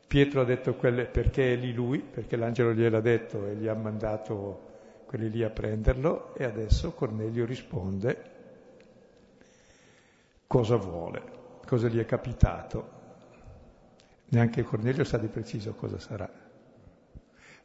Pietro 0.08 0.42
ha 0.42 0.46
detto 0.46 0.74
quelle 0.74 1.06
perché 1.06 1.54
è 1.54 1.56
lì 1.56 1.72
lui, 1.72 2.00
perché 2.00 2.36
l'angelo 2.36 2.74
gliel'ha 2.74 3.02
detto 3.02 3.46
e 3.46 3.54
gli 3.54 3.68
ha 3.68 3.76
mandato 3.76 4.66
quelli 5.06 5.30
lì 5.30 5.44
a 5.44 5.52
prenderlo 5.52 6.34
e 6.34 6.44
adesso 6.44 6.94
Cornelio 6.94 7.46
risponde 7.46 8.32
cosa 10.48 10.76
vuole, 10.78 11.22
cosa 11.68 11.88
gli 11.88 12.00
è 12.00 12.06
capitato. 12.06 12.96
Neanche 14.30 14.64
Cornelio 14.64 15.04
sa 15.04 15.20
di 15.20 15.28
preciso 15.28 15.76
cosa 15.76 16.00
sarà. 16.00 16.28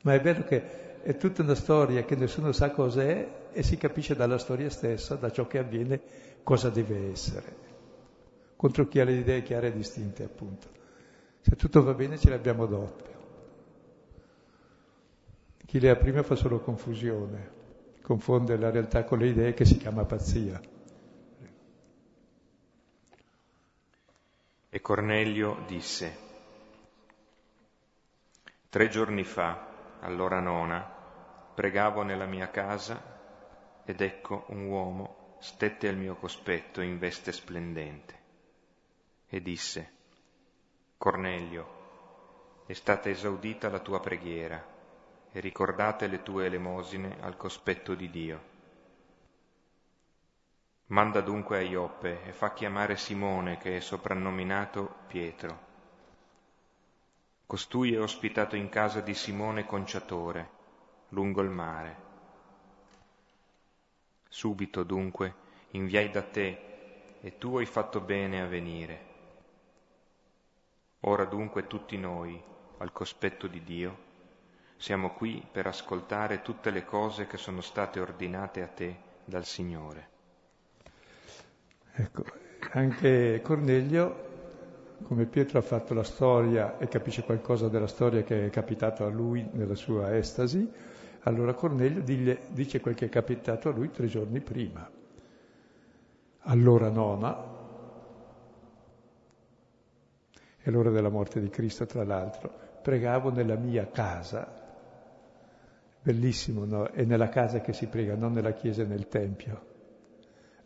Ma 0.03 0.13
è 0.13 0.21
vero 0.21 0.45
che 0.45 1.01
è 1.01 1.17
tutta 1.17 1.41
una 1.41 1.55
storia 1.55 2.05
che 2.05 2.17
nessuno 2.17 2.53
sa 2.53 2.71
cos'è 2.71 3.29
e 3.51 3.63
si 3.63 3.79
capisce 3.79 4.15
dalla 4.15 4.37
storia 4.37 4.69
stessa, 4.69 5.15
da 5.15 5.31
ciò 5.31 5.47
che 5.47 5.59
avviene, 5.59 6.01
cosa 6.43 6.69
deve 6.69 7.11
essere 7.11 7.72
contro 8.63 8.87
chi 8.87 9.01
ha 9.01 9.05
le 9.05 9.15
idee 9.15 9.43
chiare 9.43 9.67
e 9.67 9.73
distinte, 9.73 10.23
appunto. 10.23 10.69
Se 11.41 11.57
tutto 11.57 11.83
va 11.83 11.95
bene 11.95 12.17
ce 12.17 12.31
l'abbiamo 12.31 12.67
doppio. 12.67 13.21
Chi 15.67 15.81
le 15.81 15.91
ha 15.91 15.97
prima 15.97 16.23
fa 16.23 16.37
solo 16.37 16.61
confusione, 16.61 17.51
confonde 18.03 18.57
la 18.57 18.71
realtà 18.71 19.03
con 19.03 19.19
le 19.19 19.27
idee 19.27 19.53
che 19.53 19.65
si 19.65 19.79
chiama 19.79 20.05
pazzia. 20.05 20.61
E 24.69 24.81
Cornelio 24.81 25.65
disse, 25.67 26.17
tre 28.69 28.89
giorni 28.89 29.25
fa, 29.25 29.99
all'ora 29.99 30.39
nona, 30.39 30.89
pregavo 31.53 32.05
nella 32.05 32.27
mia 32.27 32.49
casa 32.49 33.83
ed 33.85 34.01
ecco 34.01 34.45
un 34.51 34.67
uomo 34.67 35.37
stette 35.41 35.89
al 35.89 35.97
mio 35.97 36.15
cospetto 36.15 36.81
in 36.81 37.01
veste 37.01 37.33
splendente 37.33 38.21
e 39.35 39.41
disse, 39.41 39.93
Cornelio, 40.99 42.65
è 42.67 42.75
stata 42.75 43.09
esaudita 43.09 43.71
la 43.71 43.79
tua 43.79 43.99
preghiera 43.99 44.63
e 45.33 45.41
ricordate 45.41 46.07
le 46.07 46.23
tue 46.23 46.45
elemosine 46.45 47.17
al 47.19 47.39
cospetto 47.39 47.95
di 47.95 48.11
Dio. 48.11 48.43
Manda 50.89 51.23
dunque 51.23 51.57
a 51.57 51.61
Ioppe 51.63 52.25
e 52.25 52.33
fa 52.33 52.53
chiamare 52.53 52.99
Simone 52.99 53.57
che 53.57 53.75
è 53.75 53.81
soprannominato 53.81 54.97
Pietro. 55.07 55.61
Costui 57.47 57.95
è 57.95 58.01
ospitato 58.03 58.55
in 58.55 58.69
casa 58.69 59.01
di 59.01 59.15
Simone 59.15 59.65
Conciatore, 59.65 60.51
lungo 61.09 61.41
il 61.41 61.49
mare. 61.49 61.97
Subito 64.29 64.83
dunque 64.83 65.35
inviai 65.71 66.11
da 66.11 66.23
te 66.23 67.17
e 67.23 67.39
tu 67.39 67.57
hai 67.57 67.65
fatto 67.65 68.03
bene 68.03 68.43
a 68.43 68.47
venire 68.47 69.12
Ora 71.05 71.25
dunque 71.25 71.67
tutti 71.67 71.97
noi, 71.99 72.41
al 72.79 72.93
cospetto 72.93 73.49
di 73.49 73.65
Dio, 73.65 74.11
siamo 74.77 75.11
qui 75.11 75.45
per 75.51 75.67
ascoltare 75.67 76.43
tutte 76.43 76.71
le 76.71 76.85
cose 76.85 77.27
che 77.27 77.39
sono 77.39 77.61
state 77.61 77.99
ordinate 77.99 78.63
a 78.63 78.69
te 78.69 78.97
dal 79.25 79.45
Signore. 79.45 80.09
Ecco, 81.95 82.25
anche 82.73 83.41
Cornelio, 83.43 84.31
come 85.03 85.27
Pietro 85.27 85.59
ha 85.59 85.63
fatto 85.63 85.93
la 85.93 86.05
storia 86.05 86.79
e 86.79 86.87
capisce 86.87 87.25
qualcosa 87.25 87.69
della 87.69 87.89
storia 87.89 88.23
che 88.23 88.47
è 88.47 88.51
capitata 88.51 89.05
a 89.05 89.09
lui 89.11 89.45
nella 89.53 89.75
sua 89.75 90.17
estasi, 90.17 90.71
allora 91.23 91.55
Cornelio 91.55 92.01
dice 92.03 92.81
quel 92.81 92.95
che 92.95 93.07
è 93.07 93.09
capitato 93.09 93.69
a 93.69 93.73
lui 93.73 93.91
tre 93.91 94.07
giorni 94.07 94.41
prima. 94.41 94.89
Allora 96.43 96.89
nona, 96.91 97.52
è 100.63 100.71
l'ora 100.71 100.91
della 100.91 101.09
morte 101.09 101.41
di 101.41 101.49
Cristo, 101.49 101.87
tra 101.87 102.05
l'altro, 102.05 102.53
pregavo 102.83 103.33
nella 103.33 103.57
mia 103.57 103.89
casa. 103.89 104.61
Bellissimo, 106.01 106.65
no? 106.65 106.87
È 106.87 107.05
nella 107.05 107.29
casa 107.29 107.61
che 107.61 107.73
si 107.73 107.87
prega, 107.87 108.15
non 108.15 108.33
nella 108.33 108.53
chiesa 108.53 108.83
e 108.83 108.87
nel 108.87 109.09
tempio. 109.09 109.71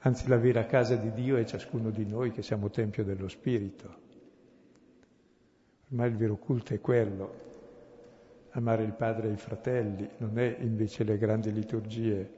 Anzi, 0.00 0.28
la 0.28 0.36
vera 0.36 0.66
casa 0.66 0.96
di 0.96 1.12
Dio 1.12 1.36
è 1.36 1.44
ciascuno 1.44 1.90
di 1.90 2.04
noi 2.04 2.30
che 2.30 2.42
siamo 2.42 2.68
Tempio 2.68 3.04
dello 3.04 3.26
Spirito. 3.28 4.04
Ormai 5.88 6.10
il 6.10 6.16
vero 6.16 6.36
culto 6.36 6.74
è 6.74 6.80
quello, 6.80 7.34
amare 8.50 8.82
il 8.82 8.92
Padre 8.92 9.28
e 9.28 9.32
i 9.32 9.36
fratelli, 9.36 10.08
non 10.18 10.38
è 10.38 10.56
invece 10.60 11.04
le 11.04 11.16
grandi 11.16 11.52
liturgie. 11.52 12.30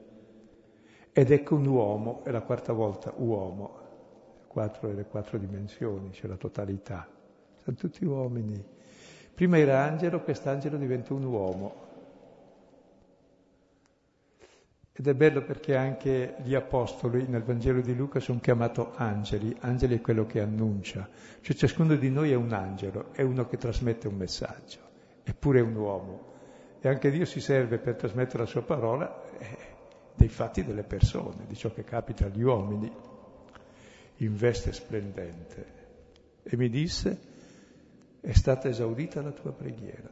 Ed 1.11 1.31
ecco 1.31 1.55
un 1.55 1.65
uomo, 1.65 2.23
è 2.23 2.31
la 2.31 2.41
quarta 2.41 2.71
volta 2.71 3.13
uomo, 3.17 3.79
quattro 4.47 4.89
e 4.89 4.93
le 4.93 5.05
quattro 5.05 5.37
dimensioni, 5.37 6.11
c'è 6.11 6.27
la 6.27 6.37
totalità. 6.37 7.18
Sono 7.69 7.75
tutti 7.75 8.03
uomini. 8.03 8.65
Prima 9.35 9.59
era 9.59 9.83
angelo, 9.83 10.21
quest'angelo 10.21 10.75
diventa 10.75 11.13
un 11.13 11.23
uomo. 11.23 11.87
Ed 14.91 15.07
è 15.07 15.13
bello 15.13 15.43
perché 15.43 15.75
anche 15.75 16.37
gli 16.43 16.55
apostoli 16.55 17.27
nel 17.27 17.43
Vangelo 17.43 17.81
di 17.81 17.95
Luca 17.95 18.19
sono 18.19 18.39
chiamati 18.39 18.83
angeli, 18.95 19.55
angeli 19.59 19.97
è 19.97 20.01
quello 20.01 20.25
che 20.25 20.41
annuncia, 20.41 21.07
cioè 21.41 21.55
ciascuno 21.55 21.95
di 21.95 22.09
noi 22.09 22.31
è 22.31 22.35
un 22.35 22.51
angelo, 22.51 23.13
è 23.13 23.21
uno 23.21 23.45
che 23.45 23.57
trasmette 23.57 24.07
un 24.07 24.15
messaggio, 24.15 24.79
eppure 25.23 25.59
è 25.59 25.61
un 25.61 25.75
uomo. 25.75 26.33
E 26.81 26.89
anche 26.89 27.11
Dio 27.11 27.25
si 27.25 27.39
serve 27.39 27.77
per 27.77 27.95
trasmettere 27.95 28.39
la 28.39 28.49
sua 28.49 28.63
parola 28.63 29.29
eh, 29.37 29.57
dei 30.15 30.27
fatti 30.27 30.65
delle 30.65 30.83
persone, 30.83 31.45
di 31.47 31.55
ciò 31.55 31.71
che 31.71 31.83
capita 31.83 32.25
agli 32.25 32.41
uomini, 32.41 32.91
in 34.17 34.35
veste 34.35 34.73
splendente. 34.73 35.77
E 36.43 36.57
mi 36.57 36.67
disse, 36.67 37.37
è 38.21 38.33
stata 38.33 38.67
esaudita 38.67 39.21
la 39.21 39.31
tua 39.31 39.51
preghiera. 39.51 40.09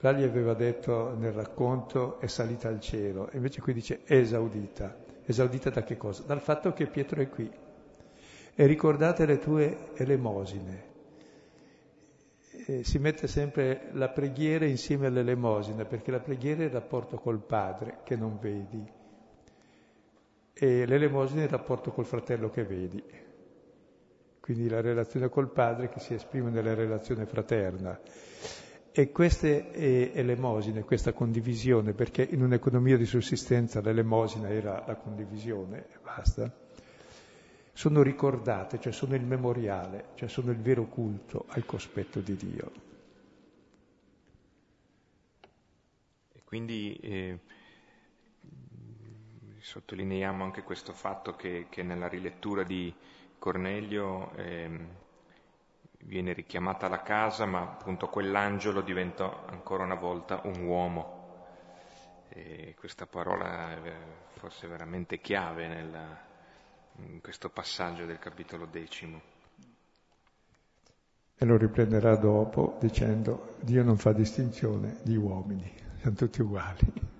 Là 0.00 0.12
gli 0.12 0.22
aveva 0.22 0.54
detto 0.54 1.14
nel 1.16 1.32
racconto 1.32 2.20
è 2.20 2.26
salita 2.26 2.68
al 2.68 2.80
cielo, 2.80 3.28
invece 3.32 3.60
qui 3.60 3.72
dice 3.72 4.02
è 4.04 4.14
esaudita. 4.14 5.04
Esaudita 5.24 5.70
da 5.70 5.82
che 5.82 5.96
cosa? 5.96 6.22
Dal 6.22 6.40
fatto 6.40 6.72
che 6.72 6.86
Pietro 6.86 7.20
è 7.20 7.28
qui. 7.28 7.50
E 8.54 8.66
ricordate 8.66 9.26
le 9.26 9.38
tue 9.38 9.88
elemosine. 9.94 10.94
E 12.66 12.84
si 12.84 12.98
mette 12.98 13.26
sempre 13.26 13.88
la 13.92 14.08
preghiera 14.08 14.66
insieme 14.66 15.06
all'elemosina, 15.06 15.84
perché 15.84 16.10
la 16.10 16.20
preghiera 16.20 16.62
è 16.62 16.66
il 16.66 16.70
rapporto 16.70 17.18
col 17.18 17.40
Padre 17.40 17.98
che 18.04 18.16
non 18.16 18.38
vedi 18.38 19.04
e 20.58 20.86
l'elemosina 20.86 21.42
è 21.42 21.44
il 21.44 21.50
rapporto 21.50 21.90
col 21.92 22.06
fratello 22.06 22.48
che 22.48 22.64
vedi. 22.64 23.02
Quindi 24.46 24.68
la 24.68 24.80
relazione 24.80 25.28
col 25.28 25.50
Padre 25.50 25.88
che 25.88 25.98
si 25.98 26.14
esprime 26.14 26.50
nella 26.50 26.72
relazione 26.72 27.26
fraterna. 27.26 27.98
E 28.92 29.10
queste 29.10 29.72
elemosine, 30.14 30.84
questa 30.84 31.12
condivisione, 31.12 31.94
perché 31.94 32.22
in 32.22 32.44
un'economia 32.44 32.96
di 32.96 33.06
sussistenza 33.06 33.80
l'elemosina 33.80 34.48
era 34.48 34.84
la 34.86 34.94
condivisione 34.94 35.86
e 35.92 35.98
basta, 36.00 36.48
sono 37.72 38.02
ricordate, 38.02 38.78
cioè 38.78 38.92
sono 38.92 39.16
il 39.16 39.24
memoriale, 39.24 40.10
cioè 40.14 40.28
sono 40.28 40.52
il 40.52 40.58
vero 40.58 40.84
culto 40.86 41.46
al 41.48 41.66
cospetto 41.66 42.20
di 42.20 42.36
Dio. 42.36 42.70
E 46.32 46.42
quindi 46.44 46.94
eh, 47.02 47.38
sottolineiamo 49.58 50.44
anche 50.44 50.62
questo 50.62 50.92
fatto 50.92 51.34
che, 51.34 51.66
che 51.68 51.82
nella 51.82 52.06
rilettura 52.06 52.62
di 52.62 52.94
Cornelio 53.46 54.32
eh, 54.34 54.68
viene 55.98 56.32
richiamata 56.32 56.88
la 56.88 57.02
casa, 57.02 57.46
ma 57.46 57.60
appunto 57.60 58.08
quell'angelo 58.08 58.80
diventa 58.80 59.46
ancora 59.46 59.84
una 59.84 59.94
volta 59.94 60.40
un 60.46 60.64
uomo. 60.64 61.44
E 62.28 62.74
questa 62.76 63.06
parola 63.06 63.70
è 63.70 63.92
forse 64.32 64.66
veramente 64.66 65.20
chiave 65.20 65.68
nella, 65.68 66.20
in 66.96 67.20
questo 67.20 67.48
passaggio 67.48 68.04
del 68.04 68.18
capitolo 68.18 68.66
decimo. 68.66 69.20
E 71.36 71.44
lo 71.44 71.56
riprenderà 71.56 72.16
dopo 72.16 72.78
dicendo 72.80 73.54
Dio 73.60 73.84
non 73.84 73.96
fa 73.96 74.10
distinzione 74.10 74.96
di 75.04 75.14
uomini, 75.14 75.72
siamo 76.00 76.16
tutti 76.16 76.42
uguali. 76.42 77.14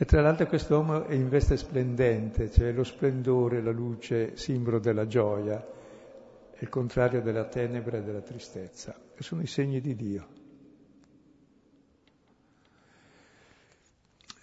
E 0.00 0.04
tra 0.04 0.20
l'altro 0.20 0.46
quest'uomo 0.46 1.06
è 1.06 1.14
in 1.14 1.28
veste 1.28 1.56
splendente, 1.56 2.52
cioè 2.52 2.70
lo 2.70 2.84
splendore, 2.84 3.60
la 3.60 3.72
luce, 3.72 4.36
simbolo 4.36 4.78
della 4.78 5.08
gioia 5.08 5.76
è 6.52 6.62
il 6.62 6.68
contrario 6.68 7.20
della 7.20 7.46
tenebra 7.46 7.98
e 7.98 8.02
della 8.02 8.20
tristezza, 8.20 8.94
e 9.14 9.22
sono 9.24 9.42
i 9.42 9.46
segni 9.48 9.80
di 9.80 9.96
Dio. 9.96 10.26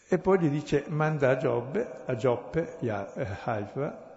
E 0.10 0.18
poi 0.20 0.40
gli 0.40 0.50
dice, 0.50 0.86
manda 0.88 1.30
a 1.30 1.38
Giobbe, 1.38 2.04
a 2.06 2.16
Gioppe, 2.16 2.78
eh, 2.80 2.90
Haifa, 3.44 4.16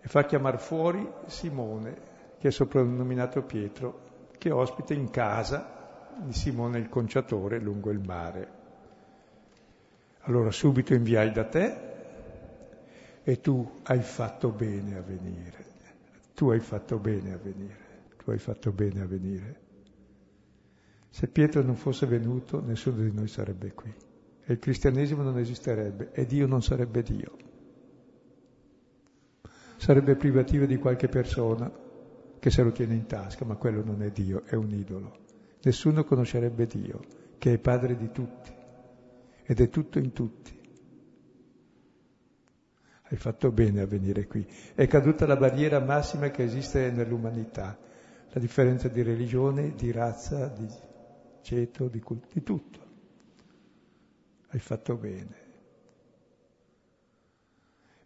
e 0.00 0.08
fa 0.08 0.24
chiamare 0.24 0.58
fuori 0.58 1.08
Simone, 1.26 1.96
che 2.38 2.48
è 2.48 2.50
soprannominato 2.52 3.42
Pietro, 3.42 4.00
che 4.38 4.52
ospita 4.52 4.94
in 4.94 5.10
casa 5.10 6.14
di 6.18 6.32
Simone 6.32 6.78
il 6.78 6.88
conciatore 6.88 7.58
lungo 7.58 7.90
il 7.90 8.00
mare. 8.00 8.55
Allora 10.26 10.50
subito 10.50 10.94
inviai 10.94 11.32
da 11.32 11.44
te 11.44 11.76
e 13.22 13.40
tu 13.40 13.78
hai 13.84 14.00
fatto 14.00 14.50
bene 14.50 14.96
a 14.96 15.00
venire 15.00 15.66
tu 16.36 16.50
hai 16.50 16.60
fatto 16.60 16.98
bene 16.98 17.32
a 17.32 17.38
venire, 17.38 17.76
tu 18.22 18.30
hai 18.30 18.38
fatto 18.38 18.70
bene 18.70 19.00
a 19.00 19.06
venire. 19.06 19.60
Se 21.08 21.28
Pietro 21.28 21.62
non 21.62 21.76
fosse 21.76 22.04
venuto, 22.04 22.60
nessuno 22.60 23.02
di 23.02 23.10
noi 23.10 23.26
sarebbe 23.26 23.72
qui. 23.72 23.90
E 24.44 24.52
il 24.52 24.58
cristianesimo 24.58 25.22
non 25.22 25.38
esisterebbe 25.38 26.12
e 26.12 26.26
Dio 26.26 26.46
non 26.46 26.62
sarebbe 26.62 27.02
Dio. 27.02 27.36
Sarebbe 29.78 30.14
privativo 30.14 30.66
di 30.66 30.76
qualche 30.76 31.08
persona 31.08 31.72
che 32.38 32.50
se 32.50 32.62
lo 32.62 32.70
tiene 32.70 32.94
in 32.94 33.06
tasca, 33.06 33.46
ma 33.46 33.56
quello 33.56 33.82
non 33.82 34.02
è 34.02 34.10
Dio, 34.10 34.42
è 34.44 34.56
un 34.56 34.70
idolo. 34.72 35.16
Nessuno 35.62 36.04
conoscerebbe 36.04 36.66
Dio, 36.66 37.00
che 37.38 37.54
è 37.54 37.58
padre 37.58 37.96
di 37.96 38.10
tutti 38.12 38.55
ed 39.46 39.60
è 39.60 39.68
tutto 39.68 39.98
in 39.98 40.12
tutti. 40.12 40.54
Hai 43.08 43.16
fatto 43.16 43.52
bene 43.52 43.82
a 43.82 43.86
venire 43.86 44.26
qui. 44.26 44.44
È 44.74 44.86
caduta 44.88 45.26
la 45.26 45.36
barriera 45.36 45.78
massima 45.78 46.30
che 46.30 46.42
esiste 46.42 46.90
nell'umanità, 46.90 47.78
la 48.30 48.40
differenza 48.40 48.88
di 48.88 49.02
religione, 49.02 49.74
di 49.76 49.92
razza, 49.92 50.48
di 50.48 50.66
ceto, 51.42 51.86
di, 51.86 52.00
culto, 52.00 52.26
di 52.32 52.42
tutto. 52.42 52.80
Hai 54.48 54.58
fatto 54.58 54.96
bene. 54.96 55.44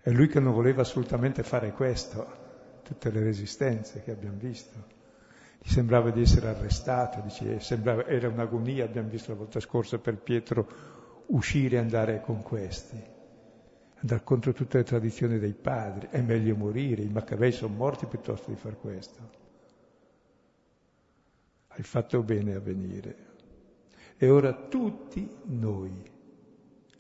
È 0.02 0.10
lui 0.10 0.28
che 0.28 0.40
non 0.40 0.52
voleva 0.52 0.82
assolutamente 0.82 1.42
fare 1.42 1.72
questo, 1.72 2.82
tutte 2.82 3.10
le 3.10 3.22
resistenze 3.22 4.02
che 4.02 4.10
abbiamo 4.10 4.36
visto. 4.38 4.98
Gli 5.62 5.70
sembrava 5.70 6.10
di 6.10 6.20
essere 6.20 6.48
arrestato, 6.48 7.20
dice, 7.22 7.60
sembrava, 7.60 8.06
era 8.06 8.28
un'agonia, 8.28 8.84
abbiamo 8.84 9.08
visto 9.08 9.30
la 9.30 9.38
volta 9.38 9.60
scorsa 9.60 9.98
per 9.98 10.16
Pietro 10.18 10.98
uscire 11.30 11.76
e 11.76 11.78
andare 11.78 12.20
con 12.20 12.42
questi 12.42 13.18
andare 14.00 14.22
contro 14.24 14.52
tutte 14.52 14.78
le 14.78 14.84
tradizioni 14.84 15.38
dei 15.38 15.52
padri, 15.52 16.08
è 16.10 16.20
meglio 16.20 16.56
morire, 16.56 17.02
i 17.02 17.08
Maccabei 17.08 17.52
sono 17.52 17.74
morti 17.74 18.06
piuttosto 18.06 18.50
di 18.50 18.56
far 18.56 18.78
questo. 18.78 19.38
Hai 21.68 21.82
fatto 21.82 22.22
bene 22.22 22.54
a 22.54 22.60
venire. 22.60 23.28
E 24.16 24.30
ora 24.30 24.52
tutti 24.52 25.28
noi, 25.44 25.92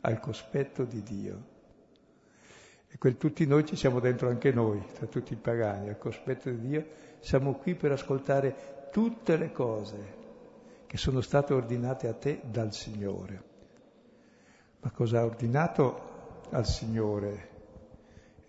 al 0.00 0.20
cospetto 0.20 0.84
di 0.84 1.02
Dio, 1.02 1.48
e 2.88 2.98
quel 2.98 3.16
tutti 3.16 3.46
noi 3.46 3.64
ci 3.64 3.76
siamo 3.76 4.00
dentro 4.00 4.28
anche 4.28 4.52
noi, 4.52 4.84
tra 4.92 5.06
tutti 5.06 5.32
i 5.32 5.36
pagani, 5.36 5.88
al 5.88 5.98
cospetto 5.98 6.50
di 6.50 6.68
Dio, 6.68 6.86
siamo 7.20 7.54
qui 7.54 7.74
per 7.74 7.92
ascoltare 7.92 8.88
tutte 8.90 9.36
le 9.36 9.52
cose 9.52 10.18
che 10.86 10.96
sono 10.96 11.20
state 11.20 11.54
ordinate 11.54 12.08
a 12.08 12.14
te 12.14 12.40
dal 12.44 12.74
Signore. 12.74 13.49
Ma 14.80 14.90
cosa 14.90 15.20
ha 15.20 15.24
ordinato 15.24 16.46
al 16.50 16.66
Signore 16.66 17.48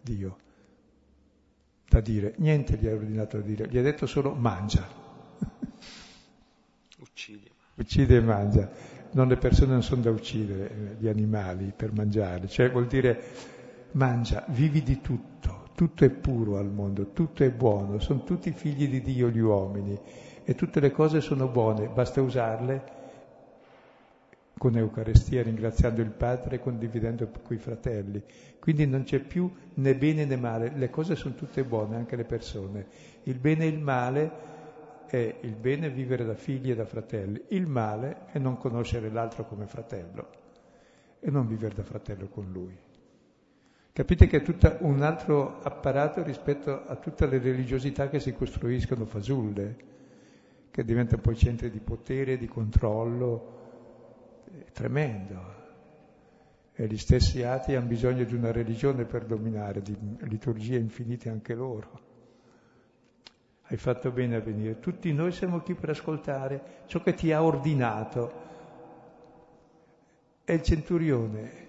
Dio 0.02 0.38
da 1.92 2.00
dire, 2.00 2.36
niente 2.38 2.78
gli 2.78 2.88
ha 2.88 2.94
ordinato 2.94 3.36
da 3.36 3.44
dire, 3.44 3.68
gli 3.68 3.78
ha 3.78 3.82
detto 3.82 4.06
solo 4.06 4.34
mangia. 4.34 4.88
Uccide. 7.00 7.50
Uccide 7.76 8.16
e 8.16 8.22
mangia. 8.22 8.72
Non 9.12 9.28
le 9.28 9.36
persone 9.36 9.74
non 9.74 9.84
sono 9.84 10.02
da 10.02 10.10
uccidere, 10.10 10.70
eh, 10.70 10.96
gli 11.00 11.10
animali 11.10 11.74
per 11.76 11.92
mangiare, 11.92 12.48
cioè 12.48 12.72
vuol 12.72 12.88
dire 12.88 13.22
mangia, 13.92 14.46
vivi 14.48 14.82
di 14.84 15.02
tutto, 15.02 15.72
tutto 15.76 16.06
è 16.06 16.10
puro 16.10 16.58
al 16.58 16.72
mondo, 16.72 17.12
tutto 17.12 17.44
è 17.44 17.52
buono, 17.52 18.00
sono 18.00 18.24
tutti 18.24 18.54
figli 18.54 18.88
di 18.88 19.02
Dio 19.02 19.28
gli 19.28 19.40
uomini 19.40 20.00
e 20.46 20.56
tutte 20.56 20.80
le 20.80 20.92
cose 20.92 21.20
sono 21.20 21.50
buone, 21.50 21.90
basta 21.90 22.22
usarle 22.22 23.00
con 24.62 24.78
Eucaristia, 24.78 25.42
ringraziando 25.42 26.02
il 26.02 26.12
Padre 26.12 26.58
e 26.58 26.60
condividendo 26.60 27.28
con 27.42 27.56
i 27.56 27.60
fratelli. 27.60 28.22
Quindi 28.60 28.86
non 28.86 29.02
c'è 29.02 29.18
più 29.18 29.52
né 29.74 29.96
bene 29.96 30.24
né 30.24 30.36
male, 30.36 30.72
le 30.76 30.92
cose 30.92 31.16
sono 31.16 31.34
tutte 31.34 31.64
buone, 31.64 31.96
anche 31.96 32.16
le 32.16 32.26
persone. 32.26 32.86
Il 33.24 33.40
bene 33.40 33.64
e 33.64 33.70
il 33.70 33.80
male 33.80 34.32
è 35.08 35.38
il 35.42 35.56
bene 35.56 35.90
vivere 35.90 36.24
da 36.26 36.36
figli 36.36 36.70
e 36.70 36.76
da 36.76 36.86
fratelli, 36.86 37.42
il 37.48 37.66
male 37.66 38.28
è 38.28 38.38
non 38.38 38.56
conoscere 38.58 39.10
l'altro 39.10 39.48
come 39.48 39.66
fratello 39.66 40.30
e 41.20 41.32
non 41.32 41.48
vivere 41.48 41.74
da 41.74 41.82
fratello 41.82 42.28
con 42.28 42.52
lui. 42.52 42.78
Capite 43.92 44.28
che 44.28 44.38
è 44.38 44.42
tutto 44.44 44.78
un 44.82 45.02
altro 45.02 45.60
apparato 45.64 46.22
rispetto 46.22 46.86
a 46.86 46.96
tutte 46.98 47.26
le 47.26 47.40
religiosità 47.40 48.10
che 48.10 48.20
si 48.20 48.32
costruiscono 48.32 49.06
fasulle, 49.06 49.76
che 50.70 50.86
diventano 50.86 51.24
poi 51.24 51.36
centri 51.36 51.72
di 51.72 51.80
potere, 51.80 52.38
di 52.38 52.46
controllo, 52.46 53.58
tremendo. 54.72 55.60
E 56.74 56.88
gli 56.88 56.98
stessi 56.98 57.44
atei 57.44 57.76
hanno 57.76 57.88
bisogno 57.88 58.24
di 58.24 58.34
una 58.34 58.52
religione 58.52 59.06
per 59.06 59.26
dominare, 59.26 59.82
di 59.82 59.96
liturgie 60.22 60.78
infinite 60.78 61.30
anche 61.30 61.54
loro. 61.54 62.10
Hai 63.64 63.78
fatto 63.78 64.12
bene 64.12 64.36
a 64.36 64.40
venire. 64.40 64.80
Tutti 64.80 65.14
noi 65.14 65.32
siamo 65.32 65.62
qui 65.62 65.76
per 65.76 65.90
ascoltare 65.90 66.84
ciò 66.88 67.02
che 67.02 67.14
ti 67.14 67.32
ha 67.32 67.44
ordinato. 67.44 68.50
È 70.44 70.52
il 70.52 70.62
centurione 70.62 71.68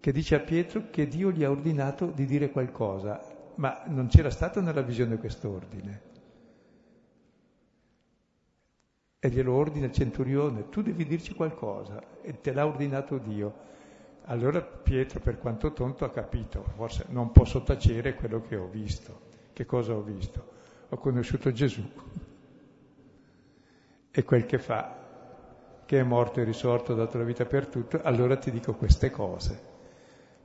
che 0.00 0.12
dice 0.12 0.36
a 0.36 0.40
Pietro 0.40 0.84
che 0.90 1.06
Dio 1.06 1.30
gli 1.30 1.44
ha 1.44 1.50
ordinato 1.50 2.06
di 2.06 2.24
dire 2.24 2.50
qualcosa, 2.50 3.20
ma 3.56 3.82
non 3.86 4.08
c'era 4.08 4.30
stato 4.30 4.60
nella 4.60 4.82
visione 4.82 5.16
quest'ordine. 5.18 6.11
E 9.24 9.30
glielo 9.30 9.52
ordina 9.52 9.86
il 9.86 9.92
centurione, 9.92 10.68
tu 10.68 10.82
devi 10.82 11.06
dirci 11.06 11.32
qualcosa, 11.32 12.02
e 12.22 12.40
te 12.40 12.52
l'ha 12.52 12.66
ordinato 12.66 13.18
Dio. 13.18 13.54
Allora 14.24 14.60
Pietro, 14.60 15.20
per 15.20 15.38
quanto 15.38 15.72
tonto, 15.72 16.04
ha 16.04 16.10
capito, 16.10 16.64
forse 16.74 17.06
non 17.10 17.30
posso 17.30 17.62
tacere 17.62 18.16
quello 18.16 18.40
che 18.40 18.56
ho 18.56 18.66
visto. 18.66 19.20
Che 19.52 19.64
cosa 19.64 19.94
ho 19.94 20.02
visto? 20.02 20.44
Ho 20.88 20.96
conosciuto 20.96 21.52
Gesù. 21.52 21.88
E 24.10 24.24
quel 24.24 24.44
che 24.44 24.58
fa, 24.58 24.96
che 25.86 26.00
è 26.00 26.02
morto 26.02 26.40
e 26.40 26.44
risorto, 26.44 26.90
ha 26.90 26.96
dato 26.96 27.18
la 27.18 27.24
vita 27.24 27.44
per 27.44 27.68
tutto, 27.68 28.00
allora 28.02 28.36
ti 28.36 28.50
dico 28.50 28.74
queste 28.74 29.10
cose 29.10 29.70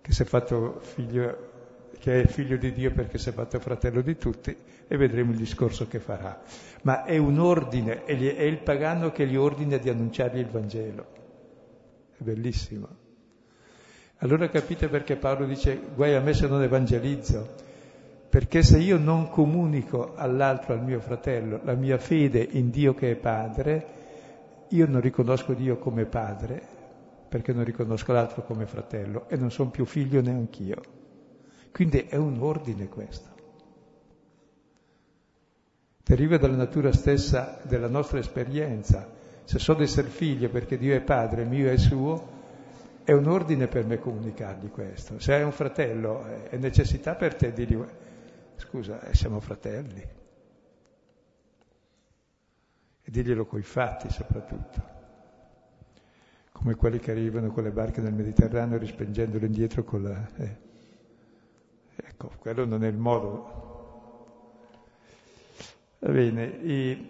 che 0.01 0.11
si 0.13 0.21
è 0.21 0.25
fatto 0.25 0.78
figlio, 0.82 1.57
che 1.99 2.21
è 2.21 2.27
figlio 2.27 2.57
di 2.57 2.71
Dio 2.71 2.91
perché 2.91 3.17
si 3.17 3.29
è 3.29 3.31
fatto 3.31 3.59
fratello 3.59 4.01
di 4.01 4.17
tutti 4.17 4.55
e 4.88 4.97
vedremo 4.97 5.31
il 5.31 5.38
discorso 5.38 5.88
che 5.88 5.99
farà. 5.99 6.41
Ma 6.83 7.03
è 7.03 7.17
un 7.17 7.39
ordine, 7.39 8.05
è 8.05 8.13
il 8.13 8.59
pagano 8.59 9.11
che 9.11 9.27
gli 9.27 9.35
ordina 9.35 9.77
di 9.77 9.89
annunciargli 9.89 10.39
il 10.39 10.47
Vangelo. 10.47 11.05
È 12.17 12.23
bellissimo. 12.23 12.88
Allora 14.19 14.49
capite 14.49 14.88
perché 14.88 15.15
Paolo 15.15 15.45
dice 15.45 15.79
guai 15.93 16.15
a 16.15 16.21
me 16.21 16.33
se 16.33 16.47
non 16.47 16.63
evangelizzo, 16.63 17.55
perché 18.29 18.63
se 18.63 18.79
io 18.79 18.97
non 18.97 19.29
comunico 19.29 20.13
all'altro, 20.15 20.73
al 20.73 20.83
mio 20.83 20.99
fratello, 20.99 21.59
la 21.63 21.75
mia 21.75 21.97
fede 21.97 22.47
in 22.51 22.69
Dio 22.69 22.93
che 22.93 23.11
è 23.11 23.15
Padre, 23.15 23.88
io 24.69 24.88
non 24.88 25.01
riconosco 25.01 25.53
Dio 25.53 25.77
come 25.77 26.05
Padre 26.05 26.75
perché 27.27 27.53
non 27.53 27.63
riconosco 27.63 28.13
l'altro 28.13 28.43
come 28.43 28.65
fratello 28.65 29.27
e 29.27 29.35
non 29.35 29.51
sono 29.51 29.69
più 29.69 29.85
figlio 29.85 30.21
neanch'io. 30.21 31.05
Quindi 31.72 32.05
è 32.07 32.15
un 32.15 32.41
ordine 32.41 32.88
questo. 32.88 33.36
Deriva 36.03 36.38
dalla 36.38 36.55
natura 36.55 36.91
stessa 36.91 37.59
della 37.63 37.88
nostra 37.88 38.20
esperienza. 38.20 39.13
Se 39.43 39.59
so 39.59 39.74
di 39.74 39.84
essere 39.84 40.07
figlio 40.07 40.49
perché 40.49 40.78
Dio 40.78 40.95
è 40.95 41.01
padre, 41.01 41.45
mio 41.45 41.70
è 41.70 41.78
suo, 41.78 42.36
è 43.03 43.11
un 43.11 43.28
ordine 43.28 43.68
per 43.68 43.86
me 43.86 43.99
comunicargli 43.99 44.70
questo. 44.70 45.20
Se 45.20 45.34
hai 45.34 45.43
un 45.43 45.51
fratello, 45.51 46.26
è 46.49 46.57
necessità 46.57 47.15
per 47.15 47.36
te 47.36 47.53
di 47.53 47.65
dirgli, 47.65 47.86
scusa, 48.55 49.01
eh, 49.01 49.15
siamo 49.15 49.39
fratelli. 49.39 50.01
E 53.03 53.11
dirglielo 53.11 53.45
coi 53.45 53.61
fatti 53.61 54.09
soprattutto 54.09 54.95
come 56.57 56.74
quelli 56.74 56.97
che 56.97 57.11
arrivano 57.11 57.51
con 57.51 57.63
le 57.63 57.72
barche 57.72 58.01
nel 58.01 58.13
Mediterraneo 58.13 58.80
rispingendolo 58.80 59.45
indietro 59.45 59.84
con 59.84 60.01
la... 60.01 60.28
Eh. 60.38 60.66
Ecco, 62.20 62.32
quello 62.39 62.65
non 62.65 62.84
è 62.84 62.88
il 62.88 62.97
modo. 62.97 63.65
Va 65.99 66.11
bene, 66.11 67.05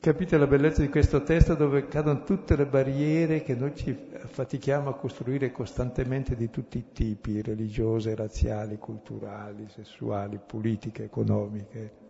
capite 0.00 0.38
la 0.38 0.46
bellezza 0.46 0.80
di 0.80 0.88
questo 0.88 1.22
testo 1.22 1.54
dove 1.54 1.88
cadono 1.88 2.22
tutte 2.24 2.56
le 2.56 2.64
barriere 2.64 3.42
che 3.42 3.54
noi 3.54 3.76
ci 3.76 3.94
fatichiamo 4.24 4.88
a 4.88 4.94
costruire 4.94 5.50
costantemente 5.52 6.34
di 6.36 6.48
tutti 6.48 6.78
i 6.78 6.92
tipi, 6.92 7.42
religiose, 7.42 8.14
razziali, 8.14 8.78
culturali, 8.78 9.68
sessuali, 9.68 10.40
politiche, 10.44 11.04
economiche 11.04 12.06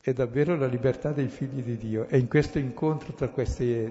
è 0.00 0.12
davvero 0.12 0.54
la 0.54 0.66
libertà 0.66 1.12
dei 1.12 1.28
figli 1.28 1.62
di 1.62 1.78
Dio. 1.78 2.06
E 2.08 2.18
in 2.18 2.28
questo 2.28 2.58
incontro 2.58 3.14
tra 3.14 3.28
questi 3.30 3.90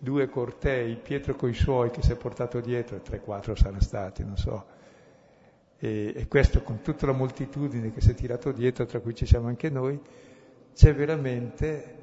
due 0.00 0.28
cortei, 0.28 0.96
Pietro 0.96 1.36
coi 1.36 1.52
suoi 1.52 1.90
che 1.90 2.02
si 2.02 2.10
è 2.12 2.16
portato 2.16 2.60
dietro, 2.60 3.00
tre, 3.00 3.20
quattro 3.20 3.54
saranno 3.54 3.82
stati, 3.82 4.24
non 4.24 4.38
so, 4.38 4.64
e, 5.76 6.14
e, 6.16 6.26
questo 6.26 6.62
con 6.62 6.80
tutta 6.80 7.06
la 7.06 7.12
moltitudine 7.12 7.92
che 7.92 8.00
si 8.00 8.10
è 8.10 8.14
tirato 8.14 8.50
dietro, 8.50 8.86
tra 8.86 9.00
cui 9.00 9.14
ci 9.14 9.26
siamo 9.26 9.48
anche 9.48 9.68
noi, 9.68 10.00
c'è 10.74 10.94
veramente 10.94 11.94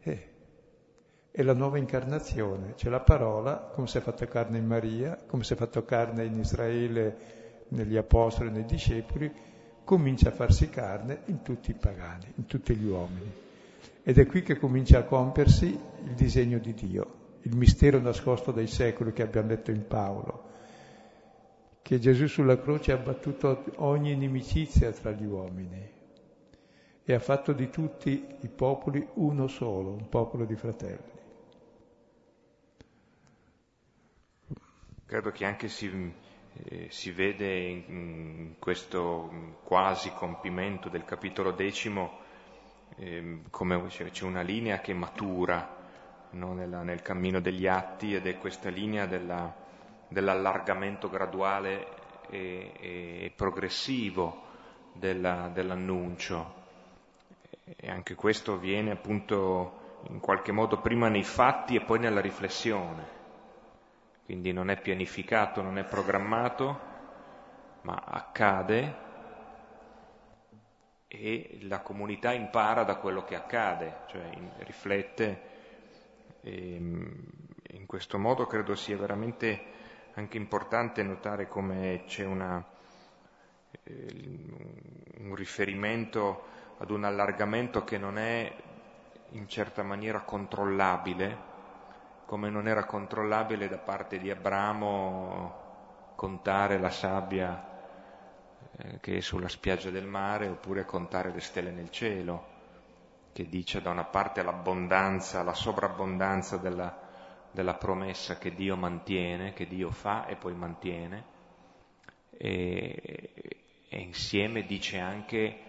eh, 0.00 0.28
è 1.30 1.42
la 1.42 1.54
nuova 1.54 1.78
incarnazione, 1.78 2.74
c'è 2.74 2.88
la 2.88 3.00
parola, 3.00 3.70
come 3.72 3.86
si 3.86 3.98
è 3.98 4.00
fatta 4.00 4.26
carne 4.26 4.58
in 4.58 4.66
Maria, 4.66 5.16
come 5.24 5.44
si 5.44 5.52
è 5.52 5.56
fatto 5.56 5.84
carne 5.84 6.24
in 6.24 6.38
Israele, 6.40 7.16
negli 7.68 7.96
apostoli, 7.96 8.50
nei 8.50 8.64
discepoli, 8.64 9.32
comincia 9.84 10.30
a 10.30 10.32
farsi 10.32 10.68
carne 10.68 11.20
in 11.26 11.42
tutti 11.42 11.70
i 11.70 11.74
pagani, 11.74 12.32
in 12.34 12.46
tutti 12.46 12.74
gli 12.74 12.86
uomini. 12.86 13.46
Ed 14.08 14.16
è 14.16 14.24
qui 14.24 14.40
che 14.42 14.56
comincia 14.56 15.00
a 15.00 15.04
compiersi 15.04 15.66
il 15.66 16.14
disegno 16.14 16.58
di 16.58 16.72
Dio, 16.72 17.36
il 17.42 17.54
mistero 17.54 18.00
nascosto 18.00 18.52
dai 18.52 18.66
secoli 18.66 19.12
che 19.12 19.20
abbiamo 19.20 19.48
letto 19.48 19.70
in 19.70 19.86
Paolo, 19.86 20.44
che 21.82 21.98
Gesù 21.98 22.26
sulla 22.26 22.58
croce 22.58 22.92
ha 22.92 22.94
abbattuto 22.94 23.64
ogni 23.76 24.12
inimicizia 24.12 24.92
tra 24.92 25.10
gli 25.10 25.26
uomini 25.26 25.90
e 27.04 27.12
ha 27.12 27.18
fatto 27.18 27.52
di 27.52 27.68
tutti 27.68 28.26
i 28.40 28.48
popoli 28.48 29.06
uno 29.16 29.46
solo, 29.46 29.90
un 29.90 30.08
popolo 30.08 30.46
di 30.46 30.56
fratelli. 30.56 31.12
Credo 35.04 35.30
che 35.32 35.44
anche 35.44 35.68
si 35.68 35.86
eh, 36.64 36.86
si 36.88 37.10
vede 37.10 37.58
in, 37.86 38.54
questo 38.58 39.58
quasi 39.64 40.10
compimento 40.12 40.88
del 40.88 41.04
capitolo 41.04 41.52
decimo 41.52 42.26
eh, 42.98 43.40
come 43.50 43.86
c'è 43.86 44.24
una 44.24 44.42
linea 44.42 44.80
che 44.80 44.92
matura 44.92 45.76
no, 46.30 46.52
nella, 46.52 46.82
nel 46.82 47.02
cammino 47.02 47.40
degli 47.40 47.66
atti 47.66 48.14
ed 48.14 48.26
è 48.26 48.38
questa 48.38 48.68
linea 48.68 49.06
della, 49.06 49.54
dell'allargamento 50.08 51.08
graduale 51.08 51.86
e, 52.30 52.72
e 52.78 53.32
progressivo 53.34 54.44
della, 54.92 55.50
dell'annuncio. 55.52 56.54
E 57.64 57.90
anche 57.90 58.14
questo 58.14 58.54
avviene 58.54 58.90
appunto 58.90 60.00
in 60.08 60.20
qualche 60.20 60.52
modo 60.52 60.80
prima 60.80 61.08
nei 61.08 61.24
fatti 61.24 61.76
e 61.76 61.82
poi 61.82 61.98
nella 61.98 62.20
riflessione 62.20 63.16
quindi 64.28 64.52
non 64.52 64.68
è 64.68 64.78
pianificato, 64.78 65.62
non 65.62 65.78
è 65.78 65.84
programmato, 65.84 66.78
ma 67.80 67.94
accade 68.04 68.94
e 71.08 71.58
la 71.62 71.80
comunità 71.80 72.32
impara 72.32 72.84
da 72.84 72.96
quello 72.96 73.24
che 73.24 73.34
accade, 73.34 74.00
cioè 74.08 74.30
riflette. 74.58 75.40
E, 76.42 76.74
ehm, 76.74 77.26
in 77.70 77.86
questo 77.86 78.18
modo 78.18 78.46
credo 78.46 78.74
sia 78.74 78.96
veramente 78.96 79.76
anche 80.14 80.36
importante 80.36 81.02
notare 81.02 81.48
come 81.48 82.04
c'è 82.06 82.24
una, 82.24 82.62
eh, 83.84 84.06
un 85.18 85.34
riferimento 85.34 86.44
ad 86.78 86.90
un 86.90 87.04
allargamento 87.04 87.84
che 87.84 87.98
non 87.98 88.18
è 88.18 88.54
in 89.30 89.48
certa 89.48 89.82
maniera 89.82 90.20
controllabile, 90.20 91.46
come 92.26 92.50
non 92.50 92.68
era 92.68 92.84
controllabile 92.84 93.68
da 93.68 93.78
parte 93.78 94.18
di 94.18 94.30
Abramo 94.30 95.66
contare 96.14 96.78
la 96.78 96.90
sabbia 96.90 97.67
eh, 98.78 99.00
che 99.00 99.16
è 99.16 99.20
sulla 99.20 99.48
spiaggia 99.48 99.90
del 99.90 100.06
mare 100.06 100.48
oppure 100.48 100.84
contare 100.84 101.32
le 101.32 101.40
stelle 101.40 101.70
nel 101.70 101.90
cielo, 101.90 102.56
che 103.32 103.48
dice 103.48 103.82
da 103.82 103.90
una 103.90 104.04
parte 104.04 104.42
l'abbondanza, 104.42 105.42
la 105.42 105.54
sovrabbondanza 105.54 106.56
della, 106.56 106.96
della 107.50 107.74
promessa 107.74 108.38
che 108.38 108.54
Dio 108.54 108.76
mantiene, 108.76 109.52
che 109.52 109.66
Dio 109.66 109.90
fa 109.90 110.26
e 110.26 110.36
poi 110.36 110.54
mantiene, 110.54 111.24
e, 112.30 113.30
e 113.88 113.98
insieme 113.98 114.64
dice 114.64 114.98
anche 114.98 115.62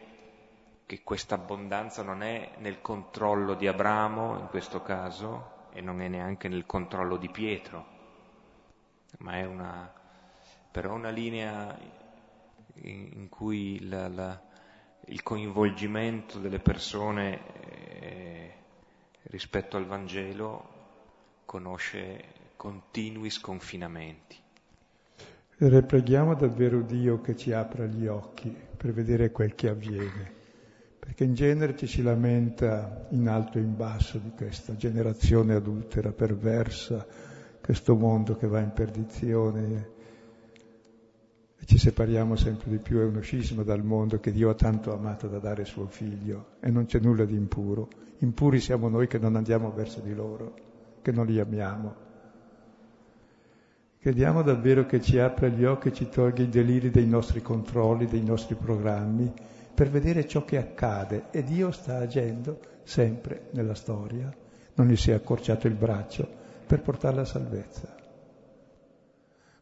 che 0.85 1.03
questa 1.03 1.35
abbondanza 1.35 2.03
non 2.03 2.23
è 2.23 2.53
nel 2.57 2.81
controllo 2.81 3.53
di 3.53 3.67
Abramo 3.67 4.37
in 4.37 4.47
questo 4.47 4.81
caso, 4.81 5.57
e 5.71 5.81
non 5.81 6.01
è 6.01 6.07
neanche 6.07 6.47
nel 6.47 6.65
controllo 6.65 7.17
di 7.17 7.29
Pietro, 7.29 7.85
ma 9.19 9.37
è 9.37 9.45
una, 9.45 9.91
però 10.71 10.93
una 10.93 11.09
linea 11.09 11.77
in, 12.83 13.29
cui 13.29 13.87
la, 13.87 14.07
la, 14.07 14.41
il 15.05 15.23
coinvolgimento 15.23 16.39
delle 16.39 16.59
persone 16.59 17.39
eh, 17.61 18.53
rispetto 19.23 19.77
al 19.77 19.85
Vangelo 19.85 20.77
conosce 21.45 22.23
continui 22.55 23.29
sconfinamenti. 23.29 24.37
Preghiamo 25.57 26.35
davvero 26.35 26.81
Dio 26.81 27.19
che 27.21 27.35
ci 27.35 27.51
apra 27.51 27.85
gli 27.85 28.07
occhi 28.07 28.55
per 28.77 28.93
vedere 28.93 29.31
quel 29.31 29.55
che 29.55 29.67
avviene, 29.67 30.31
perché 30.97 31.25
in 31.25 31.33
genere 31.33 31.75
ci 31.75 31.85
si 31.85 32.01
lamenta 32.01 33.07
in 33.09 33.27
alto 33.27 33.57
e 33.57 33.61
in 33.61 33.75
basso 33.75 34.19
di 34.19 34.31
questa 34.31 34.75
generazione 34.77 35.55
adultera, 35.55 36.13
perversa, 36.13 37.05
questo 37.61 37.95
mondo 37.95 38.37
che 38.37 38.47
va 38.47 38.59
in 38.61 38.71
perdizione 38.71 39.97
e 41.61 41.65
ci 41.65 41.77
separiamo 41.77 42.37
sempre 42.37 42.69
di 42.69 42.77
più, 42.77 42.99
è 42.99 43.03
uno 43.03 43.19
scisma 43.19 43.63
dal 43.63 43.83
mondo 43.83 44.19
che 44.19 44.31
Dio 44.31 44.49
ha 44.49 44.53
tanto 44.53 44.93
amato 44.93 45.27
da 45.27 45.39
dare 45.39 45.65
suo 45.65 45.87
figlio 45.87 46.51
e 46.61 46.69
non 46.71 46.85
c'è 46.85 46.99
nulla 46.99 47.25
di 47.25 47.35
impuro. 47.35 47.89
Impuri 48.19 48.59
siamo 48.61 48.87
noi 48.87 49.07
che 49.07 49.17
non 49.17 49.35
andiamo 49.35 49.71
verso 49.71 49.99
di 49.99 50.13
loro, 50.13 50.53
che 51.01 51.11
non 51.11 51.25
li 51.25 51.39
amiamo. 51.39 52.07
Chiediamo 53.99 54.41
davvero 54.41 54.85
che 54.85 55.01
ci 55.01 55.19
apra 55.19 55.49
gli 55.49 55.65
occhi 55.65 55.89
e 55.89 55.93
ci 55.93 56.07
tolga 56.07 56.41
i 56.41 56.47
deliri 56.47 56.89
dei 56.89 57.05
nostri 57.05 57.41
controlli, 57.41 58.07
dei 58.07 58.23
nostri 58.23 58.55
programmi, 58.55 59.31
per 59.73 59.89
vedere 59.89 60.25
ciò 60.25 60.45
che 60.45 60.57
accade. 60.57 61.25
E 61.31 61.43
Dio 61.43 61.71
sta 61.71 61.97
agendo 61.97 62.59
sempre 62.83 63.47
nella 63.51 63.75
storia. 63.75 64.33
Non 64.75 64.87
gli 64.87 64.95
si 64.95 65.11
è 65.11 65.13
accorciato 65.13 65.67
il 65.67 65.75
braccio 65.75 66.25
per 66.65 66.81
portare 66.81 67.17
la 67.17 67.25
salvezza. 67.25 67.93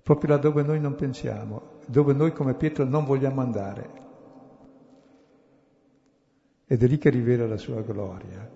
Proprio 0.04 0.36
là 0.36 0.38
dove 0.38 0.62
noi 0.62 0.80
non 0.80 0.94
pensiamo, 0.94 1.77
dove 1.88 2.14
noi 2.14 2.34
come 2.34 2.54
Pietro 2.54 2.84
non 2.84 3.06
vogliamo 3.06 3.42
andare. 3.42 4.06
Ed 6.68 6.84
è 6.84 6.88
lì 6.88 6.98
che 6.98 7.10
rivela 7.10 7.48
la 7.48 7.58
sua 7.58 7.82
gloria. 7.82 8.50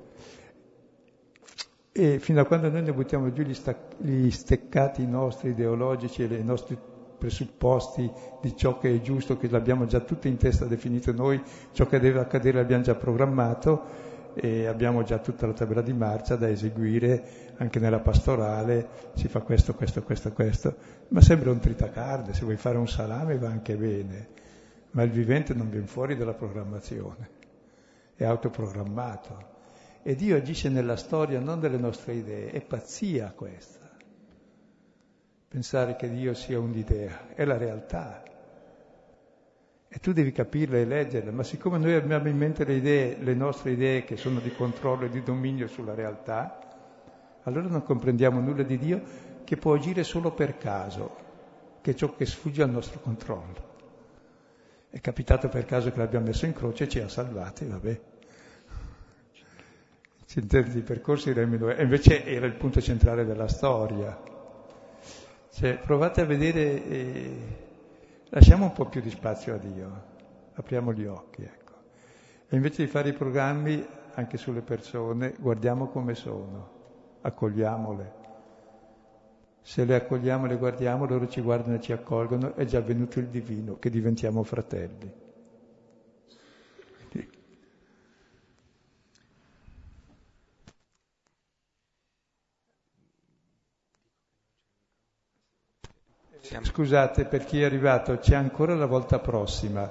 E 1.94 2.20
fino 2.20 2.42
a 2.42 2.46
quando 2.46 2.70
noi 2.70 2.84
ne 2.84 2.94
buttiamo 2.94 3.32
giù 3.32 3.42
gli, 3.42 3.54
stac- 3.54 3.96
gli 3.98 4.30
steccati 4.30 5.06
nostri 5.06 5.50
ideologici 5.50 6.24
e 6.24 6.36
i 6.36 6.44
nostri 6.44 6.78
presupposti 7.18 8.10
di 8.42 8.56
ciò 8.56 8.78
che 8.78 8.96
è 8.96 9.02
giusto, 9.02 9.38
che 9.38 9.50
l'abbiamo 9.50 9.86
già 9.86 10.00
tutto 10.00 10.28
in 10.28 10.38
testa 10.38 10.66
definito 10.66 11.12
noi, 11.12 11.42
ciò 11.72 11.86
che 11.86 12.00
deve 12.00 12.20
accadere 12.20 12.58
l'abbiamo 12.58 12.84
già 12.84 12.96
programmato 12.96 14.10
e 14.34 14.66
abbiamo 14.66 15.04
già 15.04 15.20
tutta 15.20 15.46
la 15.46 15.54
tabella 15.54 15.82
di 15.82 15.94
marcia 15.94 16.36
da 16.36 16.50
eseguire 16.50 17.41
anche 17.58 17.80
nella 17.80 18.00
pastorale, 18.00 19.12
si 19.14 19.28
fa 19.28 19.42
questo, 19.42 19.74
questo, 19.76 20.04
questo, 20.04 20.32
questo, 20.32 20.76
ma 21.10 21.22
sembra 21.22 21.52
un 21.52 21.60
tritacarne, 21.60 22.34
se 22.34 22.44
vuoi 22.44 22.58
fare 22.58 22.78
un 22.78 22.88
salame 22.88 23.38
va 23.38 23.50
anche 23.50 23.76
bene, 23.76 24.28
ma 24.92 25.04
il 25.04 25.12
vivente 25.12 25.54
non 25.54 25.70
viene 25.70 25.88
fuori 25.88 26.16
dalla 26.16 26.34
programmazione, 26.34 27.30
è 28.16 28.24
autoprogrammato. 28.24 29.50
E 30.04 30.16
Dio 30.16 30.36
agisce 30.36 30.70
nella 30.70 30.96
storia 30.96 31.40
non 31.40 31.60
delle 31.60 31.78
nostre 31.78 32.14
idee, 32.14 32.50
è 32.50 32.62
pazzia 32.62 33.32
questa. 33.36 33.90
Pensare 35.48 35.96
che 35.96 36.10
Dio 36.10 36.34
sia 36.34 36.60
un'idea, 36.60 37.36
è 37.36 37.46
la 37.46 37.58
realtà. 37.58 38.24
E 39.94 40.00
tu 40.00 40.14
devi 40.14 40.32
capirla 40.32 40.78
e 40.78 40.86
leggerla, 40.86 41.32
ma 41.32 41.44
siccome 41.44 41.78
noi 41.78 41.94
abbiamo 41.94 42.30
in 42.30 42.38
mente 42.38 42.64
le 42.64 42.76
idee, 42.76 43.18
le 43.20 43.34
nostre 43.34 43.72
idee 43.72 44.06
che 44.06 44.16
sono 44.16 44.40
di 44.40 44.54
controllo 44.54 45.06
e 45.06 45.10
di 45.10 45.22
dominio 45.22 45.68
sulla 45.68 45.94
realtà, 45.94 46.71
allora 47.44 47.68
non 47.68 47.84
comprendiamo 47.84 48.40
nulla 48.40 48.64
di 48.64 48.78
Dio 48.78 49.02
che 49.44 49.58
può 49.58 49.74
agire 49.74 50.04
solo 50.04 50.32
per 50.32 50.58
caso, 50.58 51.16
che 51.82 51.92
è 51.92 51.94
ciò 51.94 52.16
che 52.16 52.26
sfugge 52.26 52.64
al 52.64 52.70
nostro 52.70 53.00
controllo. 53.00 53.70
È 54.90 55.00
capitato 55.00 55.48
per 55.50 55.66
caso 55.66 55.92
che 55.92 55.98
l'abbiamo 55.98 56.28
messo 56.28 56.46
in 56.46 56.54
croce 56.54 56.84
e 56.84 56.90
ci 56.90 57.00
ha 57.00 57.08
salvati, 57.08 57.66
vabbè 57.66 58.02
centinaia 60.32 60.72
di 60.72 60.82
percorsi 60.82 61.34
remino, 61.34 61.70
e 61.70 61.84
invece 61.84 62.24
era 62.26 62.46
il 62.46 62.54
punto 62.54 62.80
centrale 62.80 63.26
della 63.26 63.50
storia. 63.50 64.18
Cioè, 65.52 65.78
provate 65.78 66.22
a 66.22 66.26
vedere, 66.26 66.86
eh, 66.86 67.38
lasciamo 68.30 68.66
un 68.66 68.72
po' 68.72 68.86
più 68.86 69.02
di 69.02 69.10
spazio 69.10 69.56
a 69.56 69.58
Dio, 69.58 70.04
apriamo 70.54 70.94
gli 70.94 71.06
occhi, 71.06 71.44
ecco. 71.44 71.74
E 72.48 72.56
invece 72.56 72.86
di 72.86 72.90
fare 72.90 73.10
i 73.10 73.14
programmi 73.14 73.86
anche 74.14 74.38
sulle 74.38 74.62
persone, 74.62 75.34
guardiamo 75.38 75.88
come 75.88 76.16
sono, 76.16 76.80
accogliamole. 77.22 78.20
Se 79.62 79.86
le 79.86 79.96
accogliamo 79.96 80.46
e 80.46 80.50
le 80.50 80.58
guardiamo, 80.58 81.06
loro 81.06 81.28
ci 81.28 81.42
guardano 81.42 81.76
e 81.76 81.82
ci 81.82 81.92
accolgono, 81.92 82.56
è 82.56 82.66
già 82.66 82.82
venuto 82.82 83.20
il 83.20 83.28
divino, 83.28 83.78
che 83.78 83.90
diventiamo 83.90 84.44
fratelli. 84.44 85.20
Scusate, 96.64 97.26
per 97.26 97.46
chi 97.46 97.62
è 97.62 97.66
arrivato, 97.66 98.18
c'è 98.18 98.36
ancora 98.36 98.76
la 98.76 98.88
volta 98.88 99.20
prossima. 99.20 99.90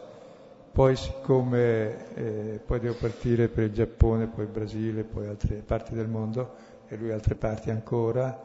Poi 0.73 0.95
siccome 0.97 2.15
eh, 2.15 2.61
poi 2.65 2.81
devo 2.81 2.95
partire 2.95 3.49
per 3.49 3.65
il 3.65 3.73
Giappone, 3.73 4.27
poi 4.27 4.45
il 4.45 4.51
Brasile, 4.51 5.05
poi 5.05 5.27
altre 5.27 5.63
parti 5.65 5.95
del 5.95 6.09
mondo 6.09 6.70
e 6.93 6.97
lui 6.97 7.13
altre 7.13 7.37
parti 7.37 7.71
ancora, 7.71 8.37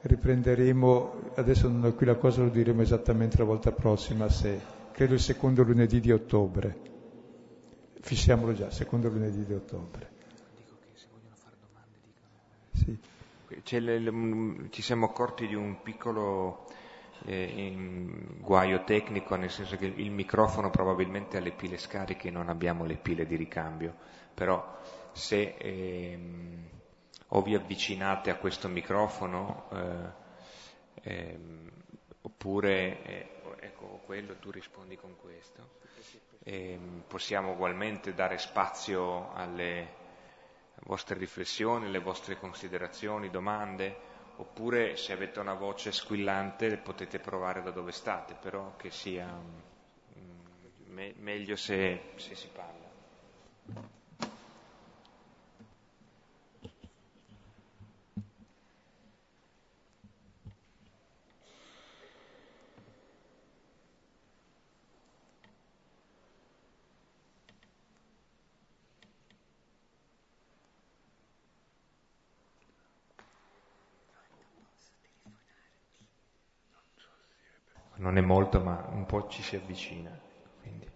riprenderemo, 0.00 1.32
adesso 1.36 1.68
non 1.68 1.84
ho 1.84 1.92
qui 1.94 2.06
la 2.06 2.16
cosa, 2.16 2.42
lo 2.42 2.48
diremo 2.48 2.82
esattamente 2.82 3.38
la 3.38 3.44
volta 3.44 3.70
prossima, 3.70 4.28
se 4.28 4.60
credo 4.90 5.14
il 5.14 5.20
secondo 5.20 5.62
lunedì 5.62 6.00
di 6.00 6.10
ottobre. 6.10 6.76
Fissiamolo 8.00 8.52
già, 8.52 8.68
secondo 8.72 9.08
lunedì 9.08 9.44
di 9.44 9.54
ottobre. 9.54 10.10
Dico 10.56 10.76
che 10.80 10.98
se 10.98 11.06
vogliono 11.12 11.36
fare 11.36 11.54
domande 11.60 11.98
dicano. 12.02 12.98
Sì. 13.62 14.70
ci 14.70 14.82
siamo 14.82 15.06
accorti 15.06 15.46
di 15.46 15.54
un 15.54 15.80
piccolo 15.80 16.66
eh, 17.26 17.76
guaio 18.40 18.82
tecnico, 18.82 19.36
nel 19.36 19.50
senso 19.50 19.76
che 19.76 19.86
il 19.86 20.10
microfono 20.10 20.70
probabilmente 20.70 21.36
ha 21.36 21.40
le 21.40 21.52
pile 21.52 21.78
scariche 21.78 22.26
e 22.26 22.32
non 22.32 22.48
abbiamo 22.48 22.84
le 22.84 22.96
pile 22.96 23.24
di 23.24 23.36
ricambio, 23.36 23.94
però 24.34 24.80
se 25.12 25.54
ehm, 25.56 26.77
o 27.28 27.42
vi 27.42 27.54
avvicinate 27.54 28.30
a 28.30 28.36
questo 28.36 28.68
microfono 28.68 29.68
eh, 29.72 31.10
ehm, 31.10 31.70
oppure 32.22 33.02
eh, 33.02 33.28
ecco 33.60 34.00
quello, 34.04 34.36
tu 34.36 34.50
rispondi 34.50 34.96
con 34.96 35.16
questo, 35.16 35.76
ehm, 36.44 37.04
possiamo 37.06 37.52
ugualmente 37.52 38.14
dare 38.14 38.38
spazio 38.38 39.32
alle 39.34 39.96
vostre 40.84 41.18
riflessioni, 41.18 41.86
alle 41.86 41.98
vostre 41.98 42.38
considerazioni, 42.38 43.30
domande 43.30 44.06
oppure 44.36 44.96
se 44.96 45.12
avete 45.12 45.40
una 45.40 45.54
voce 45.54 45.90
squillante 45.92 46.76
potete 46.76 47.18
provare 47.18 47.60
da 47.62 47.70
dove 47.70 47.90
state, 47.92 48.34
però 48.34 48.76
che 48.76 48.90
sia 48.90 49.26
mm, 49.26 50.92
me- 50.92 51.14
meglio 51.18 51.56
se, 51.56 52.12
se 52.16 52.34
si 52.36 52.48
parla. 52.48 53.96
Non 77.98 78.16
è 78.16 78.20
molto, 78.20 78.60
ma 78.60 78.88
un 78.92 79.06
po' 79.06 79.28
ci 79.28 79.42
si 79.42 79.56
avvicina. 79.56 80.10
Quindi. 80.60 80.86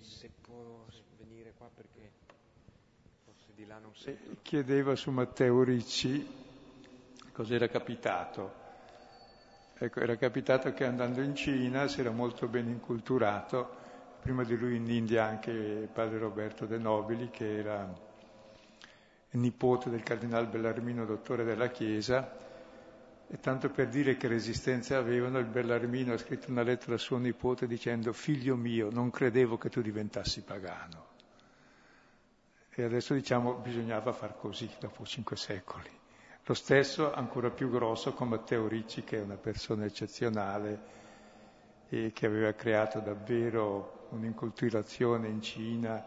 Se 0.00 0.30
può 0.42 0.84
venire 1.16 1.52
qua 1.54 1.70
perché 1.74 2.10
di 3.14 3.24
là 3.24 3.32
non 3.32 3.36
sentono. 3.36 3.49
Chiedeva 4.42 4.96
su 4.96 5.10
Matteo 5.10 5.62
Ricci 5.62 6.26
cosa 7.32 7.54
era 7.54 7.68
capitato. 7.68 8.54
Ecco, 9.76 10.00
era 10.00 10.16
capitato 10.16 10.72
che 10.72 10.84
andando 10.84 11.20
in 11.20 11.34
Cina 11.34 11.86
si 11.88 12.00
era 12.00 12.10
molto 12.10 12.48
ben 12.48 12.68
inculturato, 12.68 13.76
prima 14.20 14.44
di 14.44 14.56
lui 14.56 14.76
in 14.76 14.90
India 14.90 15.24
anche 15.24 15.88
padre 15.92 16.18
Roberto 16.18 16.66
De 16.66 16.78
Nobili, 16.78 17.30
che 17.30 17.58
era 17.58 17.86
nipote 19.32 19.90
del 19.90 20.02
cardinale 20.02 20.46
Bellarmino, 20.46 21.04
dottore 21.04 21.44
della 21.44 21.68
Chiesa, 21.68 22.36
E 23.32 23.38
tanto 23.38 23.70
per 23.70 23.88
dire 23.88 24.16
che 24.16 24.26
resistenza 24.26 24.96
avevano, 24.96 25.38
il 25.38 25.46
Bellarmino 25.46 26.14
ha 26.14 26.18
scritto 26.18 26.50
una 26.50 26.62
lettera 26.62 26.94
a 26.94 26.98
suo 26.98 27.16
nipote 27.16 27.68
dicendo 27.68 28.12
figlio 28.12 28.56
mio, 28.56 28.90
non 28.90 29.10
credevo 29.10 29.56
che 29.56 29.70
tu 29.70 29.80
diventassi 29.80 30.42
pagano. 30.42 31.09
E 32.72 32.82
adesso 32.82 33.14
diciamo 33.14 33.54
bisognava 33.54 34.12
far 34.12 34.36
così 34.36 34.70
dopo 34.78 35.04
cinque 35.04 35.36
secoli. 35.36 35.90
Lo 36.44 36.54
stesso 36.54 37.12
ancora 37.12 37.50
più 37.50 37.70
grosso 37.70 38.12
con 38.12 38.28
Matteo 38.28 38.66
Ricci, 38.68 39.04
che 39.04 39.18
è 39.18 39.22
una 39.22 39.36
persona 39.36 39.84
eccezionale 39.84 40.98
e 41.88 42.12
che 42.12 42.26
aveva 42.26 42.52
creato 42.52 43.00
davvero 43.00 44.06
un'inculturazione 44.10 45.28
in 45.28 45.42
Cina 45.42 46.04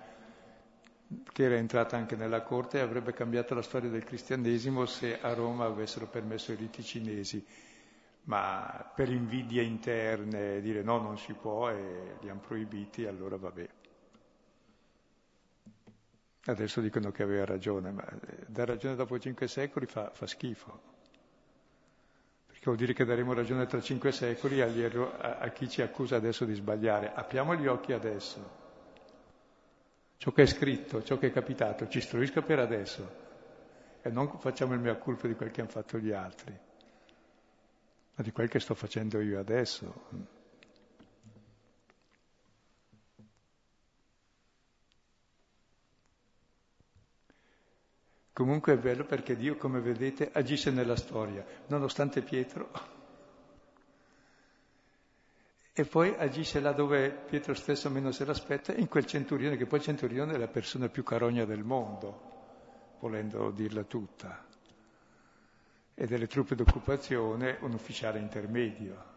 che 1.31 1.43
era 1.43 1.55
entrata 1.55 1.95
anche 1.97 2.15
nella 2.15 2.41
corte 2.41 2.77
e 2.77 2.81
avrebbe 2.81 3.13
cambiato 3.13 3.53
la 3.53 3.61
storia 3.61 3.89
del 3.89 4.03
cristianesimo 4.03 4.85
se 4.85 5.19
a 5.19 5.33
Roma 5.33 5.65
avessero 5.65 6.07
permesso 6.07 6.51
i 6.51 6.55
riti 6.55 6.83
cinesi, 6.83 7.45
ma 8.23 8.91
per 8.95 9.09
invidie 9.09 9.61
interne 9.63 10.61
dire 10.61 10.81
no, 10.81 10.99
non 10.99 11.17
si 11.17 11.33
può 11.33 11.69
e 11.69 12.15
li 12.21 12.29
hanno 12.29 12.39
proibiti, 12.39 13.05
allora 13.05 13.37
vabbè. 13.37 13.69
Adesso 16.45 16.81
dicono 16.81 17.11
che 17.11 17.23
aveva 17.23 17.45
ragione, 17.45 17.91
ma 17.91 18.05
eh, 18.05 18.45
dar 18.47 18.67
ragione 18.67 18.95
dopo 18.95 19.17
cinque 19.17 19.47
secoli 19.47 19.85
fa, 19.85 20.09
fa 20.11 20.27
schifo. 20.27 20.91
Perché 22.47 22.63
vuol 22.65 22.77
dire 22.77 22.93
che 22.93 23.05
daremo 23.05 23.33
ragione 23.33 23.65
tra 23.65 23.79
cinque 23.79 24.11
secoli 24.11 24.61
a, 24.61 25.37
a 25.39 25.49
chi 25.49 25.69
ci 25.69 25.81
accusa 25.81 26.17
adesso 26.17 26.45
di 26.45 26.53
sbagliare. 26.53 27.13
Apriamo 27.13 27.55
gli 27.55 27.67
occhi 27.67 27.93
adesso 27.93 28.61
ciò 30.23 30.31
che 30.31 30.43
è 30.43 30.45
scritto, 30.45 31.03
ciò 31.03 31.17
che 31.17 31.27
è 31.27 31.31
capitato, 31.33 31.85
ci 31.89 31.97
istruisca 31.97 32.41
per 32.41 32.57
adesso 32.57 33.21
e 34.01 34.09
non 34.09 34.39
facciamo 34.39 34.73
il 34.73 34.79
mio 34.79 34.97
colpo 34.97 35.27
di 35.27 35.35
quel 35.35 35.51
che 35.51 35.59
hanno 35.59 35.69
fatto 35.69 35.97
gli 35.97 36.13
altri, 36.13 36.57
ma 38.15 38.23
di 38.23 38.31
quel 38.31 38.47
che 38.47 38.61
sto 38.61 38.73
facendo 38.73 39.19
io 39.19 39.37
adesso. 39.37 40.07
Comunque 48.33 48.73
è 48.73 48.77
bello 48.77 49.05
perché 49.05 49.35
Dio, 49.35 49.55
come 49.57 49.79
vedete, 49.79 50.31
agisce 50.33 50.71
nella 50.71 50.95
storia, 50.95 51.45
nonostante 51.67 52.21
Pietro 52.21 53.01
e 55.75 55.85
poi 55.85 56.13
agisce 56.15 56.59
là 56.59 56.71
dove 56.71 57.09
Pietro 57.11 57.55
stesso 57.55 57.89
meno 57.89 58.11
se 58.11 58.25
l'aspetta, 58.25 58.75
in 58.75 58.87
quel 58.87 59.07
centurione, 59.07 59.57
che 59.57 59.65
poi 59.65 59.79
il 59.79 59.85
centurione 59.85 60.33
è 60.33 60.37
la 60.37 60.47
persona 60.47 60.87
più 60.87 61.03
carogna 61.03 61.45
del 61.45 61.63
mondo, 61.63 62.97
volendo 62.99 63.49
dirla 63.49 63.83
tutta, 63.83 64.45
e 65.95 66.05
delle 66.05 66.27
truppe 66.27 66.53
d'occupazione 66.53 67.57
un 67.61 67.73
ufficiale 67.73 68.19
intermedio. 68.19 69.12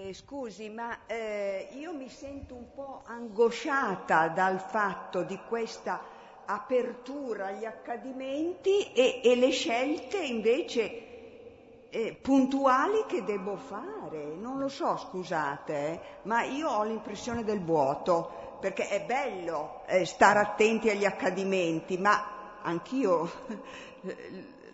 Eh, 0.00 0.14
scusi, 0.14 0.68
ma 0.68 0.96
eh, 1.06 1.70
io 1.72 1.92
mi 1.92 2.08
sento 2.08 2.54
un 2.54 2.72
po' 2.72 3.02
angosciata 3.04 4.28
dal 4.28 4.60
fatto 4.60 5.24
di 5.24 5.36
questa 5.48 6.00
apertura 6.44 7.46
agli 7.46 7.64
accadimenti 7.64 8.92
e, 8.92 9.20
e 9.24 9.34
le 9.34 9.50
scelte 9.50 10.18
invece 10.18 11.88
eh, 11.90 12.16
puntuali 12.22 13.06
che 13.08 13.24
devo 13.24 13.56
fare. 13.56 14.36
Non 14.36 14.60
lo 14.60 14.68
so, 14.68 14.96
scusate, 14.96 15.74
eh, 15.74 16.00
ma 16.22 16.44
io 16.44 16.68
ho 16.68 16.84
l'impressione 16.84 17.42
del 17.42 17.60
vuoto, 17.60 18.58
perché 18.60 18.86
è 18.86 19.04
bello 19.04 19.80
eh, 19.86 20.04
stare 20.04 20.38
attenti 20.38 20.90
agli 20.90 21.06
accadimenti, 21.06 21.98
ma 21.98 22.60
anch'io 22.62 23.28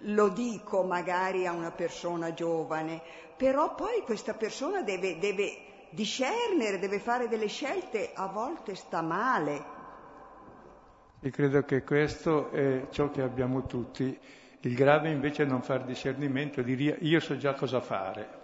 lo 0.06 0.28
dico 0.28 0.82
magari 0.82 1.46
a 1.46 1.52
una 1.52 1.70
persona 1.70 2.34
giovane, 2.34 3.00
però 3.36 3.74
poi 3.74 4.02
questa 4.02 4.34
persona 4.34 4.82
deve, 4.82 5.18
deve 5.18 5.56
discernere, 5.90 6.78
deve 6.78 6.98
fare 6.98 7.28
delle 7.28 7.46
scelte, 7.46 8.10
a 8.14 8.26
volte 8.26 8.74
sta 8.74 9.00
male. 9.00 9.72
E 11.20 11.30
credo 11.30 11.62
che 11.64 11.82
questo 11.84 12.50
è 12.50 12.86
ciò 12.90 13.10
che 13.10 13.22
abbiamo 13.22 13.64
tutti. 13.66 14.18
Il 14.60 14.74
grave 14.74 15.10
invece 15.10 15.44
è 15.44 15.46
non 15.46 15.62
fare 15.62 15.84
discernimento, 15.84 16.62
dire 16.62 16.96
io 17.00 17.20
so 17.20 17.36
già 17.36 17.54
cosa 17.54 17.80
fare. 17.80 18.42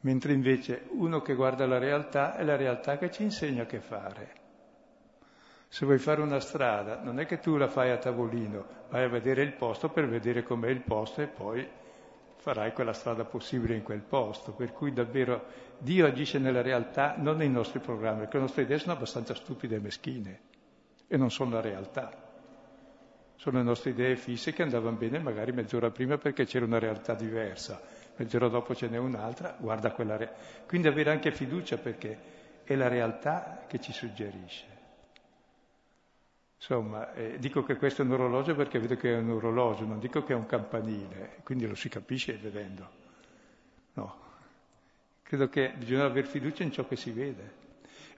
Mentre 0.00 0.32
invece 0.32 0.86
uno 0.90 1.22
che 1.22 1.34
guarda 1.34 1.66
la 1.66 1.78
realtà 1.78 2.36
è 2.36 2.44
la 2.44 2.56
realtà 2.56 2.98
che 2.98 3.10
ci 3.10 3.22
insegna 3.22 3.64
che 3.64 3.80
fare. 3.80 4.43
Se 5.74 5.84
vuoi 5.86 5.98
fare 5.98 6.20
una 6.20 6.38
strada, 6.38 7.00
non 7.02 7.18
è 7.18 7.26
che 7.26 7.40
tu 7.40 7.56
la 7.56 7.66
fai 7.66 7.90
a 7.90 7.96
tavolino, 7.96 8.64
vai 8.90 9.02
a 9.02 9.08
vedere 9.08 9.42
il 9.42 9.54
posto 9.54 9.88
per 9.88 10.06
vedere 10.06 10.44
com'è 10.44 10.68
il 10.68 10.80
posto 10.80 11.20
e 11.20 11.26
poi 11.26 11.68
farai 12.36 12.72
quella 12.72 12.92
strada 12.92 13.24
possibile 13.24 13.74
in 13.74 13.82
quel 13.82 13.98
posto. 13.98 14.52
Per 14.52 14.70
cui 14.70 14.92
davvero 14.92 15.46
Dio 15.78 16.06
agisce 16.06 16.38
nella 16.38 16.62
realtà, 16.62 17.16
non 17.16 17.38
nei 17.38 17.50
nostri 17.50 17.80
programmi, 17.80 18.20
perché 18.20 18.36
le 18.36 18.42
nostre 18.42 18.62
idee 18.62 18.78
sono 18.78 18.92
abbastanza 18.92 19.34
stupide 19.34 19.74
e 19.74 19.80
meschine 19.80 20.40
e 21.08 21.16
non 21.16 21.32
sono 21.32 21.50
la 21.50 21.60
realtà. 21.60 22.22
Sono 23.34 23.58
le 23.58 23.64
nostre 23.64 23.90
idee 23.90 24.14
fisse 24.14 24.52
che 24.52 24.62
andavano 24.62 24.96
bene 24.96 25.18
magari 25.18 25.50
mezz'ora 25.50 25.90
prima 25.90 26.18
perché 26.18 26.44
c'era 26.44 26.66
una 26.66 26.78
realtà 26.78 27.14
diversa, 27.14 27.80
mezz'ora 28.14 28.46
dopo 28.46 28.76
ce 28.76 28.86
n'è 28.88 28.96
un'altra, 28.96 29.56
guarda 29.58 29.90
quella 29.90 30.16
realtà. 30.16 30.36
Quindi 30.68 30.86
avere 30.86 31.10
anche 31.10 31.32
fiducia 31.32 31.78
perché 31.78 32.16
è 32.62 32.76
la 32.76 32.86
realtà 32.86 33.64
che 33.66 33.80
ci 33.80 33.92
suggerisce. 33.92 34.73
Insomma, 36.66 37.12
eh, 37.12 37.36
dico 37.38 37.62
che 37.62 37.76
questo 37.76 38.00
è 38.00 38.06
un 38.06 38.12
orologio 38.12 38.54
perché 38.54 38.78
vedo 38.78 38.96
che 38.96 39.12
è 39.12 39.18
un 39.18 39.28
orologio, 39.28 39.84
non 39.84 39.98
dico 39.98 40.24
che 40.24 40.32
è 40.32 40.36
un 40.36 40.46
campanile, 40.46 41.40
quindi 41.42 41.66
lo 41.66 41.74
si 41.74 41.90
capisce 41.90 42.38
vedendo. 42.38 42.88
No, 43.92 44.18
credo 45.22 45.50
che 45.50 45.74
bisogna 45.76 46.04
avere 46.04 46.26
fiducia 46.26 46.62
in 46.62 46.72
ciò 46.72 46.86
che 46.88 46.96
si 46.96 47.10
vede, 47.10 47.52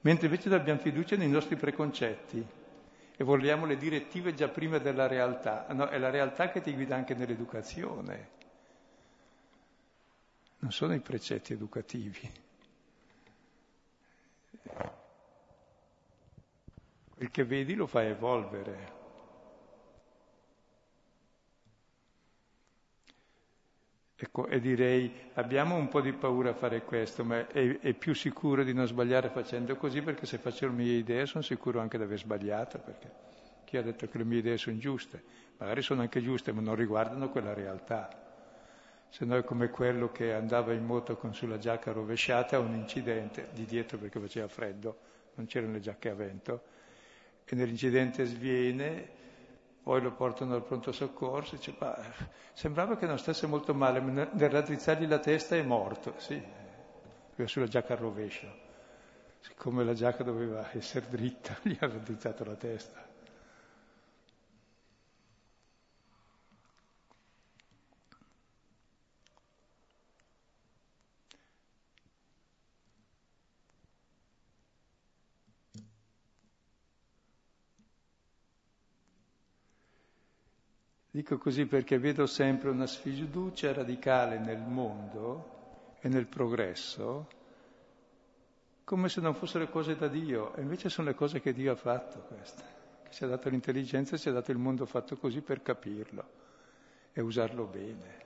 mentre 0.03 0.27
invece 0.27 0.55
abbiamo 0.55 0.79
fiducia 0.79 1.17
nei 1.17 1.29
nostri 1.29 1.57
preconcetti 1.57 2.47
e 3.17 3.25
vogliamo 3.25 3.67
le 3.67 3.77
direttive 3.77 4.33
già 4.33 4.47
prima 4.47 4.79
della 4.79 5.09
realtà. 5.09 5.67
No, 5.73 5.89
è 5.89 5.99
la 5.99 6.11
realtà 6.11 6.49
che 6.51 6.61
ti 6.61 6.73
guida 6.73 6.95
anche 6.95 7.15
nell'educazione, 7.15 8.29
non 10.61 10.71
sono 10.71 10.95
i 10.95 11.01
precetti 11.01 11.53
educativi. 11.53 12.31
Quel 17.17 17.31
che 17.31 17.45
vedi 17.45 17.75
lo 17.75 17.87
fai 17.87 18.09
evolvere. 18.09 18.93
Ecco, 24.19 24.47
e 24.49 24.61
direi, 24.61 25.11
abbiamo 25.35 25.77
un 25.77 25.89
po' 25.89 26.01
di 26.01 26.13
paura 26.13 26.51
a 26.51 26.55
fare 26.55 26.83
questo, 26.85 27.25
ma 27.25 27.47
è, 27.49 27.79
è, 27.81 27.93
più 27.95 28.15
sicuro 28.15 28.65
di 28.65 28.73
non 28.75 28.87
sbagliare 28.87 29.31
facendo 29.31 29.77
così, 29.77 30.03
perché 30.03 30.27
se 30.27 30.39
faccio 30.39 30.67
le 30.67 30.73
mie 30.73 30.97
idee 30.99 31.27
sono 31.27 31.43
sicuro 31.43 31.81
anche 31.81 31.97
di 31.99 32.05
aver 32.05 32.19
sbagliato, 32.19 32.79
perché 32.79 33.13
chi 33.65 33.77
ha 33.79 33.83
detto 33.83 34.09
che 34.09 34.19
le 34.19 34.25
mie 34.25 34.39
idee 34.39 34.59
sono 34.59 34.77
giuste? 34.79 35.23
Magari 35.59 35.83
sono 35.83 36.03
anche 36.03 36.23
giuste, 36.23 36.53
ma 36.53 36.61
non 36.61 36.75
riguardano 36.75 37.31
quella 37.31 37.53
realtà. 37.55 38.09
Se 39.09 39.25
no 39.25 39.37
è 39.37 39.45
come 39.45 39.71
quello 39.71 40.13
che 40.13 40.33
andava 40.35 40.73
in 40.73 40.85
moto 40.85 41.17
con 41.17 41.35
sulla 41.35 41.59
giacca 41.59 41.93
rovesciata 41.93 42.57
a 42.57 42.61
un 42.61 42.75
incidente, 42.75 43.49
di 43.53 43.65
dietro 43.65 43.99
perché 43.99 44.21
faceva 44.21 44.49
freddo, 44.49 44.99
non 45.35 45.47
c'erano 45.47 45.73
le 45.73 45.81
giacche 45.81 46.11
a 46.11 46.15
vento, 46.15 46.63
e 47.49 47.55
nell'incidente 47.55 48.25
sviene, 48.25 49.09
poi 49.83 50.01
lo 50.01 50.11
portano 50.13 50.55
al 50.55 50.65
pronto 50.65 50.91
soccorso, 50.91 51.55
dice, 51.55 51.75
ma 51.79 51.97
sembrava 52.53 52.97
che 52.97 53.07
non 53.07 53.19
stesse 53.19 53.47
molto 53.47 53.73
male, 53.73 54.01
ma 54.01 54.29
nel 54.33 54.51
raddrizzargli 54.51 55.07
la 55.07 55.21
testa 55.21 55.55
è 55.55 55.63
morto, 55.63 56.15
sì, 56.17 56.43
perché 57.35 57.47
sulla 57.47 57.69
giacca 57.69 57.93
al 57.93 58.01
rovescio, 58.01 58.49
siccome 59.41 59.85
la 59.85 59.95
giacca 59.95 60.25
doveva 60.25 60.69
essere 60.73 61.07
dritta, 61.09 61.57
gli 61.63 61.77
ha 61.79 61.87
raddrizzato 61.87 62.45
la 62.45 62.57
testa. 62.57 63.06
Dico 81.17 81.39
così 81.39 81.65
perché 81.65 81.99
vedo 81.99 82.27
sempre 82.27 82.69
una 82.69 82.87
sfiducia 82.87 83.73
radicale 83.73 84.39
nel 84.39 84.61
mondo 84.61 85.95
e 85.99 86.11
nel 86.11 86.27
progresso, 86.27 87.27
come 88.85 89.09
se 89.09 89.23
non 89.23 89.33
fossero 89.33 89.67
cose 89.71 89.97
da 89.97 90.09
Dio, 90.09 90.55
e 90.55 90.61
invece 90.61 90.91
sono 90.91 91.09
le 91.09 91.15
cose 91.15 91.41
che 91.41 91.55
Dio 91.55 91.73
ha 91.73 91.75
fatto 91.75 92.19
queste, 92.29 92.63
che 93.05 93.13
ci 93.13 93.25
ha 93.25 93.29
dato 93.29 93.49
l'intelligenza 93.49 94.15
e 94.15 94.19
ci 94.19 94.29
ha 94.29 94.33
dato 94.33 94.51
il 94.51 94.59
mondo 94.59 94.85
fatto 94.85 95.17
così 95.17 95.41
per 95.41 95.63
capirlo. 95.63 96.23
è 97.13 97.21
usarlo 97.21 97.65
bene. 97.65 98.26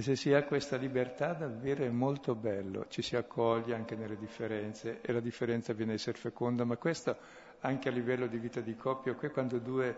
E 0.00 0.02
se 0.02 0.16
si 0.16 0.32
ha 0.32 0.44
questa 0.44 0.76
libertà 0.78 1.34
davvero 1.34 1.84
è 1.84 1.90
molto 1.90 2.34
bello, 2.34 2.86
ci 2.88 3.02
si 3.02 3.16
accoglie 3.16 3.74
anche 3.74 3.96
nelle 3.96 4.16
differenze 4.16 5.02
e 5.02 5.12
la 5.12 5.20
differenza 5.20 5.74
viene 5.74 5.92
a 5.92 5.94
essere 5.96 6.16
feconda, 6.16 6.64
ma 6.64 6.78
questo 6.78 7.18
anche 7.60 7.90
a 7.90 7.92
livello 7.92 8.26
di 8.26 8.38
vita 8.38 8.60
di 8.62 8.74
coppia, 8.76 9.12
qui 9.14 9.28
quando 9.28 9.58
due 9.58 9.94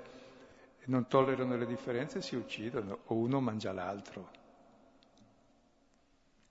non 0.86 1.06
tollerano 1.06 1.56
le 1.56 1.66
differenze 1.66 2.20
si 2.20 2.34
uccidono 2.34 2.98
o 3.04 3.14
uno 3.14 3.38
mangia 3.40 3.70
l'altro. 3.72 4.28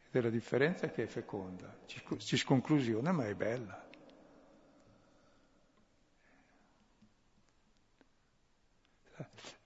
Ed 0.08 0.16
è 0.16 0.22
la 0.22 0.30
differenza 0.30 0.88
che 0.90 1.04
è 1.04 1.08
feconda, 1.08 1.76
ci, 1.88 2.02
ci 2.20 2.38
sconclusiona 2.38 3.12
ma 3.12 3.28
è 3.28 3.36
bella. 3.36 3.86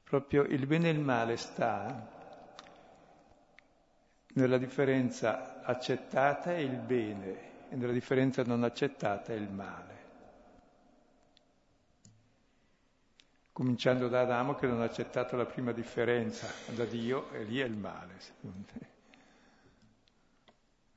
Proprio 0.02 0.42
il 0.42 0.66
bene 0.66 0.90
e 0.90 0.94
il 0.94 1.00
male 1.02 1.38
sta 1.38 2.15
nella 4.36 4.58
differenza 4.58 5.62
accettata 5.64 6.54
è 6.54 6.58
il 6.58 6.78
bene 6.78 7.70
e 7.70 7.76
nella 7.76 7.94
differenza 7.94 8.44
non 8.44 8.64
accettata 8.64 9.34
è 9.34 9.36
il 9.36 9.50
male. 9.50 9.94
Cominciando 13.52 14.10
da 14.10 14.22
Adamo 14.22 14.56
che 14.56 14.68
non 14.68 14.82
ha 14.82 14.86
accettato 14.86 15.38
la 15.38 15.46
prima 15.46 15.72
differenza 15.72 16.48
da 16.74 16.84
Dio 16.84 17.32
e 17.32 17.44
lì 17.44 17.60
è 17.60 17.66
il 17.66 17.78
male. 17.78 18.14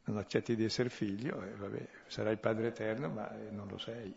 Non 0.04 0.16
accetti 0.16 0.56
di 0.56 0.64
essere 0.64 0.88
figlio 0.88 1.40
e 1.42 1.50
vabbè, 1.54 1.88
sarai 2.06 2.36
padre 2.38 2.68
eterno 2.68 3.08
ma 3.08 3.30
non 3.50 3.68
lo 3.68 3.78
sei. 3.78 4.12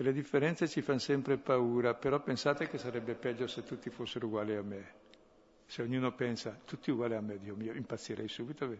E 0.00 0.04
le 0.04 0.12
differenze 0.12 0.68
ci 0.68 0.80
fanno 0.80 1.00
sempre 1.00 1.38
paura, 1.38 1.92
però 1.92 2.20
pensate 2.22 2.68
che 2.68 2.78
sarebbe 2.78 3.16
peggio 3.16 3.48
se 3.48 3.64
tutti 3.64 3.90
fossero 3.90 4.26
uguali 4.28 4.54
a 4.54 4.62
me. 4.62 4.92
Se 5.66 5.82
ognuno 5.82 6.12
pensa, 6.14 6.56
tutti 6.64 6.92
uguali 6.92 7.14
a 7.16 7.20
me, 7.20 7.36
Dio 7.40 7.56
mio, 7.56 7.72
impazzirei 7.72 8.28
subito. 8.28 8.70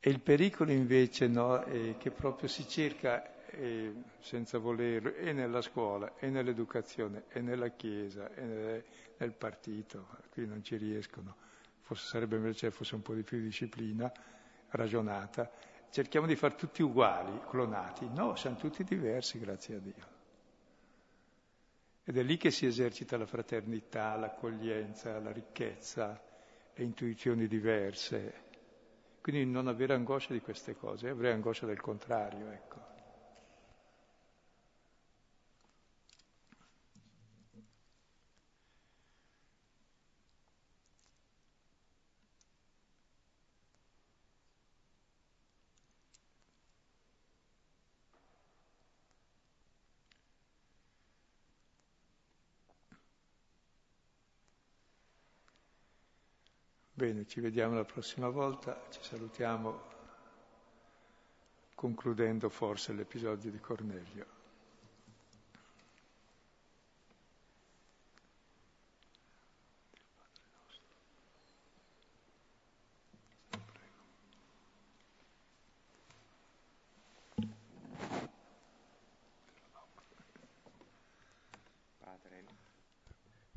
E 0.00 0.08
il 0.08 0.20
pericolo 0.20 0.72
invece 0.72 1.26
no, 1.26 1.60
è 1.60 1.98
che 1.98 2.10
proprio 2.10 2.48
si 2.48 2.66
cerca 2.66 3.35
e 3.50 3.94
senza 4.18 4.58
volerlo, 4.58 5.14
e 5.14 5.32
nella 5.32 5.60
scuola, 5.60 6.14
e 6.18 6.28
nell'educazione, 6.28 7.24
e 7.28 7.40
nella 7.40 7.68
Chiesa, 7.68 8.32
e 8.34 8.42
nel, 8.42 8.84
nel 9.16 9.32
partito, 9.32 10.08
qui 10.30 10.46
non 10.46 10.62
ci 10.62 10.76
riescono. 10.76 11.36
Forse 11.80 12.08
sarebbe 12.08 12.38
meglio 12.38 12.54
se 12.54 12.70
fosse 12.70 12.94
un 12.94 13.02
po' 13.02 13.14
di 13.14 13.22
più 13.22 13.38
di 13.38 13.44
disciplina 13.44 14.12
ragionata. 14.70 15.50
Cerchiamo 15.90 16.26
di 16.26 16.34
far 16.34 16.54
tutti 16.54 16.82
uguali, 16.82 17.40
clonati. 17.48 18.08
No, 18.12 18.34
siamo 18.34 18.56
tutti 18.56 18.82
diversi, 18.84 19.38
grazie 19.38 19.76
a 19.76 19.78
Dio. 19.78 20.14
Ed 22.04 22.16
è 22.16 22.22
lì 22.22 22.36
che 22.36 22.50
si 22.50 22.66
esercita 22.66 23.16
la 23.16 23.26
fraternità, 23.26 24.14
l'accoglienza, 24.16 25.18
la 25.18 25.32
ricchezza, 25.32 26.20
le 26.74 26.84
intuizioni 26.84 27.46
diverse. 27.46 28.44
Quindi 29.20 29.44
non 29.44 29.66
avere 29.66 29.94
angoscia 29.94 30.32
di 30.32 30.40
queste 30.40 30.76
cose, 30.76 31.08
avrei 31.08 31.32
angoscia 31.32 31.66
del 31.66 31.80
contrario, 31.80 32.50
ecco. 32.50 32.85
Bene, 56.98 57.26
ci 57.26 57.40
vediamo 57.40 57.74
la 57.74 57.84
prossima 57.84 58.30
volta, 58.30 58.80
ci 58.88 59.00
salutiamo 59.02 59.80
concludendo 61.74 62.48
forse 62.48 62.94
l'episodio 62.94 63.50
di 63.50 63.60
Cornelio. 63.60 64.24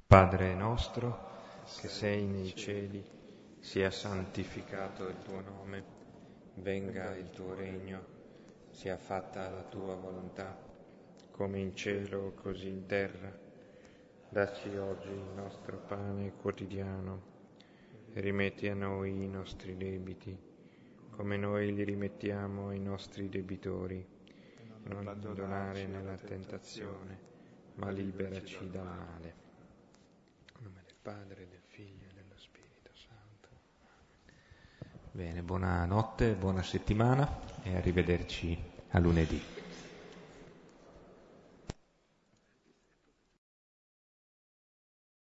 Padre 0.05 0.53
nostro 0.55 1.27
che 1.79 1.87
sei 1.87 2.25
nei 2.25 2.53
cieli 2.53 3.18
sia 3.59 3.91
santificato 3.91 5.07
il 5.07 5.17
tuo 5.19 5.41
nome, 5.41 5.83
venga 6.55 7.15
il 7.15 7.29
tuo 7.29 7.53
regno, 7.53 8.17
sia 8.71 8.97
fatta 8.97 9.49
la 9.49 9.63
tua 9.63 9.95
volontà, 9.95 10.57
come 11.31 11.59
in 11.59 11.75
cielo 11.75 12.33
così 12.35 12.67
in 12.69 12.85
terra. 12.85 13.47
Dacci 14.29 14.75
oggi 14.77 15.09
il 15.09 15.31
nostro 15.35 15.77
pane 15.77 16.33
quotidiano 16.33 17.37
rimetti 18.13 18.67
a 18.67 18.73
noi 18.73 19.23
i 19.23 19.27
nostri 19.27 19.75
debiti, 19.75 20.37
come 21.09 21.37
noi 21.37 21.73
li 21.73 21.83
rimettiamo 21.83 22.69
ai 22.69 22.79
nostri 22.79 23.27
debitori. 23.29 24.17
Non 24.83 25.07
abbandonare 25.07 25.85
nella 25.85 26.15
tentazione, 26.15 27.19
ma 27.75 27.89
liberaci 27.89 28.69
dal 28.69 28.85
male. 28.85 29.35
In 30.57 30.63
nome 30.63 30.81
del 30.85 30.95
Padre, 31.01 31.47
del 31.47 31.61
Figlio 31.65 32.08
Bene, 35.19 35.41
buonanotte, 35.41 36.31
buona 36.35 36.63
settimana 36.63 37.41
e 37.61 37.75
arrivederci 37.75 38.57
a 38.91 38.99
lunedì. 38.99 39.58